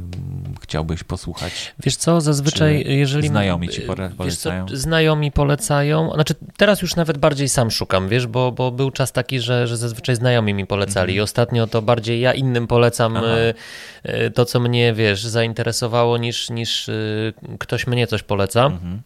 chciałbyś 0.61 1.03
posłuchać? 1.03 1.73
Wiesz 1.79 1.95
co, 1.95 2.21
zazwyczaj 2.21 2.83
Czy 2.83 2.93
jeżeli... 2.93 3.27
Znajomi 3.27 3.69
ci 3.69 3.81
polecają? 3.81 4.65
Co, 4.67 4.77
znajomi 4.77 5.31
polecają. 5.31 6.11
Znaczy 6.13 6.35
teraz 6.57 6.81
już 6.81 6.95
nawet 6.95 7.17
bardziej 7.17 7.49
sam 7.49 7.71
szukam, 7.71 8.09
wiesz, 8.09 8.27
bo, 8.27 8.51
bo 8.51 8.71
był 8.71 8.91
czas 8.91 9.11
taki, 9.11 9.39
że, 9.39 9.67
że 9.67 9.77
zazwyczaj 9.77 10.15
znajomi 10.15 10.53
mi 10.53 10.65
polecali. 10.65 11.11
Mhm. 11.11 11.17
I 11.17 11.19
ostatnio 11.19 11.67
to 11.67 11.81
bardziej 11.81 12.21
ja 12.21 12.33
innym 12.33 12.67
polecam. 12.67 13.17
E, 13.17 14.31
to, 14.31 14.45
co 14.45 14.59
mnie, 14.59 14.93
wiesz, 14.93 15.23
zainteresowało, 15.23 16.17
niż, 16.17 16.49
niż 16.49 16.89
ktoś 17.59 17.87
mnie 17.87 18.07
coś 18.07 18.23
poleca. 18.23 18.65
Mhm. 18.65 19.01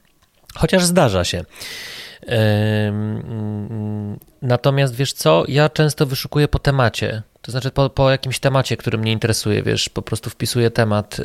Chociaż 0.56 0.84
zdarza 0.84 1.24
się. 1.24 1.44
Natomiast 4.42 4.96
wiesz 4.96 5.14
co, 5.14 5.44
ja 5.48 5.70
często 5.70 6.06
wyszukuję 6.06 6.48
po 6.48 6.60
temacie. 6.60 7.24
To 7.42 7.52
znaczy 7.52 7.72
po, 7.72 7.90
po 7.90 8.12
jakimś 8.12 8.40
temacie, 8.40 8.78
który 8.78 8.98
mnie 8.98 9.12
interesuje, 9.12 9.64
wiesz, 9.64 9.90
po 9.90 10.02
prostu 10.02 10.30
wpisuję 10.30 10.72
temat, 10.72 11.18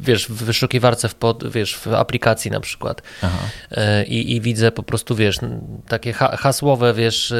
wiesz, 0.00 0.26
w 0.28 0.44
wyszukiwarce, 0.44 1.08
w, 1.08 1.14
pod, 1.14 1.50
wiesz, 1.50 1.76
w 1.76 1.86
aplikacji 1.86 2.50
na 2.50 2.60
przykład 2.60 3.02
e, 3.70 4.04
I, 4.04 4.36
i 4.36 4.40
widzę 4.40 4.72
po 4.72 4.82
prostu, 4.82 5.14
wiesz, 5.14 5.38
takie 5.88 6.12
hasłowe, 6.12 6.94
wiesz, 6.94 7.34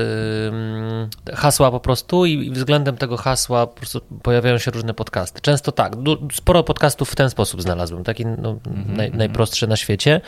hasła 1.35 1.71
po 1.71 1.81
prostu 1.81 2.27
i 2.27 2.51
względem 2.51 2.97
tego 2.97 3.17
hasła 3.17 3.67
po 3.67 3.77
prostu 3.77 4.01
pojawiają 4.23 4.59
się 4.59 4.71
różne 4.71 4.95
podcasty. 4.95 5.41
Często 5.41 5.73
tak, 5.73 5.93
sporo 6.33 6.63
podcastów 6.63 7.11
w 7.11 7.17
ten 7.17 7.31
sposób 7.31 7.63
znalazłem, 7.63 8.05
taki 8.05 8.27
no, 8.27 8.59
mm 8.67 8.85
-hmm. 8.85 8.97
naj, 8.97 9.11
najprostszy 9.11 9.67
na 9.67 9.77
świecie. 9.77 10.21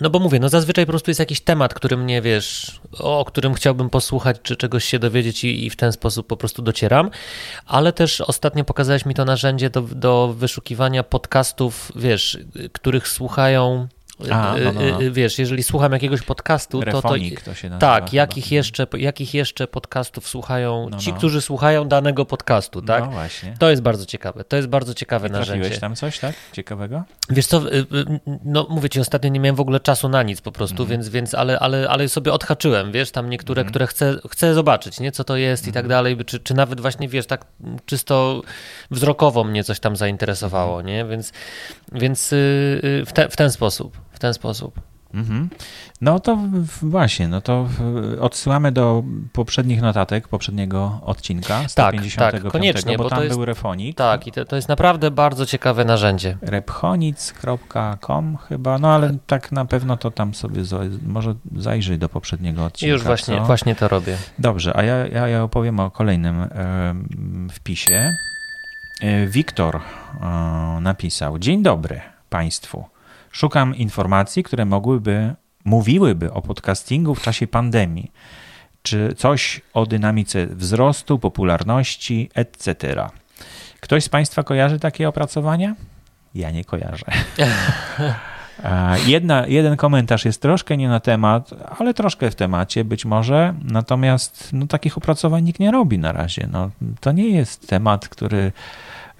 No 0.00 0.10
bo 0.10 0.18
mówię, 0.18 0.40
no 0.40 0.48
zazwyczaj 0.48 0.86
po 0.86 0.92
prostu 0.92 1.10
jest 1.10 1.20
jakiś 1.20 1.40
temat, 1.40 1.74
który 1.74 1.96
mnie, 1.96 2.22
wiesz, 2.22 2.80
o 2.98 3.24
którym 3.24 3.54
chciałbym 3.54 3.90
posłuchać, 3.90 4.36
czy 4.42 4.56
czegoś 4.56 4.84
się 4.84 4.98
dowiedzieć 4.98 5.44
i, 5.44 5.66
i 5.66 5.70
w 5.70 5.76
ten 5.76 5.92
sposób 5.92 6.26
po 6.26 6.36
prostu 6.36 6.62
docieram, 6.62 7.10
ale 7.66 7.92
też 7.92 8.20
ostatnio 8.20 8.64
pokazałeś 8.64 9.06
mi 9.06 9.14
to 9.14 9.24
narzędzie 9.24 9.70
do, 9.70 9.82
do 9.82 10.34
wyszukiwania 10.36 11.02
podcastów, 11.02 11.92
wiesz, 11.96 12.38
których 12.72 13.08
słuchają 13.08 13.88
a, 14.30 14.54
no, 14.64 14.72
no, 14.72 14.80
no. 14.90 14.98
Wiesz, 15.12 15.38
jeżeli 15.38 15.62
słucham 15.62 15.92
jakiegoś 15.92 16.22
podcastu, 16.22 16.82
to, 16.82 17.02
to, 17.02 17.08
to 17.44 17.54
się 17.54 17.68
nazywa, 17.68 17.78
tak, 17.78 18.12
jakich 18.12 18.52
jeszcze, 18.52 18.86
jakich 18.96 19.34
jeszcze 19.34 19.66
podcastów 19.66 20.28
słuchają 20.28 20.88
no, 20.90 20.98
ci, 20.98 21.10
no. 21.10 21.18
którzy 21.18 21.40
słuchają 21.42 21.88
danego 21.88 22.24
podcastu, 22.24 22.82
tak? 22.82 23.04
No 23.04 23.10
właśnie. 23.10 23.54
To 23.58 23.70
jest 23.70 23.82
bardzo 23.82 24.06
ciekawe. 24.06 24.44
To 24.44 24.56
jest 24.56 24.68
bardzo 24.68 24.94
ciekawe 24.94 25.28
I 25.28 25.30
narzędzie. 25.30 25.78
tam 25.78 25.96
coś, 25.96 26.18
tak? 26.18 26.34
Ciekawego? 26.52 27.04
Wiesz 27.30 27.46
co, 27.46 27.74
y, 27.74 27.76
y, 27.76 27.86
no 28.44 28.66
mówię 28.70 28.88
ci, 28.88 29.00
ostatnio 29.00 29.30
nie 29.30 29.40
miałem 29.40 29.56
w 29.56 29.60
ogóle 29.60 29.80
czasu 29.80 30.08
na 30.08 30.22
nic 30.22 30.40
po 30.40 30.52
prostu, 30.52 30.82
mm. 30.82 30.90
więc, 30.90 31.08
więc 31.08 31.34
ale, 31.34 31.58
ale, 31.58 31.88
ale 31.88 32.08
sobie 32.08 32.32
odhaczyłem, 32.32 32.92
wiesz, 32.92 33.10
tam 33.10 33.30
niektóre, 33.30 33.62
mm. 33.62 33.70
które 33.70 33.86
chcę, 33.86 34.16
chcę 34.30 34.54
zobaczyć, 34.54 35.00
nie, 35.00 35.12
co 35.12 35.24
to 35.24 35.36
jest 35.36 35.62
mm. 35.62 35.70
i 35.70 35.72
tak 35.72 35.84
mhm. 35.84 35.88
dalej, 35.88 36.24
czy, 36.24 36.40
czy 36.40 36.54
nawet 36.54 36.80
właśnie, 36.80 37.08
wiesz, 37.08 37.26
tak 37.26 37.44
czysto 37.86 38.42
wzrokowo 38.90 39.44
mnie 39.44 39.64
coś 39.64 39.80
tam 39.80 39.96
zainteresowało, 39.96 40.82
nie, 40.82 41.04
więc, 41.04 41.32
więc 41.92 42.32
y, 42.32 43.04
w, 43.06 43.12
te, 43.12 43.28
w 43.28 43.36
ten 43.36 43.50
sposób 43.50 44.07
w 44.18 44.20
ten 44.20 44.34
sposób. 44.34 44.80
Mhm. 45.14 45.48
No 46.00 46.20
to 46.20 46.38
właśnie, 46.82 47.28
no 47.28 47.40
to 47.40 47.68
odsyłamy 48.20 48.72
do 48.72 49.02
poprzednich 49.32 49.82
notatek, 49.82 50.28
poprzedniego 50.28 51.00
odcinka, 51.02 51.68
155, 51.68 52.14
tak, 52.14 52.42
tak, 52.42 52.52
koniecznie, 52.52 52.96
bo, 52.98 53.04
bo 53.04 53.10
tam 53.10 53.22
jest, 53.24 53.36
był 53.36 53.44
refonik. 53.44 53.96
Tak, 53.96 54.26
i 54.26 54.32
to, 54.32 54.44
to 54.44 54.56
jest 54.56 54.68
naprawdę 54.68 55.10
bardzo 55.10 55.46
ciekawe 55.46 55.84
narzędzie. 55.84 56.36
Rephonic.com 56.42 58.36
chyba, 58.48 58.78
no 58.78 58.92
ale 58.94 59.16
tak 59.26 59.52
na 59.52 59.64
pewno 59.64 59.96
to 59.96 60.10
tam 60.10 60.34
sobie 60.34 60.62
może 61.06 61.34
zajrzyj 61.56 61.98
do 61.98 62.08
poprzedniego 62.08 62.64
odcinka. 62.64 62.92
Już 62.92 63.02
właśnie, 63.02 63.40
właśnie 63.40 63.74
to 63.74 63.88
robię. 63.88 64.16
Dobrze, 64.38 64.76
a 64.76 64.82
ja, 64.82 65.06
ja, 65.06 65.28
ja 65.28 65.42
opowiem 65.42 65.80
o 65.80 65.90
kolejnym 65.90 66.48
wpisie. 67.52 68.14
E, 69.00 69.26
Wiktor 69.26 69.76
e, 69.76 69.80
napisał, 70.80 71.38
dzień 71.38 71.62
dobry 71.62 72.00
Państwu. 72.30 72.97
Szukam 73.32 73.76
informacji, 73.76 74.42
które 74.42 74.64
mogłyby, 74.64 75.34
mówiłyby 75.64 76.32
o 76.32 76.42
podcastingu 76.42 77.14
w 77.14 77.22
czasie 77.22 77.46
pandemii, 77.46 78.12
czy 78.82 79.14
coś 79.16 79.60
o 79.74 79.86
dynamice 79.86 80.46
wzrostu, 80.46 81.18
popularności, 81.18 82.30
etc. 82.34 83.06
Ktoś 83.80 84.04
z 84.04 84.08
Państwa 84.08 84.42
kojarzy 84.42 84.78
takie 84.78 85.08
opracowania? 85.08 85.74
Ja 86.34 86.50
nie 86.50 86.64
kojarzę. 86.64 87.06
Jedna, 89.06 89.46
jeden 89.46 89.76
komentarz 89.76 90.24
jest 90.24 90.42
troszkę 90.42 90.76
nie 90.76 90.88
na 90.88 91.00
temat, 91.00 91.50
ale 91.78 91.94
troszkę 91.94 92.30
w 92.30 92.34
temacie 92.34 92.84
być 92.84 93.04
może, 93.04 93.54
natomiast 93.64 94.50
no, 94.52 94.66
takich 94.66 94.98
opracowań 94.98 95.44
nikt 95.44 95.60
nie 95.60 95.70
robi 95.70 95.98
na 95.98 96.12
razie. 96.12 96.48
No, 96.52 96.70
to 97.00 97.12
nie 97.12 97.28
jest 97.28 97.68
temat, 97.68 98.08
który 98.08 98.52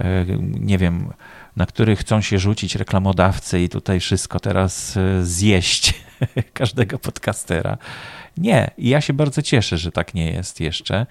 e, 0.00 0.24
nie 0.40 0.78
wiem, 0.78 1.12
na 1.58 1.66
który 1.66 1.96
chcą 1.96 2.20
się 2.20 2.38
rzucić 2.38 2.74
reklamodawcy 2.74 3.60
i 3.60 3.68
tutaj 3.68 4.00
wszystko 4.00 4.40
teraz 4.40 4.96
e, 4.96 5.24
zjeść 5.24 5.94
każdego 6.52 6.98
podcastera. 6.98 7.78
Nie, 8.36 8.70
ja 8.78 9.00
się 9.00 9.12
bardzo 9.12 9.42
cieszę, 9.42 9.78
że 9.78 9.92
tak 9.92 10.14
nie 10.14 10.30
jest 10.32 10.60
jeszcze. 10.60 11.06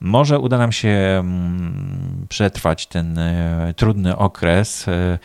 Może 0.00 0.38
uda 0.38 0.58
nam 0.58 0.72
się 0.72 0.88
mm, 0.88 2.26
przetrwać 2.28 2.86
ten 2.86 3.18
e, 3.18 3.74
trudny 3.76 4.16
okres, 4.16 4.88
e, 4.88 5.18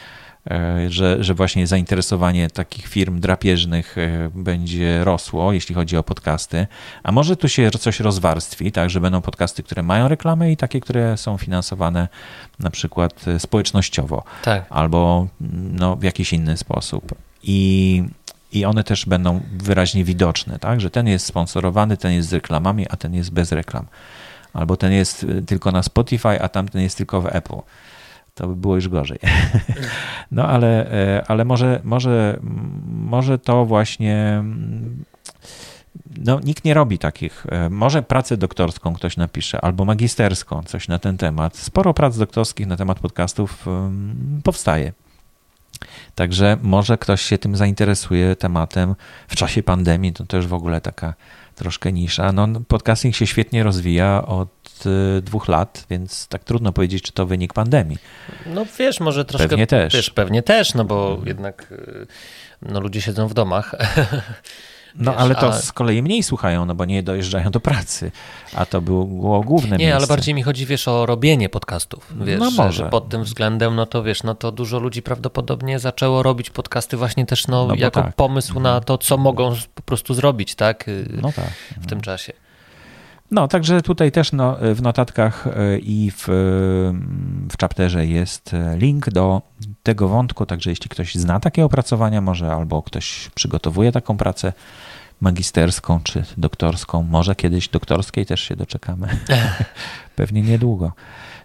że, 0.88 1.24
że 1.24 1.34
właśnie 1.34 1.68
zainteresowanie 1.68 2.50
takich 2.50 2.88
firm 2.88 3.20
drapieżnych 3.20 3.96
będzie 4.36 5.04
rosło, 5.04 5.54
jeśli 5.54 5.76
chodzi 5.76 5.98
o 5.98 6.04
podcasty. 6.04 6.68
A 7.04 7.12
może 7.12 7.36
tu 7.36 7.50
się 7.50 7.72
coś 7.72 8.00
rozwarstwi, 8.00 8.72
tak, 8.72 8.90
że 8.90 9.02
będą 9.02 9.22
podcasty, 9.22 9.64
które 9.64 9.84
mają 9.84 10.08
reklamy 10.08 10.52
i 10.52 10.58
takie, 10.58 10.80
które 10.80 11.18
są 11.18 11.38
finansowane 11.38 12.08
na 12.60 12.70
przykład 12.70 13.26
społecznościowo 13.40 14.24
tak. 14.44 14.66
albo 14.70 15.28
no, 15.72 15.96
w 15.96 16.04
jakiś 16.04 16.34
inny 16.34 16.58
sposób. 16.58 17.16
I 17.44 18.04
i 18.52 18.66
one 18.66 18.84
też 18.84 19.06
będą 19.06 19.42
wyraźnie 19.52 20.04
widoczne, 20.04 20.60
tak? 20.60 20.82
że 20.82 20.90
ten 20.90 21.08
jest 21.08 21.26
sponsorowany, 21.26 21.98
ten 21.98 22.12
jest 22.12 22.30
z 22.30 22.34
reklamami, 22.34 22.86
a 22.90 22.98
ten 22.98 23.14
jest 23.14 23.32
bez 23.32 23.52
reklam. 23.52 23.86
Albo 24.54 24.78
ten 24.78 24.92
jest 24.92 25.26
tylko 25.48 25.72
na 25.72 25.84
Spotify, 25.84 26.42
a 26.42 26.50
tamten 26.50 26.82
jest 26.82 26.98
tylko 26.98 27.22
w 27.22 27.26
Apple. 27.26 27.60
To 28.40 28.48
by 28.48 28.56
było 28.56 28.76
już 28.76 28.90
gorzej. 28.90 29.20
No 30.32 30.48
ale, 30.48 30.92
e, 30.92 31.24
ale 31.28 31.46
może, 31.46 31.80
może, 31.84 32.40
może 32.86 33.40
to 33.40 33.66
właśnie. 33.66 34.44
No, 36.18 36.40
nikt 36.44 36.66
nie 36.66 36.74
robi 36.74 37.00
takich. 37.00 37.46
E, 37.50 37.70
może 37.70 38.04
pracę 38.04 38.38
doktorską 38.38 38.94
ktoś 38.94 39.18
napisze, 39.18 39.62
albo 39.62 39.86
magisterską, 39.86 40.64
coś 40.64 40.88
na 40.88 41.00
ten 41.00 41.18
temat. 41.18 41.58
Sporo 41.58 41.94
prac 41.94 42.18
doktorskich 42.18 42.68
na 42.68 42.78
temat 42.78 43.00
podcastów 43.00 43.66
powstaje. 44.44 44.94
Także 46.16 46.58
może 46.62 46.98
ktoś 46.98 47.22
się 47.22 47.38
tym 47.38 47.56
zainteresuje 47.56 48.36
tematem 48.36 48.96
w 49.28 49.36
czasie 49.36 49.64
pandemii, 49.64 50.14
to 50.14 50.26
też 50.26 50.48
w 50.48 50.54
ogóle 50.54 50.82
taka 50.82 51.14
troszkę 51.56 51.92
nisza. 51.92 52.32
No, 52.32 52.48
podcasting 52.68 53.16
się 53.16 53.28
świetnie 53.28 53.64
rozwija 53.64 54.26
od 54.26 54.50
y, 54.86 55.22
dwóch 55.22 55.48
lat, 55.48 55.86
więc 55.90 56.28
tak 56.28 56.44
trudno 56.44 56.72
powiedzieć, 56.72 57.04
czy 57.04 57.12
to 57.12 57.26
wynik 57.26 57.54
pandemii. 57.54 57.98
No 58.46 58.66
wiesz, 58.80 59.00
może 59.00 59.26
troszkę... 59.26 59.48
Pewnie 59.48 59.68
też. 59.68 59.94
Wiesz, 59.94 60.10
pewnie 60.10 60.44
też, 60.44 60.74
no 60.74 60.86
bo 60.86 61.22
jednak 61.26 61.72
y, 61.72 62.08
no, 62.62 62.80
ludzie 62.80 63.02
siedzą 63.02 63.28
w 63.28 63.34
domach. 63.34 63.76
No 64.96 65.12
Wiesz, 65.12 65.22
ale 65.22 65.36
to 65.36 65.48
a... 65.48 65.54
z 65.54 65.72
kolei 65.72 66.04
mniej 66.04 66.24
słuchają, 66.24 66.66
no 66.66 66.76
bo 66.76 66.86
nie 66.86 67.04
dojeżdżają 67.04 67.52
do 67.52 67.60
pracy, 67.60 68.12
a 68.54 68.66
to 68.66 68.82
było 68.82 69.42
główne 69.42 69.78
Nie, 69.78 69.86
miejsce. 69.86 69.96
ale 69.98 70.08
bardziej 70.08 70.36
mi 70.36 70.44
chodzi, 70.44 70.66
wiesz, 70.66 70.88
o 70.88 71.06
robienie 71.06 71.50
podcastów. 71.50 72.14
Wiesz, 72.22 72.40
no 72.40 72.52
może. 72.52 72.84
Że 72.84 72.90
pod 72.90 73.10
tym 73.10 73.24
względem, 73.24 73.76
no 73.76 73.86
to 73.86 74.04
wiesz, 74.04 74.24
no 74.24 74.36
to 74.36 74.52
dużo 74.52 74.80
ludzi 74.80 75.02
prawdopodobnie 75.02 75.80
zaczęło 75.80 76.24
robić 76.24 76.50
podcasty 76.50 76.98
właśnie 76.98 77.26
też 77.26 77.48
no, 77.48 77.68
no 77.68 77.76
jako 77.76 78.02
tak. 78.02 78.16
pomysł 78.16 78.60
na 78.60 78.82
to, 78.82 78.98
co 78.98 79.18
mogą 79.18 79.56
po 79.76 79.82
prostu 79.82 80.14
zrobić, 80.14 80.56
tak? 80.56 80.86
No 81.22 81.32
tak. 81.32 81.50
W 81.78 81.86
tym 81.86 82.02
czasie. 82.02 82.34
No, 83.32 83.48
także 83.48 83.82
tutaj 83.82 84.12
też 84.12 84.32
no, 84.32 84.58
w 84.76 84.82
notatkach 84.82 85.48
e, 85.48 85.80
i 85.80 86.12
w, 86.12 86.26
w 87.52 87.58
chapterze 87.62 88.06
jest 88.06 88.56
link 88.78 89.10
do 89.10 89.42
tego 89.84 90.08
wątku, 90.08 90.46
także 90.46 90.70
jeśli 90.70 90.90
ktoś 90.90 91.16
zna 91.16 91.40
takie 91.40 91.66
opracowania, 91.66 92.22
może 92.22 92.54
albo 92.54 92.84
ktoś 92.84 93.30
przygotowuje 93.36 93.92
taką 93.92 94.18
pracę 94.18 94.54
magisterską 95.22 96.00
czy 96.04 96.24
doktorską, 96.38 97.04
może 97.04 97.36
kiedyś 97.36 97.70
doktorskiej 97.70 98.26
też 98.26 98.42
się 98.42 98.56
doczekamy, 98.56 99.08
pewnie 100.16 100.42
niedługo, 100.42 100.92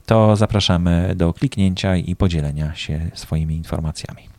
to 0.07 0.37
zapraszamy 0.37 1.15
do 1.17 1.33
kliknięcia 1.33 1.97
i 1.97 2.17
podzielenia 2.17 2.75
się 2.75 3.11
swoimi 3.15 3.57
informacjami. 3.57 4.34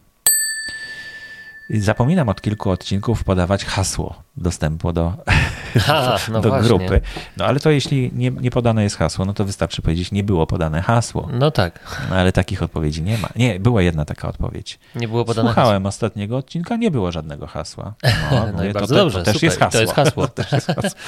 Zapominam 1.70 2.30
od 2.30 2.42
kilku 2.42 2.70
odcinków 2.70 3.24
podawać 3.24 3.66
hasło 3.66 4.24
dostępu 4.38 4.94
do, 4.94 5.14
Ha, 5.80 6.18
no 6.32 6.42
do 6.42 6.52
grupy. 6.52 7.02
No 7.38 7.46
ale 7.46 7.60
to 7.60 7.70
jeśli 7.70 8.12
nie, 8.14 8.32
nie, 8.32 8.52
podane 8.52 8.84
jest 8.84 8.98
hasło, 8.98 9.26
no 9.26 9.34
to 9.34 9.46
wystarczy 9.46 9.82
powiedzieć, 9.82 10.12
nie 10.12 10.24
było 10.24 10.48
podane 10.48 10.82
hasło. 10.82 11.30
No 11.34 11.52
tak. 11.52 12.00
No, 12.10 12.16
ale 12.16 12.32
takich 12.32 12.64
odpowiedzi 12.64 13.04
nie 13.04 13.18
ma. 13.18 13.30
Nie, 13.36 13.60
była 13.60 13.82
jedna 13.82 14.06
taka 14.06 14.28
odpowiedź. 14.28 14.80
Nie 14.96 15.08
było 15.08 15.26
podane 15.26 15.50
Słuchałem 15.50 15.84
hasło. 15.84 15.90
ostatniego 15.90 16.38
odcinka, 16.38 16.76
nie 16.76 16.92
było 16.92 17.12
żadnego 17.12 17.48
hasła. 17.48 17.94
No, 18.32 18.46
no 18.58 18.66
i 18.66 18.74
bardzo 18.74 18.96
to, 18.96 19.02
dobrze, 19.02 19.20
to, 19.24 19.34
też 19.34 19.44
jest 19.44 19.60
hasło. 19.60 19.72
To 19.72 19.82
jest 19.82 19.94
hasło. 19.94 20.28
też, 20.28 20.52
jest 20.52 20.68
hasło. 20.68 21.00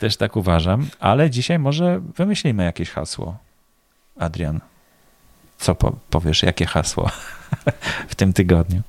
też 0.00 0.16
tak 0.16 0.36
uważam, 0.36 0.86
ale 1.00 1.30
dzisiaj 1.30 1.58
może 1.58 2.00
wymyślimy 2.16 2.64
jakieś 2.64 2.90
hasło. 2.90 3.36
Adrian, 4.18 4.60
co 5.58 5.74
po, 5.74 5.92
powiesz, 6.10 6.42
jakie 6.42 6.66
hasło 6.66 7.10
w 8.08 8.14
tym 8.14 8.32
tygodniu? 8.32 8.82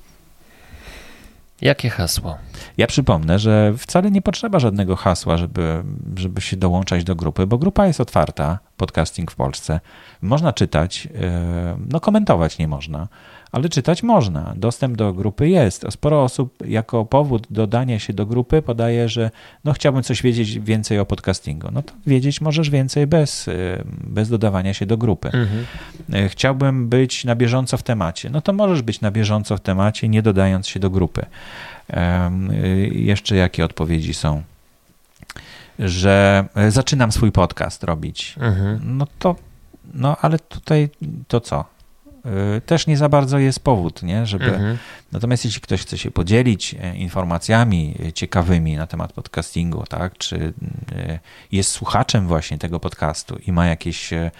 Jakie 1.60 1.90
hasło? 1.90 2.38
Ja 2.76 2.86
przypomnę, 2.86 3.38
że 3.38 3.74
wcale 3.78 4.10
nie 4.10 4.22
potrzeba 4.22 4.58
żadnego 4.58 4.96
hasła, 4.96 5.36
żeby, 5.36 5.82
żeby 6.16 6.40
się 6.40 6.56
dołączać 6.56 7.04
do 7.04 7.16
grupy, 7.16 7.46
bo 7.46 7.58
grupa 7.58 7.86
jest 7.86 8.00
otwarta, 8.00 8.58
podcasting 8.76 9.30
w 9.30 9.34
Polsce. 9.34 9.80
Można 10.22 10.52
czytać, 10.52 11.08
e, 11.14 11.76
no 11.90 12.00
komentować 12.00 12.58
nie 12.58 12.68
można, 12.68 13.08
ale 13.54 13.68
czytać 13.68 14.02
można. 14.02 14.52
Dostęp 14.56 14.96
do 14.96 15.12
grupy 15.12 15.48
jest. 15.48 15.86
Sporo 15.90 16.22
osób 16.22 16.66
jako 16.66 17.04
powód 17.04 17.46
dodania 17.50 17.98
się 17.98 18.12
do 18.12 18.26
grupy 18.26 18.62
podaje, 18.62 19.08
że 19.08 19.30
no 19.64 19.72
chciałbym 19.72 20.02
coś 20.02 20.22
wiedzieć 20.22 20.58
więcej 20.58 20.98
o 20.98 21.06
podcastingu. 21.06 21.68
No 21.72 21.82
to 21.82 21.92
wiedzieć 22.06 22.40
możesz 22.40 22.70
więcej 22.70 23.06
bez, 23.06 23.48
y, 23.48 23.84
bez 24.04 24.28
dodawania 24.28 24.74
się 24.74 24.86
do 24.86 24.96
grupy. 24.96 25.28
Mhm. 25.28 25.64
Y, 26.24 26.28
chciałbym 26.28 26.88
być 26.88 27.24
na 27.24 27.34
bieżąco 27.34 27.76
w 27.76 27.82
temacie. 27.82 28.30
No 28.30 28.40
to 28.40 28.52
możesz 28.52 28.82
być 28.82 29.00
na 29.00 29.10
bieżąco 29.10 29.56
w 29.56 29.60
temacie, 29.60 30.08
nie 30.08 30.22
dodając 30.22 30.68
się 30.68 30.80
do 30.80 30.90
grupy. 30.90 31.26
Y, 31.90 31.94
jeszcze 32.94 33.36
jakie 33.36 33.64
odpowiedzi 33.64 34.14
są? 34.14 34.42
Że 35.78 36.44
zaczynam 36.68 37.12
swój 37.12 37.32
podcast 37.32 37.84
robić. 37.84 38.34
Mhm. 38.40 38.80
No 38.98 39.06
to, 39.18 39.36
no 39.94 40.16
ale 40.20 40.38
tutaj 40.38 40.88
to 41.28 41.40
co? 41.40 41.73
Y, 42.56 42.60
też 42.60 42.86
nie 42.86 42.96
za 42.96 43.08
bardzo 43.08 43.38
jest 43.38 43.60
powód, 43.60 44.02
nie? 44.02 44.26
żeby. 44.26 44.44
Mhm. 44.44 44.78
Natomiast 45.12 45.44
jeśli 45.44 45.60
ktoś 45.60 45.82
chce 45.82 45.98
się 45.98 46.10
podzielić 46.10 46.74
e, 46.74 46.96
informacjami 46.96 47.94
ciekawymi 48.14 48.76
na 48.76 48.86
temat 48.86 49.12
podcastingu, 49.12 49.84
tak, 49.88 50.18
czy 50.18 50.52
e, 50.96 51.18
jest 51.52 51.70
słuchaczem 51.70 52.26
właśnie 52.26 52.58
tego 52.58 52.80
podcastu 52.80 53.36
i 53.46 53.52
ma 53.52 53.66
jakieś, 53.66 54.12
e, 54.12 54.30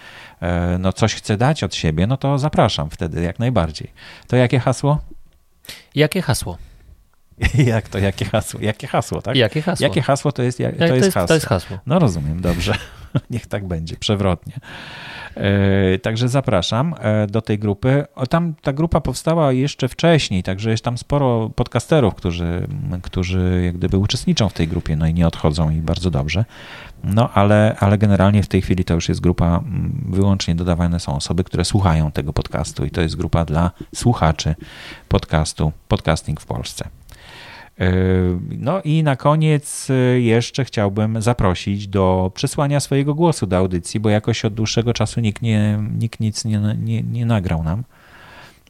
no 0.79 0.93
coś 0.93 1.15
chce 1.15 1.37
dać 1.37 1.63
od 1.63 1.75
siebie, 1.75 2.07
no 2.07 2.17
to 2.17 2.37
zapraszam 2.37 2.89
wtedy 2.89 3.21
jak 3.21 3.39
najbardziej. 3.39 3.91
To 4.27 4.35
jakie 4.35 4.59
hasło? 4.59 4.99
Jakie 5.95 6.21
hasło? 6.21 6.57
Jak 7.73 7.89
to, 7.89 7.99
jakie 7.99 8.25
hasło? 8.25 8.59
Jakie 8.63 8.87
hasło, 8.87 9.21
tak? 9.21 9.35
Jakie 9.35 9.61
hasło? 9.61 9.83
Jakie 9.87 10.01
hasło 10.01 10.31
to 10.31 10.43
jest, 10.43 10.57
to, 10.57 10.63
to 10.63 10.83
jest, 10.83 11.05
jest 11.05 11.13
hasło? 11.13 11.27
To 11.27 11.33
jest 11.33 11.45
hasło. 11.45 11.79
No 11.85 11.99
rozumiem, 11.99 12.41
dobrze. 12.41 12.77
Niech 13.29 13.47
tak 13.47 13.67
będzie, 13.67 13.95
przewrotnie. 13.95 14.53
E, 15.35 15.99
także 15.99 16.29
zapraszam 16.29 16.95
e, 16.99 17.27
do 17.27 17.41
tej 17.41 17.59
grupy. 17.59 18.05
Tam 18.29 18.53
ta 18.61 18.73
grupa 18.73 19.01
powstała 19.01 19.51
jeszcze 19.51 19.87
wcześniej, 19.87 20.43
także 20.43 20.71
jest 20.71 20.83
tam 20.83 20.97
sporo 20.97 21.49
podcasterów, 21.55 22.15
którzy, 22.15 22.67
którzy 23.01 23.61
jak 23.65 23.77
gdyby 23.77 23.97
uczestniczą 23.97 24.49
w 24.49 24.53
tej 24.53 24.67
grupie, 24.67 24.95
no 24.95 25.07
i 25.07 25.13
nie 25.13 25.27
odchodzą 25.27 25.69
i 25.69 25.75
bardzo 25.75 26.11
dobrze. 26.11 26.45
No 27.03 27.29
ale, 27.33 27.75
ale 27.79 27.97
generalnie 27.97 28.43
w 28.43 28.47
tej 28.47 28.61
chwili 28.61 28.85
to 28.85 28.93
już 28.93 29.09
jest 29.09 29.21
grupa, 29.21 29.63
wyłącznie 30.09 30.55
dodawane 30.55 30.99
są 30.99 31.15
osoby, 31.15 31.43
które 31.43 31.65
słuchają 31.65 32.11
tego 32.11 32.33
podcastu 32.33 32.85
i 32.85 32.89
to 32.89 33.01
jest 33.01 33.15
grupa 33.15 33.45
dla 33.45 33.71
słuchaczy 33.95 34.55
podcastu 35.09 35.71
Podcasting 35.87 36.41
w 36.41 36.45
Polsce. 36.45 36.89
E, 37.79 37.91
no 38.51 38.81
i 38.81 39.03
na 39.03 39.15
koniec 39.15 39.87
e, 39.89 39.93
jeszcze 40.19 40.65
chciałbym 40.65 41.21
zaprosić 41.21 41.87
do 41.87 42.31
przesłania 42.35 42.79
swojego 42.79 43.13
głosu 43.13 43.47
do 43.47 43.57
audycji, 43.57 43.99
bo 43.99 44.09
jakoś 44.09 44.45
od 44.45 44.53
dłuższego 44.53 44.93
czasu 44.93 45.19
nikt, 45.19 45.41
nie, 45.41 45.79
nikt 45.99 46.19
nic 46.19 46.45
nie, 46.45 46.59
nie, 46.77 47.03
nie 47.03 47.25
nagrał 47.25 47.63
nam. 47.63 47.83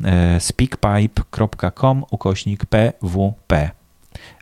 E, 0.03 0.39
speakpipe.com 0.39 2.03
ukośnik 2.11 2.65
pwp. 2.65 3.71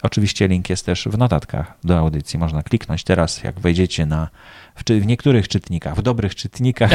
Oczywiście 0.04 0.48
link 0.48 0.70
jest 0.70 0.86
też 0.86 1.08
w 1.08 1.18
notatkach 1.18 1.74
do 1.84 1.98
audycji. 1.98 2.40
Można 2.40 2.64
kliknąć 2.64 3.04
teraz, 3.04 3.44
jak 3.44 3.60
wejdziecie 3.60 4.06
na 4.06 4.30
w, 4.76 4.84
w 4.84 5.06
niektórych 5.06 5.48
czytnikach, 5.48 5.96
w 5.96 6.02
dobrych 6.02 6.36
czytnikach, 6.36 6.92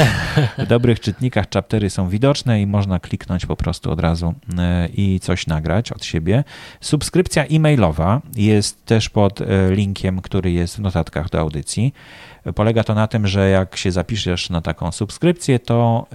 w 0.59 0.67
dobrych 0.75 1.01
czytnikach 1.01 1.47
chaptery 1.51 1.91
są 1.91 2.09
widoczne 2.09 2.63
i 2.63 2.67
można 2.67 3.01
kliknąć 3.01 3.47
po 3.47 3.57
prostu 3.57 3.91
od 3.91 4.01
razu 4.01 4.35
e, 4.59 4.89
i 4.89 5.21
coś 5.21 5.47
nagrać 5.47 5.93
od 5.93 6.05
siebie. 6.05 6.45
Subskrypcja 6.81 7.45
e-mailowa 7.45 8.21
jest 8.37 8.87
też 8.87 9.09
pod 9.09 9.41
e, 9.41 9.47
linkiem, 9.71 10.21
który 10.21 10.53
jest 10.53 10.77
w 10.77 10.81
notatkach 10.81 11.31
do 11.31 11.41
audycji. 11.41 11.95
Polega 12.55 12.85
to 12.85 12.95
na 12.95 13.07
tym, 13.07 13.27
że 13.27 13.51
jak 13.51 13.77
się 13.77 13.93
zapiszesz 13.93 14.51
na 14.51 14.61
taką 14.61 14.93
subskrypcję, 14.93 15.59
to 15.59 16.07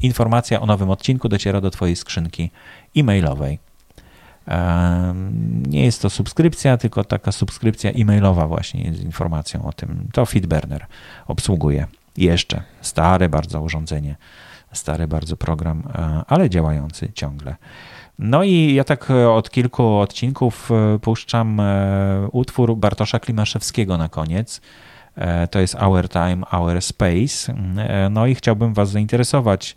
informacja 0.00 0.60
o 0.60 0.66
nowym 0.66 0.90
odcinku 0.90 1.28
dociera 1.28 1.60
do 1.60 1.70
Twojej 1.70 1.96
skrzynki 1.96 2.50
e-mailowej. 2.96 3.58
Nie 5.66 5.84
jest 5.84 6.02
to 6.02 6.10
subskrypcja, 6.10 6.76
tylko 6.76 7.04
taka 7.04 7.32
subskrypcja 7.32 7.90
e-mailowa 7.90 8.46
właśnie 8.46 8.94
z 8.94 9.00
informacją 9.00 9.62
o 9.62 9.72
tym. 9.72 10.08
To 10.12 10.26
Feedburner 10.26 10.86
obsługuje 11.26 11.86
jeszcze. 12.16 12.62
Stare 12.80 13.28
bardzo 13.28 13.60
urządzenie, 13.62 14.16
stary 14.72 15.08
bardzo 15.08 15.36
program, 15.36 15.82
ale 16.26 16.50
działający 16.50 17.12
ciągle. 17.12 17.56
No 18.18 18.42
i 18.42 18.74
ja 18.74 18.84
tak 18.84 19.10
od 19.10 19.50
kilku 19.50 19.98
odcinków 19.98 20.70
puszczam 21.02 21.60
utwór 22.32 22.76
Bartosza 22.76 23.20
Klimaszewskiego 23.20 23.98
na 23.98 24.08
koniec. 24.08 24.60
To 25.50 25.58
jest 25.58 25.74
Our 25.74 26.08
Time, 26.08 26.42
Our 26.52 26.82
Space. 26.82 27.54
No 28.10 28.26
i 28.26 28.34
chciałbym 28.34 28.74
Was 28.74 28.90
zainteresować 28.90 29.76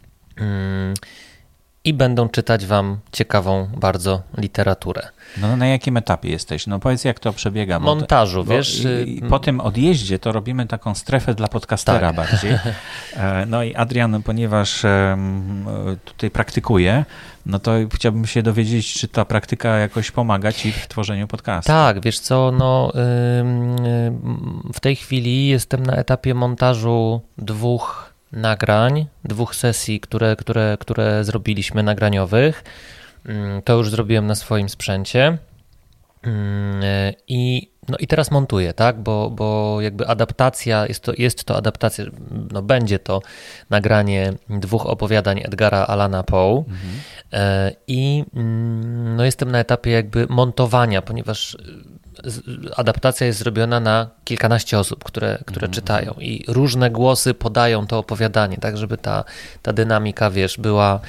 I 1.85 1.93
będą 1.93 2.29
czytać 2.29 2.65
wam 2.65 2.97
ciekawą 3.11 3.67
bardzo 3.77 4.21
literaturę. 4.37 5.07
No 5.37 5.57
na 5.57 5.67
jakim 5.67 5.97
etapie 5.97 6.29
jesteś? 6.29 6.67
No 6.67 6.79
powiedz, 6.79 7.03
jak 7.03 7.19
to 7.19 7.33
przebiega. 7.33 7.79
Montażu, 7.79 8.43
bo, 8.43 8.53
wiesz. 8.53 8.83
I, 8.83 9.25
y, 9.25 9.29
po 9.29 9.39
tym 9.39 9.61
odjeździe 9.61 10.19
to 10.19 10.31
robimy 10.31 10.67
taką 10.67 10.95
strefę 10.95 11.33
dla 11.33 11.47
podcastera 11.47 12.13
tak. 12.13 12.15
bardziej. 12.15 12.51
E, 13.17 13.45
no 13.45 13.63
i 13.63 13.75
Adrian, 13.75 14.23
ponieważ 14.23 14.81
tutaj 16.05 16.31
praktykuje, 16.31 17.05
no 17.45 17.59
to 17.59 17.71
chciałbym 17.93 18.25
się 18.25 18.43
dowiedzieć, 18.43 18.93
czy 18.93 19.07
ta 19.07 19.25
praktyka 19.25 19.77
jakoś 19.77 20.11
pomaga 20.11 20.51
ci 20.51 20.71
w 20.71 20.87
tworzeniu 20.87 21.27
podcastu. 21.27 21.67
Tak, 21.67 22.01
wiesz 22.01 22.19
co, 22.19 22.51
no 22.51 22.91
w 24.73 24.79
tej 24.81 24.95
chwili 24.95 25.47
jestem 25.47 25.85
na 25.85 25.95
etapie 25.95 26.33
montażu 26.33 27.21
dwóch 27.37 28.12
nagrań, 28.33 29.07
dwóch 29.23 29.55
sesji, 29.55 29.99
które, 29.99 30.35
które, 30.35 30.77
które 30.79 31.23
zrobiliśmy 31.23 31.83
nagraniowych. 31.83 32.63
Mm, 33.25 33.61
to 33.61 33.73
już 33.73 33.89
zrobiłem 33.89 34.27
na 34.27 34.35
swoim 34.35 34.69
sprzęcie. 34.69 35.37
Mm, 36.23 36.81
I, 37.27 37.71
no 37.89 37.97
i 37.97 38.07
teraz 38.07 38.31
montuję, 38.31 38.73
tak? 38.73 38.99
Bo, 38.99 39.29
bo 39.29 39.81
jakby 39.81 40.07
adaptacja, 40.07 40.87
jest 40.87 41.03
to, 41.03 41.13
jest 41.17 41.43
to 41.43 41.55
adaptacja, 41.55 42.05
no 42.51 42.61
będzie 42.61 42.99
to 42.99 43.21
nagranie 43.69 44.33
dwóch 44.49 44.85
opowiadań 44.85 45.39
Edgara 45.43 45.85
Alana 45.85 46.23
Poe. 46.23 46.57
Mhm. 46.57 46.93
E, 47.33 47.71
I 47.87 48.23
mm, 48.35 49.15
no 49.15 49.25
jestem 49.25 49.51
na 49.51 49.59
etapie 49.59 49.91
jakby 49.91 50.27
montowania, 50.29 51.01
ponieważ 51.01 51.57
adaptacja 52.75 53.27
jest 53.27 53.39
zrobiona 53.39 53.79
na 53.79 54.09
kilkanaście 54.23 54.79
osób, 54.79 55.03
które, 55.03 55.37
które 55.45 55.65
mm. 55.65 55.73
czytają 55.73 56.13
i 56.19 56.43
różne 56.47 56.89
głosy 56.89 57.33
podają 57.33 57.87
to 57.87 57.99
opowiadanie, 57.99 58.57
tak 58.57 58.77
żeby 58.77 58.97
ta, 58.97 59.23
ta 59.61 59.73
dynamika, 59.73 60.29
wiesz, 60.29 60.57
była 60.57 60.99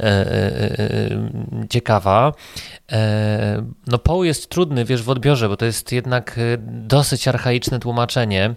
e, 0.00 0.04
e, 0.04 0.26
e, 0.78 1.10
ciekawa. 1.70 2.32
E, 2.92 3.66
no 3.86 3.98
Poe 3.98 4.24
jest 4.24 4.48
trudny, 4.48 4.84
wiesz, 4.84 5.02
w 5.02 5.10
odbiorze, 5.10 5.48
bo 5.48 5.56
to 5.56 5.64
jest 5.64 5.92
jednak 5.92 6.38
e, 6.38 6.58
dosyć 6.60 7.28
archaiczne 7.28 7.78
tłumaczenie, 7.78 8.54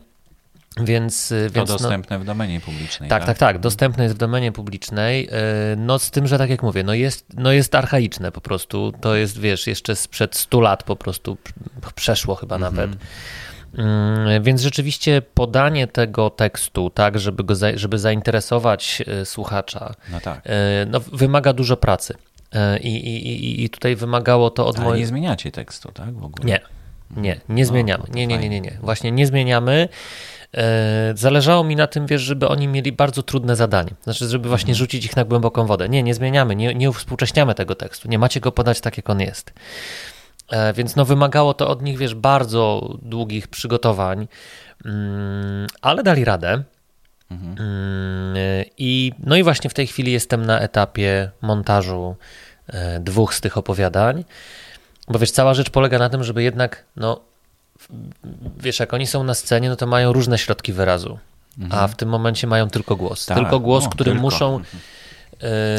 więc, 0.78 1.32
y, 1.32 1.48
to 1.48 1.54
więc 1.54 1.70
no- 1.70 1.78
dostępne 1.78 2.18
no, 2.18 2.24
w 2.24 2.26
domenie 2.26 2.60
publicznej. 2.60 3.10
Tak, 3.10 3.26
tak, 3.26 3.28
tak, 3.28 3.38
tak, 3.38 3.60
Dostępne 3.60 4.04
jest 4.04 4.16
w 4.16 4.18
domenie 4.18 4.52
publicznej. 4.52 5.28
Y, 5.28 5.30
no 5.78 6.00
z 6.00 6.12
tym, 6.12 6.28
że 6.28 6.38
tak 6.38 6.50
jak 6.50 6.64
mówię, 6.64 6.84
no 6.84 6.94
jest, 6.94 7.26
no 7.38 7.52
jest 7.52 7.76
archaiczne 7.76 8.32
po 8.32 8.42
prostu. 8.42 8.94
To 9.02 9.16
jest, 9.16 9.40
wiesz, 9.40 9.68
jeszcze 9.68 9.96
sprzed 9.96 10.36
100 10.36 10.62
lat 10.62 10.84
po 10.84 10.96
prostu 10.96 11.38
przeszło 11.96 12.36
chyba 12.36 12.56
mhm. 12.56 12.76
nawet. 12.76 12.98
Mm, 13.78 14.44
więc 14.44 14.62
rzeczywiście 14.62 15.22
podanie 15.34 15.88
tego 15.88 16.30
tekstu, 16.30 16.90
tak, 16.90 17.20
żeby, 17.20 17.44
go 17.44 17.56
za, 17.56 17.78
żeby 17.78 18.00
zainteresować 18.00 19.04
y, 19.22 19.26
słuchacza, 19.26 19.96
no, 20.12 20.20
tak. 20.20 20.42
no 20.88 21.00
wymaga 21.00 21.54
dużo 21.54 21.78
pracy. 21.78 22.16
I, 22.82 22.96
i, 22.96 23.64
I 23.64 23.70
tutaj 23.70 23.96
wymagało 23.96 24.50
to 24.50 24.68
od 24.68 24.80
mojej. 24.80 25.00
nie 25.00 25.08
zmieniacie 25.08 25.52
tekstu, 25.52 25.92
tak? 25.92 26.14
W 26.14 26.24
ogóle? 26.24 26.46
Nie, 26.46 26.60
nie, 27.18 27.40
nie 27.50 27.64
no, 27.64 27.68
zmieniamy. 27.70 28.04
Nie, 28.14 28.28
nie, 28.28 28.38
nie, 28.38 28.50
nie, 28.50 28.62
nie. 28.62 28.78
Właśnie 28.82 29.12
nie 29.12 29.28
zmieniamy. 29.28 29.90
E, 30.58 31.14
zależało 31.16 31.64
mi 31.64 31.76
na 31.76 31.88
tym, 31.88 32.06
wiesz, 32.06 32.22
żeby 32.22 32.48
oni 32.48 32.68
mieli 32.68 32.92
bardzo 32.92 33.24
trudne 33.24 33.56
zadanie. 33.56 33.92
Znaczy, 34.02 34.28
żeby 34.28 34.50
właśnie 34.50 34.72
mhm. 34.72 34.78
rzucić 34.78 35.06
ich 35.06 35.16
na 35.16 35.24
głęboką 35.26 35.66
wodę. 35.66 35.90
Nie, 35.90 36.04
nie 36.04 36.14
zmieniamy, 36.14 36.56
nie, 36.56 36.76
nie 36.76 36.90
uwspółcześniamy 36.90 37.56
tego 37.56 37.76
tekstu. 37.76 38.08
Nie 38.08 38.20
macie 38.20 38.40
go 38.40 38.52
podać 38.52 38.82
tak, 38.82 38.98
jak 38.98 39.10
on 39.10 39.20
jest. 39.20 39.54
E, 40.52 40.74
więc 40.74 40.96
no, 40.96 41.06
wymagało 41.06 41.54
to 41.54 41.68
od 41.68 41.82
nich, 41.82 41.98
wiesz, 41.98 42.16
bardzo 42.16 42.90
długich 43.02 43.48
przygotowań, 43.48 44.28
mm, 44.86 45.68
ale 45.82 46.04
dali 46.04 46.26
radę. 46.26 46.64
Mhm. 47.32 47.56
Mm, 47.60 48.36
I, 48.78 49.12
no 49.20 49.36
i 49.36 49.44
właśnie 49.44 49.70
w 49.70 49.74
tej 49.74 49.88
chwili 49.88 50.12
jestem 50.12 50.46
na 50.46 50.60
etapie 50.60 51.32
montażu 51.42 52.16
e, 52.68 53.00
dwóch 53.00 53.34
z 53.34 53.42
tych 53.42 53.58
opowiadań, 53.58 54.24
bo 55.08 55.20
wiesz, 55.20 55.32
cała 55.32 55.54
rzecz 55.54 55.70
polega 55.70 56.00
na 56.00 56.10
tym, 56.10 56.24
żeby 56.24 56.44
jednak 56.44 56.86
no, 56.96 57.22
wiesz, 58.58 58.80
jak 58.80 58.94
oni 58.94 59.08
są 59.08 59.24
na 59.24 59.34
scenie, 59.34 59.70
no 59.70 59.76
to 59.76 59.88
mają 59.88 60.14
różne 60.14 60.38
środki 60.38 60.74
wyrazu, 60.74 61.20
mhm. 61.60 61.84
a 61.84 61.88
w 61.88 61.96
tym 61.96 62.10
momencie 62.10 62.48
mają 62.48 62.70
tylko 62.70 62.96
głos. 62.96 63.26
Tak, 63.26 63.38
tylko 63.38 63.60
głos, 63.60 63.84
no, 63.84 63.90
który 63.90 64.12
tylko. 64.12 64.22
muszą. 64.22 64.60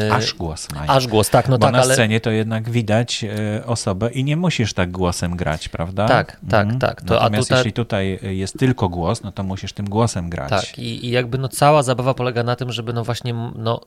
Yy, 0.03 0.13
aż 0.13 0.33
głos 0.33 0.71
mają. 0.71 0.89
Aż 0.89 1.07
głos, 1.07 1.29
tak, 1.29 1.49
no 1.49 1.57
Bo 1.57 1.65
tak, 1.65 1.73
na 1.73 1.81
ale... 1.81 1.93
scenie 1.93 2.19
to 2.19 2.31
jednak 2.31 2.69
widać 2.69 3.23
yy, 3.23 3.31
osobę 3.65 4.11
i 4.11 4.23
nie 4.23 4.37
musisz 4.37 4.73
tak 4.73 4.91
głosem 4.91 5.35
grać, 5.35 5.69
prawda? 5.69 6.07
Tak, 6.07 6.39
tak, 6.49 6.63
mhm. 6.63 6.79
tak. 6.79 7.01
To, 7.01 7.13
Natomiast 7.13 7.47
tutaj... 7.47 7.59
jeśli 7.59 7.73
tutaj 7.73 8.19
jest 8.21 8.59
tylko 8.59 8.89
głos, 8.89 9.23
no 9.23 9.31
to 9.31 9.43
musisz 9.43 9.73
tym 9.73 9.89
głosem 9.89 10.29
grać. 10.29 10.49
Tak, 10.49 10.79
i, 10.79 11.05
i 11.05 11.09
jakby 11.09 11.37
no 11.37 11.47
cała 11.47 11.83
zabawa 11.83 12.13
polega 12.13 12.43
na 12.43 12.55
tym, 12.55 12.71
żeby 12.71 12.93
no 12.93 13.03
właśnie 13.03 13.33
no 13.55 13.81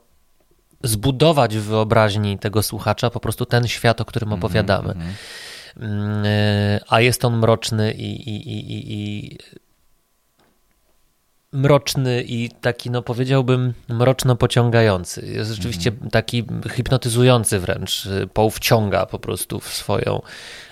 zbudować 0.83 1.57
w 1.57 1.62
wyobraźni 1.62 2.39
tego 2.39 2.62
słuchacza 2.62 3.11
po 3.11 3.21
prostu 3.21 3.47
ten 3.47 3.69
świat, 3.69 4.01
o 4.01 4.05
którym 4.05 4.29
mhm, 4.29 4.41
opowiadamy. 4.41 4.89
-hmm. 4.89 5.12
A 6.89 7.01
jest 7.01 7.24
on 7.24 7.37
mroczny 7.39 7.93
i, 7.93 8.29
i, 8.31 8.49
i, 8.49 8.93
i 8.93 9.39
mroczny 11.53 12.22
i 12.26 12.51
taki, 12.61 12.91
no 12.91 13.03
powiedziałbym, 13.03 13.74
mroczno 13.89 14.37
pociągający. 14.37 15.26
Jest 15.26 15.51
rzeczywiście 15.51 15.91
Mhm. 15.91 16.11
taki 16.11 16.45
hipnotyzujący 16.74 17.59
wręcz. 17.59 18.07
y, 18.07 18.26
Poł 18.33 18.51
wciąga 18.51 19.07
po 19.07 19.18
prostu 19.18 19.61
w 19.61 19.68
swoją, 19.68 20.20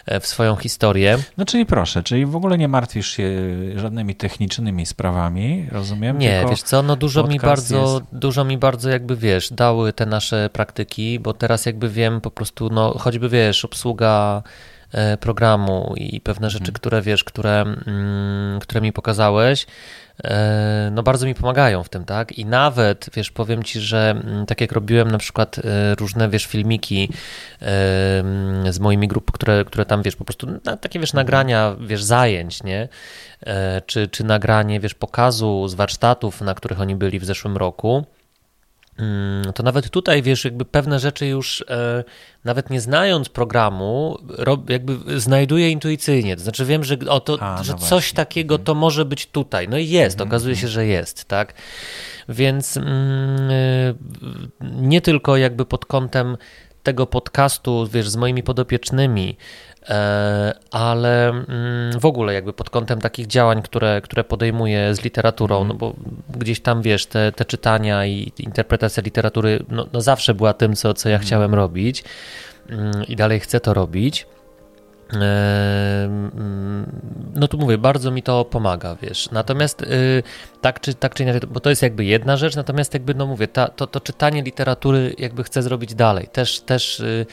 e, 0.07 0.21
w 0.21 0.27
swoją 0.27 0.57
historię. 0.57 1.19
No 1.37 1.45
czyli 1.45 1.67
proszę, 1.67 2.03
czyli 2.03 2.27
w 2.27 2.37
ogóle 2.37 2.59
nie 2.59 2.69
martwisz 2.69 3.09
się 3.11 3.31
żadnymi 3.77 4.15
technicznymi 4.15 4.87
sprawami, 4.87 5.69
rozumiem? 5.73 6.19
Nie, 6.19 6.35
Tylko 6.39 6.51
wiesz 6.51 6.63
co, 6.63 6.83
no 6.83 6.97
dużo 6.97 7.25
mi 7.25 7.41
bardzo, 7.41 7.83
jest- 7.83 8.19
dużo 8.21 8.45
mi 8.45 8.59
bardzo 8.59 8.91
jakby, 8.91 9.17
wiesz, 9.17 9.53
dały 9.53 9.93
te 9.93 10.07
nasze 10.07 10.51
praktyki, 10.53 11.21
bo 11.21 11.33
teraz 11.35 11.67
jakby 11.67 11.89
wiem 11.89 12.21
po 12.21 12.31
prostu, 12.31 12.71
no 12.71 12.99
choćby, 12.99 13.29
wiesz, 13.29 13.65
obsługa 13.65 14.43
e, 14.43 14.76
programu 15.21 15.95
i 15.97 16.21
pewne 16.21 16.51
rzeczy, 16.51 16.73
które, 16.73 17.03
wiesz, 17.03 17.25
które, 17.25 17.61
mm, 17.87 18.61
które 18.61 18.81
mi 18.81 18.93
pokazałeś, 18.93 19.67
e, 20.25 20.91
no 20.93 21.03
bardzo 21.03 21.27
mi 21.27 21.35
pomagają 21.35 21.83
w 21.83 21.89
tym, 21.89 22.05
tak? 22.05 22.33
I 22.33 22.45
nawet, 22.45 23.11
wiesz, 23.15 23.31
powiem 23.31 23.63
ci, 23.63 23.81
że 23.81 24.11
mm, 24.11 24.47
tak 24.47 24.61
jak 24.61 24.73
robiłem 24.73 25.11
na 25.11 25.19
przykład 25.19 25.59
e, 25.59 25.95
różne, 25.95 26.29
wiesz, 26.29 26.47
filmiki 26.47 27.11
e, 27.63 28.19
mm, 28.21 28.73
z 28.73 28.79
moimi 28.79 29.09
grup, 29.09 29.31
które, 29.33 29.65
które 29.65 29.85
tam, 29.85 30.03
wiesz, 30.03 30.17
po 30.17 30.25
prostu 30.25 30.47
takie, 30.81 31.01
wiesz, 31.01 31.13
nagrania, 31.13 31.77
wiesz, 31.81 32.03
zajęć, 32.03 32.63
nie? 32.63 32.89
E, 33.47 33.83
Czy, 33.87 34.09
czy 34.09 34.25
nagranie, 34.25 34.81
wiesz, 34.81 34.95
pokazu 34.95 35.69
z 35.69 35.75
warsztatów, 35.75 36.41
na 36.41 36.55
których 36.55 36.81
oni 36.81 36.97
byli 36.97 37.19
w 37.19 37.25
zeszłym 37.25 37.57
roku, 37.57 38.05
to 39.55 39.63
nawet 39.63 39.91
tutaj, 39.91 40.23
wiesz, 40.23 40.45
jakby 40.45 40.65
pewne 40.65 40.99
rzeczy 40.99 41.27
już 41.27 41.65
e, 41.69 42.05
nawet 42.45 42.71
nie 42.71 42.81
znając 42.81 43.29
programu, 43.29 44.19
rob, 44.29 44.71
jakby 44.71 45.21
znajduję 45.21 45.71
intuicyjnie. 45.71 46.37
To 46.37 46.43
znaczy 46.43 46.65
wiem, 46.65 46.85
że, 46.85 46.97
o, 47.09 47.21
to, 47.21 47.43
A, 47.43 47.57
no 47.57 47.65
że 47.65 47.75
coś 47.75 47.89
właśnie. 47.89 48.17
takiego 48.17 48.59
to 48.59 48.75
może 48.75 49.05
być 49.05 49.27
tutaj. 49.27 49.69
No 49.69 49.79
i 49.79 49.89
jest, 49.89 50.21
okazuje 50.21 50.57
się, 50.57 50.69
że 50.69 50.87
jest, 50.87 51.25
tak? 51.25 51.55
Więc 52.29 52.77
mm, 52.77 53.51
y, 53.51 53.95
nie 54.61 55.01
tylko 55.01 55.37
jakby 55.37 55.65
pod 55.65 55.87
kątem 55.87 56.37
tego 56.83 57.07
podcastu, 57.07 57.87
wiesz, 57.93 58.09
z 58.09 58.17
moimi 58.17 58.43
podopiecznymi, 58.43 59.37
e, 59.39 59.66
ale 60.71 61.29
mm, 61.29 62.01
w 62.01 62.05
ogóle 62.05 62.35
jakby 62.35 62.53
pod 62.53 62.71
kątem 62.71 63.01
takich 63.01 63.27
działań, 63.27 63.63
które, 63.63 64.01
które 64.01 64.25
podejmuję 64.25 64.95
z 64.95 65.05
literaturą, 65.05 65.65
no 65.65 65.75
bo 65.75 65.95
gdzieś 66.37 66.61
tam, 66.61 66.83
wiesz, 66.83 67.07
te, 67.07 67.33
te 67.33 67.45
czytania 67.45 68.07
i 68.07 68.33
interpretacja 68.39 69.03
literatury, 69.03 69.65
no, 69.69 69.87
no 69.93 70.01
zawsze 70.01 70.35
była 70.35 70.53
tym, 70.53 70.77
co, 70.77 70.95
co 70.95 71.09
ja 71.09 71.19
chciałem 71.19 71.55
robić 71.55 72.05
mm, 72.69 72.93
i 73.09 73.17
dalej 73.17 73.41
chcę 73.41 73.61
to 73.61 73.75
robić. 73.75 74.27
Em, 75.13 76.87
No 77.35 77.49
tu 77.49 77.59
mówię, 77.59 77.79
bardzo 77.79 78.11
mi 78.11 78.23
to 78.23 78.45
pomaga, 78.45 78.97
wiesz. 79.03 79.31
Natomiast 79.31 79.83
y, 79.83 80.23
tak 80.61 80.81
czy, 80.81 80.95
tak 80.95 81.15
czy 81.15 81.23
inaczej, 81.23 81.41
bo 81.49 81.61
to 81.61 81.71
jest 81.71 81.83
jakby 81.83 82.05
jedna 82.05 82.37
rzecz, 82.37 82.57
natomiast 82.57 82.95
jakby, 82.95 83.15
no 83.15 83.27
mówię, 83.27 83.49
ta, 83.49 83.69
to, 83.69 83.87
to 83.87 84.01
czytanie 84.01 84.43
literatury 84.43 85.15
jakby 85.19 85.45
chcę 85.45 85.63
zrobić 85.63 85.95
dalej. 85.95 86.29
Też, 86.33 86.61
też 86.61 87.01
y, 87.01 87.27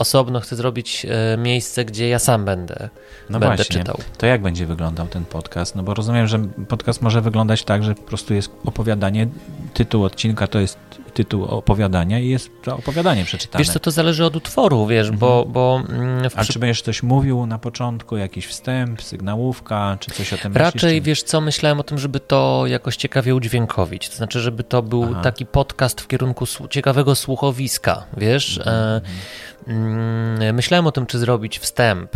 osobno 0.00 0.40
chcę 0.40 0.56
zrobić 0.56 1.06
e, 1.08 1.36
miejsce, 1.36 1.84
gdzie 1.84 2.08
ja 2.08 2.18
sam 2.18 2.44
będę, 2.44 2.88
No 3.30 3.38
będę 3.40 3.56
właśnie. 3.56 3.78
czytał. 3.78 3.98
To 4.18 4.26
jak 4.26 4.42
będzie 4.42 4.66
wyglądał 4.66 5.06
ten 5.06 5.24
podcast? 5.24 5.76
No 5.76 5.82
bo 5.82 5.94
rozumiem, 5.94 6.26
że 6.26 6.38
podcast 6.68 7.02
może 7.02 7.20
wyglądać 7.20 7.64
tak, 7.64 7.84
że 7.84 7.94
po 7.94 8.02
prostu 8.02 8.34
jest 8.34 8.50
opowiadanie, 8.64 9.28
tytuł 9.74 10.04
odcinka 10.04 10.46
to 10.46 10.60
jest 10.60 10.78
tytuł 11.14 11.44
opowiadania 11.44 12.18
i 12.18 12.28
jest 12.28 12.50
to 12.62 12.76
opowiadanie 12.76 13.24
przeczytane. 13.24 13.64
Wiesz 13.64 13.72
co, 13.72 13.80
to 13.80 13.90
zależy 13.90 14.24
od 14.24 14.36
utworu, 14.36 14.86
wiesz, 14.86 15.10
bo, 15.10 15.46
bo 15.48 15.82
mm, 15.88 16.30
w 16.30 16.38
A 16.38 16.44
czy 16.44 16.58
będziesz 16.58 16.82
coś 16.82 17.02
mówił 17.02 17.46
na 17.46 17.58
początku, 17.58 18.16
jakiś 18.16 18.46
wstęp, 18.46 19.02
sygnałówka, 19.02 19.96
czy 20.00 20.10
coś 20.10 20.32
o 20.32 20.38
tym 20.38 20.56
Raczej, 20.56 20.90
myślisz? 20.90 21.06
wiesz 21.06 21.22
co, 21.22 21.40
myślałem 21.40 21.80
o 21.80 21.82
tym, 21.82 21.98
żeby 21.98 22.20
to 22.20 22.64
jakoś 22.66 22.96
ciekawie 22.96 23.34
udźwiękowić. 23.34 24.08
To 24.08 24.16
znaczy, 24.16 24.40
żeby 24.40 24.64
to 24.64 24.82
był 24.82 25.06
Aha. 25.12 25.20
taki 25.22 25.46
podcast 25.46 26.00
w 26.00 26.06
kierunku 26.06 26.44
ciekawego 26.70 27.14
słuchowiska, 27.14 28.06
wiesz. 28.16 28.58
E, 28.58 28.62
mm, 28.62 29.00
myślałem 30.52 30.86
o 30.86 30.92
tym, 30.92 31.06
czy 31.06 31.18
zrobić 31.18 31.58
wstęp, 31.58 32.10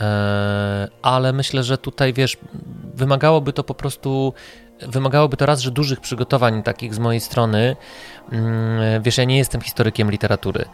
e, 0.00 0.88
ale 1.02 1.32
myślę, 1.32 1.62
że 1.62 1.78
tutaj, 1.78 2.12
wiesz, 2.12 2.36
wymagałoby 2.94 3.52
to 3.52 3.64
po 3.64 3.74
prostu, 3.74 4.32
wymagałoby 4.88 5.36
to 5.36 5.46
raz, 5.46 5.60
że 5.60 5.70
dużych 5.70 6.00
przygotowań 6.00 6.62
takich 6.62 6.94
z 6.94 6.98
mojej 6.98 7.20
strony. 7.20 7.76
Mm, 8.32 9.02
Wiesz, 9.02 9.18
ja 9.18 9.24
nie 9.24 9.38
jestem 9.38 9.60
historykiem 9.60 10.10
literatury. 10.10 10.64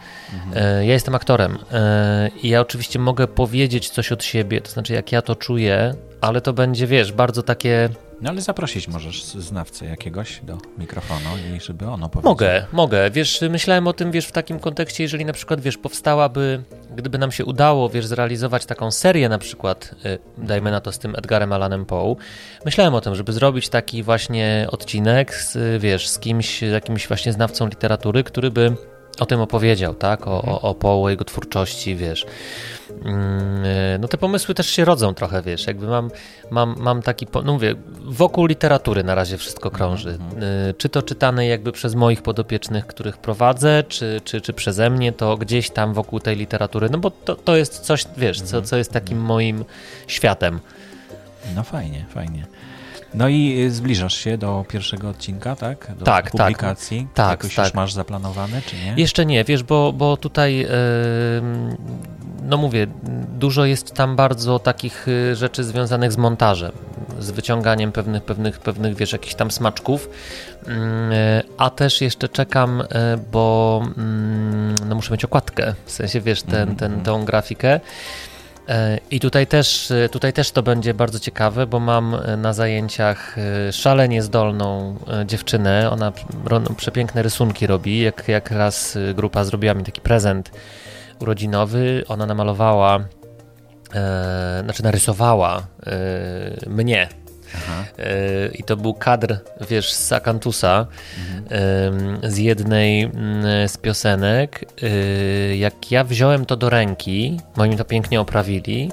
E, 0.55 0.86
Ja 0.86 0.92
jestem 0.92 1.14
aktorem 1.14 1.59
e, 1.72 2.30
i 2.42 2.48
ja 2.48 2.61
oczywiście 2.61 2.98
mogę 2.98 3.26
powiedzieć 3.26 3.90
coś 3.90 4.12
od 4.12 4.24
siebie, 4.24 4.61
to 4.61 4.70
znaczy 4.70 4.92
jak 4.92 5.12
ja 5.12 5.22
to 5.22 5.36
czuję, 5.36 5.94
ale 6.20 6.40
to 6.40 6.52
będzie, 6.52 6.86
wiesz, 6.86 7.12
bardzo 7.12 7.42
takie. 7.42 7.88
No 8.25 8.31
ale 8.31 8.41
zaprosić 8.41 8.89
możesz 8.89 9.25
znawcę 9.25 9.87
jakiegoś 9.87 10.41
do 10.41 10.59
mikrofonu 10.79 11.31
i 11.57 11.61
żeby 11.61 11.87
on 11.87 12.05
opowiedział. 12.05 12.31
Mogę, 12.31 12.66
mogę. 12.72 13.11
Wiesz, 13.11 13.41
myślałem 13.51 13.87
o 13.87 13.93
tym, 13.93 14.12
wiesz, 14.12 14.27
w 14.27 14.33
takim 14.33 14.61
kontekście, 14.61 15.03
jeżeli 15.03 15.25
na 15.25 15.33
przykład, 15.33 15.61
wiesz, 15.61 15.79
powstałaby, 15.79 16.62
gdyby 16.97 17.18
nam 17.18 17.33
się 17.33 17.45
udało, 17.45 17.89
wiesz, 17.89 18.07
zrealizować 18.07 18.66
taką 18.66 18.91
serię 18.91 19.29
na 19.29 19.39
przykład, 19.39 19.95
y, 20.05 20.18
dajmy 20.39 20.70
na 20.70 20.81
to 20.81 20.93
z 20.93 20.99
tym 20.99 21.16
Edgarem 21.16 21.53
Allanem 21.53 21.87
Poe, 21.87 22.16
myślałem 22.64 22.95
o 22.95 23.01
tym, 23.01 23.14
żeby 23.14 23.33
zrobić 23.33 23.68
taki 23.68 24.03
właśnie 24.03 24.66
odcinek, 24.70 25.35
z, 25.35 25.83
wiesz, 25.83 26.09
z 26.09 26.18
kimś, 26.18 26.62
jakimś 26.62 27.09
właśnie 27.09 27.33
znawcą 27.33 27.68
literatury, 27.68 28.25
który 28.25 28.51
by 28.51 28.77
o 29.20 29.27
tym 29.27 29.41
opowiedział, 29.41 29.95
tak, 29.95 30.27
o, 30.27 30.43
o, 30.43 30.61
o 30.61 30.75
Poe, 30.75 31.11
jego 31.11 31.25
twórczości, 31.25 31.97
wiesz. 31.97 32.27
Mm, 33.05 33.64
y, 33.64 33.98
No 34.00 34.09
te 34.09 34.18
pomysły 34.18 34.55
też 34.55 34.66
się 34.70 34.84
rodzą 34.84 35.14
trochę, 35.14 35.42
wiesz, 35.42 35.66
jakby 35.66 35.86
mam, 35.86 36.11
mam, 36.50 36.74
mam 36.78 37.02
taki, 37.02 37.26
no 37.44 37.52
mówię, 37.52 37.74
wokół 38.05 38.46
literatury 38.46 39.05
na 39.05 39.14
razie 39.14 39.38
wszystko 39.38 39.70
krąży. 39.70 40.18
Y, 40.70 40.74
Czy 40.74 40.88
to 40.88 41.02
czytane 41.02 41.46
jakby 41.46 41.72
przez 41.72 41.94
moich 41.94 42.22
podopiecznych, 42.22 42.86
których 42.86 43.16
prowadzę, 43.16 43.84
czy, 43.88 44.20
czy, 44.24 44.40
czy 44.40 44.52
przeze 44.52 44.90
mnie, 44.90 45.12
to 45.12 45.36
gdzieś 45.36 45.70
tam 45.70 45.94
wokół 45.94 46.20
tej 46.20 46.36
literatury, 46.36 46.90
no 46.90 46.98
bo 46.98 47.11
to, 47.11 47.36
to 47.36 47.57
jest 47.57 47.80
coś, 47.80 48.05
wiesz, 48.16 48.40
co, 48.40 48.62
co 48.62 48.76
jest 48.76 48.92
takim 48.92 49.18
moim 49.20 49.64
światem. 50.07 50.61
No 51.55 51.62
fajnie, 51.62 52.07
fajnie. 52.14 52.46
No 53.15 53.29
i 53.29 53.62
y, 53.62 53.71
zbliżasz 53.71 54.15
się 54.17 54.39
do 54.39 54.65
pierwszego 54.69 55.09
odcinka, 55.09 55.57
tak? 55.57 55.93
Do 55.99 56.05
Tak, 56.05 56.25
tak. 56.25 56.31
publikacji. 56.31 57.07
Tak, 57.15 57.31
Jakoś 57.31 57.55
tak. 57.55 57.67
już 57.67 57.75
masz 57.75 57.93
zaplanowane, 57.93 58.62
czy 58.62 58.77
nie? 58.77 58.95
Jeszcze 58.97 59.27
nie, 59.27 59.45
wiesz, 59.45 59.62
bo, 59.62 59.93
bo 59.93 60.17
tutaj, 60.17 60.67
no 62.43 62.57
mówię, 62.57 62.87
dużo 63.39 63.65
jest 63.65 63.95
tam 63.95 64.17
bardzo 64.17 64.59
takich 64.59 65.09
y, 65.09 65.37
rzeczy 65.37 65.65
związanych 65.65 66.12
z 66.12 66.17
montażem, 66.17 66.73
z 67.21 67.31
wyciąganiem 67.31 67.93
pewnych, 67.93 68.23
pewnych, 68.23 68.59
pewnych 68.59 68.97
wiesz, 68.97 69.12
jakichś 69.12 69.35
tam 69.35 69.51
smaczków, 69.51 70.09
Mm, 70.67 71.12
e, 71.12 71.43
a 71.59 71.71
też 71.71 72.01
jeszcze 72.01 72.29
czekam, 72.29 72.81
e, 72.81 72.87
bo 73.33 73.83
mm, 73.99 74.75
no 74.89 74.95
muszę 74.95 75.12
mieć 75.12 75.25
okładkę, 75.25 75.75
w 75.85 75.91
sensie, 75.91 76.21
wiesz, 76.21 76.43
ten, 76.43 76.77
ten, 76.77 77.01
tą 77.01 77.25
grafikę. 77.25 77.81
E, 78.69 78.99
I 79.11 79.21
tutaj 79.21 79.47
też, 79.47 79.91
e, 79.91 80.09
tutaj 80.09 80.33
też 80.33 80.51
to 80.51 80.62
będzie 80.62 80.95
bardzo 80.95 81.19
ciekawe, 81.21 81.67
bo 81.67 81.81
mam 81.81 82.15
e, 82.15 82.37
na 82.37 82.53
zajęciach 82.53 83.37
szalenie 83.73 84.23
zdolną 84.23 84.99
dziewczynę. 85.27 85.91
Ona 85.91 86.12
ro- 86.45 86.75
przepiękne 86.77 87.23
rysunki 87.23 87.67
robi. 87.67 88.01
Jak, 88.01 88.29
jak 88.29 88.51
raz 88.51 88.99
grupa 89.15 89.45
zrobiła 89.45 89.75
mi 89.75 89.85
taki 89.85 90.01
prezent 90.01 90.51
urodzinowy, 91.21 92.05
ona 92.09 92.27
namalowała, 92.27 93.05
e, 93.95 94.61
znaczy 94.65 94.83
narysowała 94.83 95.62
e, 95.87 96.71
mnie. 96.71 97.09
E, 97.98 98.48
I 98.48 98.62
to 98.62 98.76
był 98.76 98.94
kadr, 98.94 99.36
wiesz, 99.70 99.92
z 99.92 100.12
Akantusa, 100.12 100.86
em, 101.48 102.18
z 102.22 102.38
jednej 102.38 103.02
mm, 103.02 103.68
z 103.68 103.76
piosenek. 103.76 104.64
E, 104.82 105.57
Jak 105.57 105.90
ja 105.90 106.05
wziąłem 106.05 106.46
to 106.46 106.57
do 106.57 106.70
ręki, 106.70 107.40
bo 107.57 107.66
mi 107.66 107.76
to 107.76 107.84
pięknie 107.84 108.20
oprawili, 108.20 108.90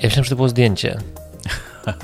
ja 0.00 0.04
myślałem, 0.04 0.24
że 0.24 0.30
to 0.30 0.36
było 0.36 0.48
zdjęcie. 0.48 0.98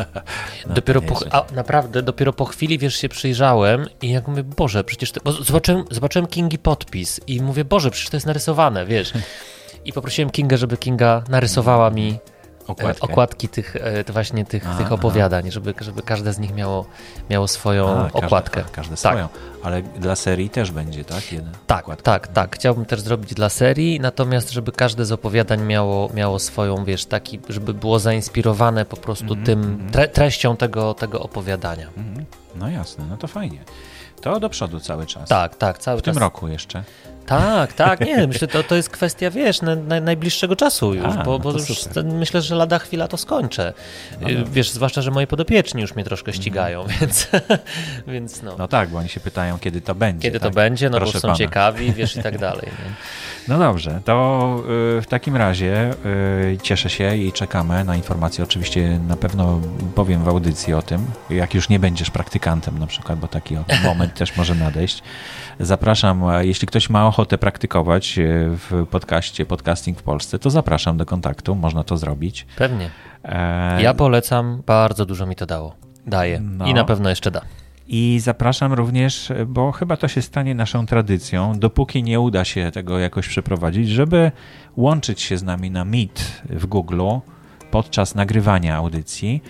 No, 0.66 0.74
dopiero 0.74 1.02
po, 1.02 1.20
a 1.30 1.44
naprawdę, 1.54 2.02
dopiero 2.02 2.32
po 2.32 2.44
chwili, 2.44 2.78
wiesz, 2.78 2.96
się 2.96 3.08
przyjrzałem 3.08 3.86
i 4.02 4.10
jak 4.10 4.28
mówię, 4.28 4.42
Boże, 4.42 4.84
przecież 4.84 5.12
to, 5.12 5.20
bo 5.24 5.32
zobaczyłem, 5.32 5.84
zobaczyłem 5.90 6.26
Kingi 6.26 6.58
podpis 6.58 7.20
i 7.26 7.40
mówię, 7.42 7.64
Boże, 7.64 7.90
przecież 7.90 8.10
to 8.10 8.16
jest 8.16 8.26
narysowane, 8.26 8.86
wiesz. 8.86 9.12
I 9.84 9.92
poprosiłem 9.92 10.30
Kingę, 10.30 10.58
żeby 10.58 10.76
Kinga 10.76 11.22
narysowała 11.28 11.90
mi 11.90 12.18
Okładkę. 12.66 13.02
okładki 13.02 13.48
tych, 13.48 13.76
e, 13.76 14.12
właśnie 14.12 14.44
tych, 14.44 14.68
A, 14.68 14.74
tych 14.78 14.92
opowiadań, 14.92 15.50
żeby, 15.50 15.74
żeby 15.80 16.02
każde 16.02 16.32
z 16.32 16.38
nich 16.38 16.54
miało, 16.54 16.86
miało 17.30 17.48
swoją 17.48 17.88
A, 17.88 18.10
okładkę. 18.12 18.60
a, 18.66 18.74
Każde 18.74 18.96
Tak. 18.96 18.98
swoją. 18.98 19.28
Ale 19.62 19.82
dla 19.82 20.16
serii 20.16 20.50
też 20.50 20.70
będzie, 20.70 21.04
tak? 21.04 21.32
Jedna 21.32 21.50
Tak, 21.66 21.82
okładka. 21.84 22.02
tak, 22.04 22.28
tak. 22.28 22.54
Chciałbym 22.56 22.84
też 22.84 23.00
zrobić 23.00 23.34
dla 23.34 23.48
serii, 23.48 24.00
natomiast 24.00 24.50
żeby 24.50 24.72
każde 24.72 25.04
z 25.04 25.12
opowiadań 25.12 25.62
miało, 25.62 26.08
miało 26.14 26.38
swoją, 26.38 26.84
wiesz, 26.84 27.06
taki, 27.06 27.40
żeby 27.48 27.74
było 27.74 27.98
zainspirowane 27.98 28.84
po 28.84 28.96
prostu 28.96 29.24
Mhm, 29.34 29.46
tym, 29.46 29.62
mhm. 29.62 29.90
tre, 29.90 30.08
treścią 30.08 30.56
tego, 30.56 30.94
tego 30.94 31.20
opowiadania. 31.20 31.86
Mhm. 31.96 32.26
No 32.56 32.68
jasne, 32.70 33.04
no 33.10 33.16
to 33.16 33.26
fajnie. 33.28 33.58
To 34.20 34.40
do 34.40 34.48
przodu 34.48 34.80
cały 34.80 35.06
czas. 35.06 35.28
Tak, 35.28 35.56
tak, 35.56 35.78
cały 35.78 35.98
W 35.98 36.02
tym 36.02 36.14
czas. 36.14 36.20
roku 36.20 36.48
jeszcze. 36.48 36.84
Tak, 37.26 37.72
tak, 37.72 38.00
nie, 38.00 38.26
myślę, 38.26 38.48
to, 38.48 38.62
to 38.62 38.74
jest 38.74 38.88
kwestia, 38.90 39.30
wiesz, 39.30 39.62
na, 39.62 39.76
na 39.76 40.00
najbliższego 40.00 40.56
czasu 40.56 40.94
już, 40.94 41.04
A, 41.06 41.24
bo, 41.24 41.32
no 41.32 41.38
bo 41.38 41.52
to 41.52 41.58
już 41.58 41.84
myślę, 42.04 42.42
że 42.42 42.54
lada 42.54 42.78
chwila 42.78 43.08
to 43.08 43.16
skończę. 43.16 43.72
No, 44.20 44.28
Y, 44.30 44.38
no. 44.38 44.44
Wiesz, 44.52 44.70
zwłaszcza, 44.70 45.02
że 45.02 45.10
moi 45.10 45.26
podopieczni 45.26 45.82
już 45.82 45.94
mnie 45.94 46.04
troszkę 46.04 46.32
ścigają, 46.32 46.86
więc, 47.00 47.28
więc 48.06 48.42
no. 48.42 48.54
No 48.58 48.68
tak, 48.68 48.88
bo 48.88 48.98
oni 48.98 49.08
się 49.08 49.20
pytają, 49.20 49.58
kiedy 49.58 49.80
to 49.80 49.94
będzie. 49.94 50.28
Kiedy 50.28 50.40
to 50.40 50.46
tak? 50.46 50.54
będzie, 50.54 50.90
no 50.90 50.96
Proszę 50.96 51.12
bo 51.12 51.20
są 51.20 51.28
pana. 51.28 51.38
ciekawi, 51.38 51.92
wiesz, 51.92 52.16
i 52.16 52.22
tak 52.22 52.38
dalej. 52.48 52.66
Nie? 52.66 52.94
No 53.48 53.58
dobrze, 53.58 54.00
to 54.04 54.56
y, 54.98 55.02
w 55.02 55.06
takim 55.06 55.36
razie 55.36 55.90
y, 56.52 56.58
cieszę 56.62 56.90
się 56.90 57.16
i 57.16 57.32
czekamy 57.32 57.84
na 57.84 57.96
informacje. 57.96 58.44
Oczywiście 58.44 59.00
na 59.08 59.16
pewno 59.16 59.60
powiem 59.94 60.24
w 60.24 60.28
audycji 60.28 60.74
o 60.74 60.82
tym, 60.82 61.06
jak 61.30 61.54
już 61.54 61.68
nie 61.68 61.78
będziesz 61.78 62.10
praktykantem 62.10 62.78
na 62.78 62.86
przykład, 62.86 63.18
bo 63.18 63.28
taki 63.28 63.56
moment 63.84 64.14
też 64.14 64.36
może 64.36 64.54
nadejść. 64.54 65.02
Zapraszam, 65.60 66.22
jeśli 66.40 66.68
ktoś 66.68 66.90
ma 66.90 67.06
ochotę 67.06 67.38
praktykować 67.38 68.18
y, 68.18 68.22
w 68.70 68.86
podcaście 68.90 69.46
Podcasting 69.46 69.98
w 69.98 70.02
Polsce, 70.02 70.38
to 70.38 70.50
zapraszam 70.50 70.96
do 70.96 71.06
kontaktu, 71.06 71.54
można 71.54 71.84
to 71.84 71.96
zrobić. 71.96 72.46
Pewnie. 72.56 72.90
E, 73.24 73.82
Ja 73.82 73.94
polecam, 73.94 74.62
bardzo 74.66 75.06
dużo 75.06 75.26
mi 75.26 75.36
to 75.36 75.46
dało. 75.46 75.74
Daje. 76.06 76.40
No. 76.40 76.66
I 76.66 76.74
na 76.74 76.84
pewno 76.84 77.08
jeszcze 77.08 77.30
da. 77.30 77.40
I 77.86 78.18
zapraszam 78.22 78.72
również, 78.72 79.32
bo 79.46 79.72
chyba 79.72 79.96
to 79.96 80.08
się 80.08 80.22
stanie 80.22 80.54
naszą 80.54 80.86
tradycją, 80.86 81.58
dopóki 81.58 82.02
nie 82.02 82.20
uda 82.20 82.44
się 82.44 82.70
tego 82.70 82.98
jakoś 82.98 83.28
przeprowadzić, 83.28 83.88
żeby 83.88 84.32
łączyć 84.76 85.22
się 85.22 85.38
z 85.38 85.42
nami 85.42 85.70
na 85.70 85.84
Meet 85.84 86.42
w 86.50 86.66
Google 86.66 87.02
podczas 87.70 88.14
nagrywania 88.14 88.76
audycji, 88.76 89.42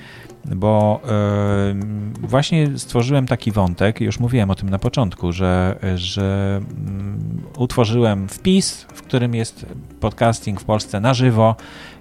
bo 0.44 1.00
e, 1.08 1.74
właśnie 2.20 2.78
stworzyłem 2.78 3.26
taki 3.26 3.52
wątek, 3.52 4.00
już 4.00 4.20
mówiłem 4.20 4.50
o 4.50 4.54
tym 4.54 4.70
na 4.70 4.78
początku, 4.78 5.32
że, 5.32 5.78
że 5.94 6.60
mm, 6.78 7.42
utworzyłem 7.58 8.28
wpis, 8.28 8.86
w 8.94 9.02
którym 9.02 9.34
jest 9.34 9.66
podcasting 10.00 10.60
w 10.60 10.64
Polsce 10.64 11.00
na 11.00 11.14
żywo 11.14 11.56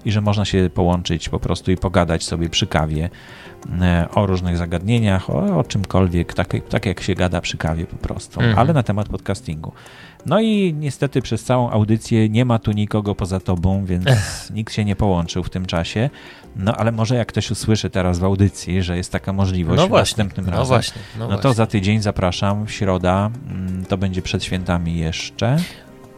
i 0.06 0.12
że 0.12 0.22
można 0.22 0.46
się 0.46 0.70
połączyć 0.74 1.30
po 1.30 1.40
prostu 1.40 1.72
i 1.72 1.78
pogadać 1.78 2.24
sobie 2.24 2.50
przy 2.50 2.68
kawie 2.68 3.10
e, 3.82 4.08
o 4.16 4.26
różnych 4.26 4.58
zagadnieniach, 4.58 5.30
o, 5.30 5.58
o 5.58 5.64
czymkolwiek, 5.64 6.34
tak, 6.34 6.54
tak 6.70 6.86
jak 6.86 7.02
się 7.02 7.16
gada 7.16 7.42
przy 7.42 7.58
kawie 7.58 7.86
po 7.86 7.98
prostu, 7.98 8.40
Mhm. 8.40 8.60
ale 8.60 8.74
na 8.74 8.84
temat 8.84 9.10
podcastingu. 9.10 9.72
No 10.26 10.42
i 10.42 10.74
niestety 10.80 11.22
przez 11.22 11.44
całą 11.44 11.70
audycję 11.70 12.30
nie 12.30 12.46
ma 12.46 12.60
tu 12.60 12.72
nikogo 12.72 13.16
poza 13.16 13.40
tobą, 13.40 13.86
więc 13.86 14.06
nikt 14.56 14.74
się 14.74 14.86
nie 14.86 14.96
połączył 14.96 15.44
w 15.44 15.50
tym 15.50 15.66
czasie. 15.66 16.10
No 16.56 16.76
ale 16.76 16.92
może 16.92 17.16
jak 17.16 17.28
ktoś 17.28 17.52
usłyszy 17.52 17.90
teraz 17.90 18.20
w 18.20 18.24
audycji, 18.24 18.84
że 18.84 18.98
jest 18.98 19.12
taka 19.12 19.34
możliwość 19.34 19.82
No 19.82 19.88
właśnie, 19.88 20.24
następnym 20.24 20.46
no 20.46 20.52
razem, 20.52 20.68
właśnie. 20.68 21.02
No, 21.20 21.28
no 21.28 21.36
to 21.36 21.42
właśnie. 21.42 21.54
za 21.54 21.66
tydzień 21.68 22.02
zapraszam, 22.02 22.66
w 22.66 22.72
środa, 22.72 23.32
mm, 23.50 23.86
to 23.86 23.98
będzie 23.98 24.22
przed 24.22 24.44
świętami 24.44 24.98
jeszcze. 24.98 25.58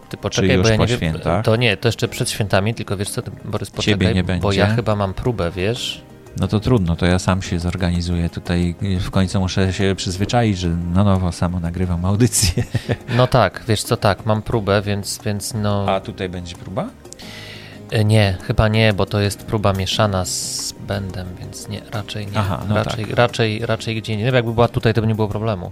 Ty 0.09 0.17
poczekaj, 0.17 0.55
już 0.55 0.63
bo 0.63 0.69
ja 0.69 0.77
po 0.77 0.83
nie 0.83 0.88
wiem, 0.88 0.97
świętach? 0.97 1.45
To 1.45 1.55
nie, 1.55 1.77
to 1.77 1.88
jeszcze 1.88 2.07
przed 2.07 2.29
świętami, 2.29 2.73
tylko 2.73 2.97
wiesz 2.97 3.09
co, 3.09 3.21
Borys, 3.45 3.69
poczekaj, 3.69 4.15
nie 4.15 4.23
bo 4.23 4.27
będzie. 4.27 4.59
ja 4.59 4.67
chyba 4.75 4.95
mam 4.95 5.13
próbę, 5.13 5.51
wiesz? 5.51 6.01
No 6.39 6.47
to 6.47 6.59
trudno, 6.59 6.95
to 6.95 7.05
ja 7.05 7.19
sam 7.19 7.41
się 7.41 7.59
zorganizuję. 7.59 8.29
Tutaj 8.29 8.75
w 8.99 9.11
końcu 9.11 9.39
muszę 9.39 9.73
się 9.73 9.93
przyzwyczaić, 9.97 10.57
że 10.57 10.69
na 10.69 11.03
nowo 11.03 11.31
samo 11.31 11.59
nagrywam 11.59 12.05
audycję. 12.05 12.63
No 13.17 13.27
tak, 13.27 13.63
wiesz 13.67 13.83
co, 13.83 13.97
tak, 13.97 14.25
mam 14.25 14.41
próbę, 14.41 14.81
więc, 14.81 15.19
więc 15.25 15.53
no... 15.53 15.86
A 15.89 15.99
tutaj 15.99 16.29
będzie 16.29 16.55
próba? 16.55 16.89
E, 17.91 18.05
Nie, 18.05 18.38
chyba 18.43 18.67
nie, 18.67 18.93
bo 18.93 19.05
to 19.05 19.19
jest 19.19 19.43
próba 19.43 19.73
mieszana 19.73 20.25
z 20.25 20.73
bendem, 20.88 21.27
więc 21.39 21.69
nie, 21.69 21.81
raczej 21.91 22.25
nie. 22.27 22.38
Aha, 22.39 22.61
no 22.69 22.75
raczej, 22.75 23.05
tak. 23.05 23.15
raczej, 23.15 23.65
raczej 23.65 23.95
gdzie 24.01 24.13
indziej. 24.13 24.27
No, 24.31 24.36
Jakby 24.36 24.53
była 24.53 24.67
tutaj, 24.67 24.93
to 24.93 25.01
by 25.01 25.07
nie 25.07 25.15
było 25.15 25.27
problemu. 25.27 25.71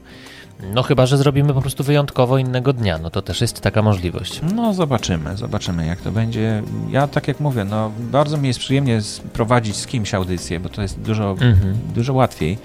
No 0.73 0.83
chyba, 0.83 1.05
że 1.05 1.17
zrobimy 1.17 1.53
po 1.53 1.61
prostu 1.61 1.83
wyjątkowo 1.83 2.37
innego 2.37 2.73
dnia, 2.73 2.97
no 2.97 3.09
to 3.09 3.21
też 3.21 3.41
jest 3.41 3.61
taka 3.61 3.81
możliwość. 3.81 4.41
No 4.55 4.73
zobaczymy, 4.73 5.37
zobaczymy 5.37 5.85
jak 5.85 6.01
to 6.01 6.11
będzie. 6.11 6.63
Ja 6.89 7.07
tak 7.07 7.27
jak 7.27 7.39
mówię, 7.39 7.63
no 7.63 7.91
bardzo 7.99 8.37
mi 8.37 8.47
jest 8.47 8.59
przyjemnie 8.59 8.99
prowadzić 9.33 9.75
z 9.75 9.87
kimś 9.87 10.13
audycję, 10.13 10.59
bo 10.59 10.69
to 10.69 10.81
jest 10.81 10.99
dużo, 10.99 11.31
Mhm. 11.31 11.77
dużo 11.95 12.13
łatwiej 12.13 12.57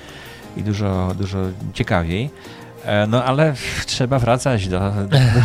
i 0.57 0.62
dużo, 0.62 1.14
dużo 1.18 1.38
ciekawiej. 1.74 2.30
E, 2.85 3.07
No 3.07 3.24
ale 3.24 3.55
trzeba 3.87 4.18
wracać 4.18 4.68
do, 4.68 4.81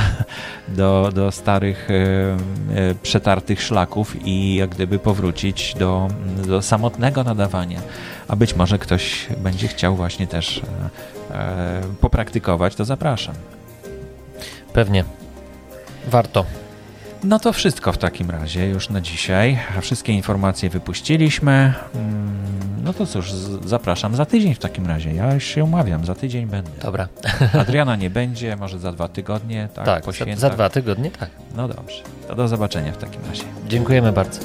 do, 0.68 1.10
do 1.14 1.32
starych 1.32 1.88
e, 1.90 1.94
e, 1.94 2.96
przetartych 2.96 3.62
szlaków 3.62 4.16
i 4.26 4.56
jak 4.56 4.70
gdyby 4.70 5.00
powrócić 5.00 5.74
do, 5.74 6.08
do 6.48 6.62
samotnego 6.62 7.24
nadawania. 7.24 7.82
A 8.28 8.36
być 8.36 8.56
może 8.56 8.80
ktoś 8.80 9.28
będzie 9.38 9.68
chciał 9.68 9.96
właśnie 9.96 10.28
też 10.28 10.62
popraktykować, 12.02 12.76
to 12.76 12.86
zapraszam. 12.86 13.36
Pewnie. 14.74 15.04
Warto. 16.08 16.46
No 17.24 17.40
to 17.40 17.54
wszystko 17.54 17.94
w 17.94 17.98
takim 17.98 18.30
razie 18.32 18.68
już 18.68 18.90
na 18.90 19.02
dzisiaj. 19.02 19.60
Wszystkie 19.82 20.14
informacje 20.14 20.70
wypuściliśmy. 20.70 21.74
Mm, 21.96 22.34
No 22.84 22.94
to 22.94 23.06
cóż, 23.06 23.32
zapraszam 23.66 24.16
za 24.16 24.26
tydzień 24.26 24.56
w 24.56 24.60
takim 24.60 24.88
razie. 24.88 25.14
Ja 25.14 25.34
już 25.34 25.44
się 25.44 25.64
umawiam, 25.64 26.06
za 26.06 26.16
tydzień 26.16 26.46
będę. 26.46 26.72
Dobra. 26.82 27.08
Adriana 27.62 27.96
nie 27.96 28.10
będzie, 28.10 28.56
może 28.56 28.80
za 28.80 28.92
dwa 28.92 29.08
tygodnie, 29.08 29.70
tak? 29.74 29.86
Tak, 29.86 30.04
za, 30.06 30.36
za 30.36 30.50
dwa 30.50 30.70
tygodnie, 30.70 31.12
tak. 31.12 31.30
No 31.56 31.68
dobrze. 31.68 32.04
To 32.28 32.36
do 32.36 32.48
zobaczenia 32.48 32.92
w 32.92 32.98
takim 32.98 33.22
razie. 33.30 33.44
Dziękujemy 33.68 34.12
bardzo. 34.12 34.40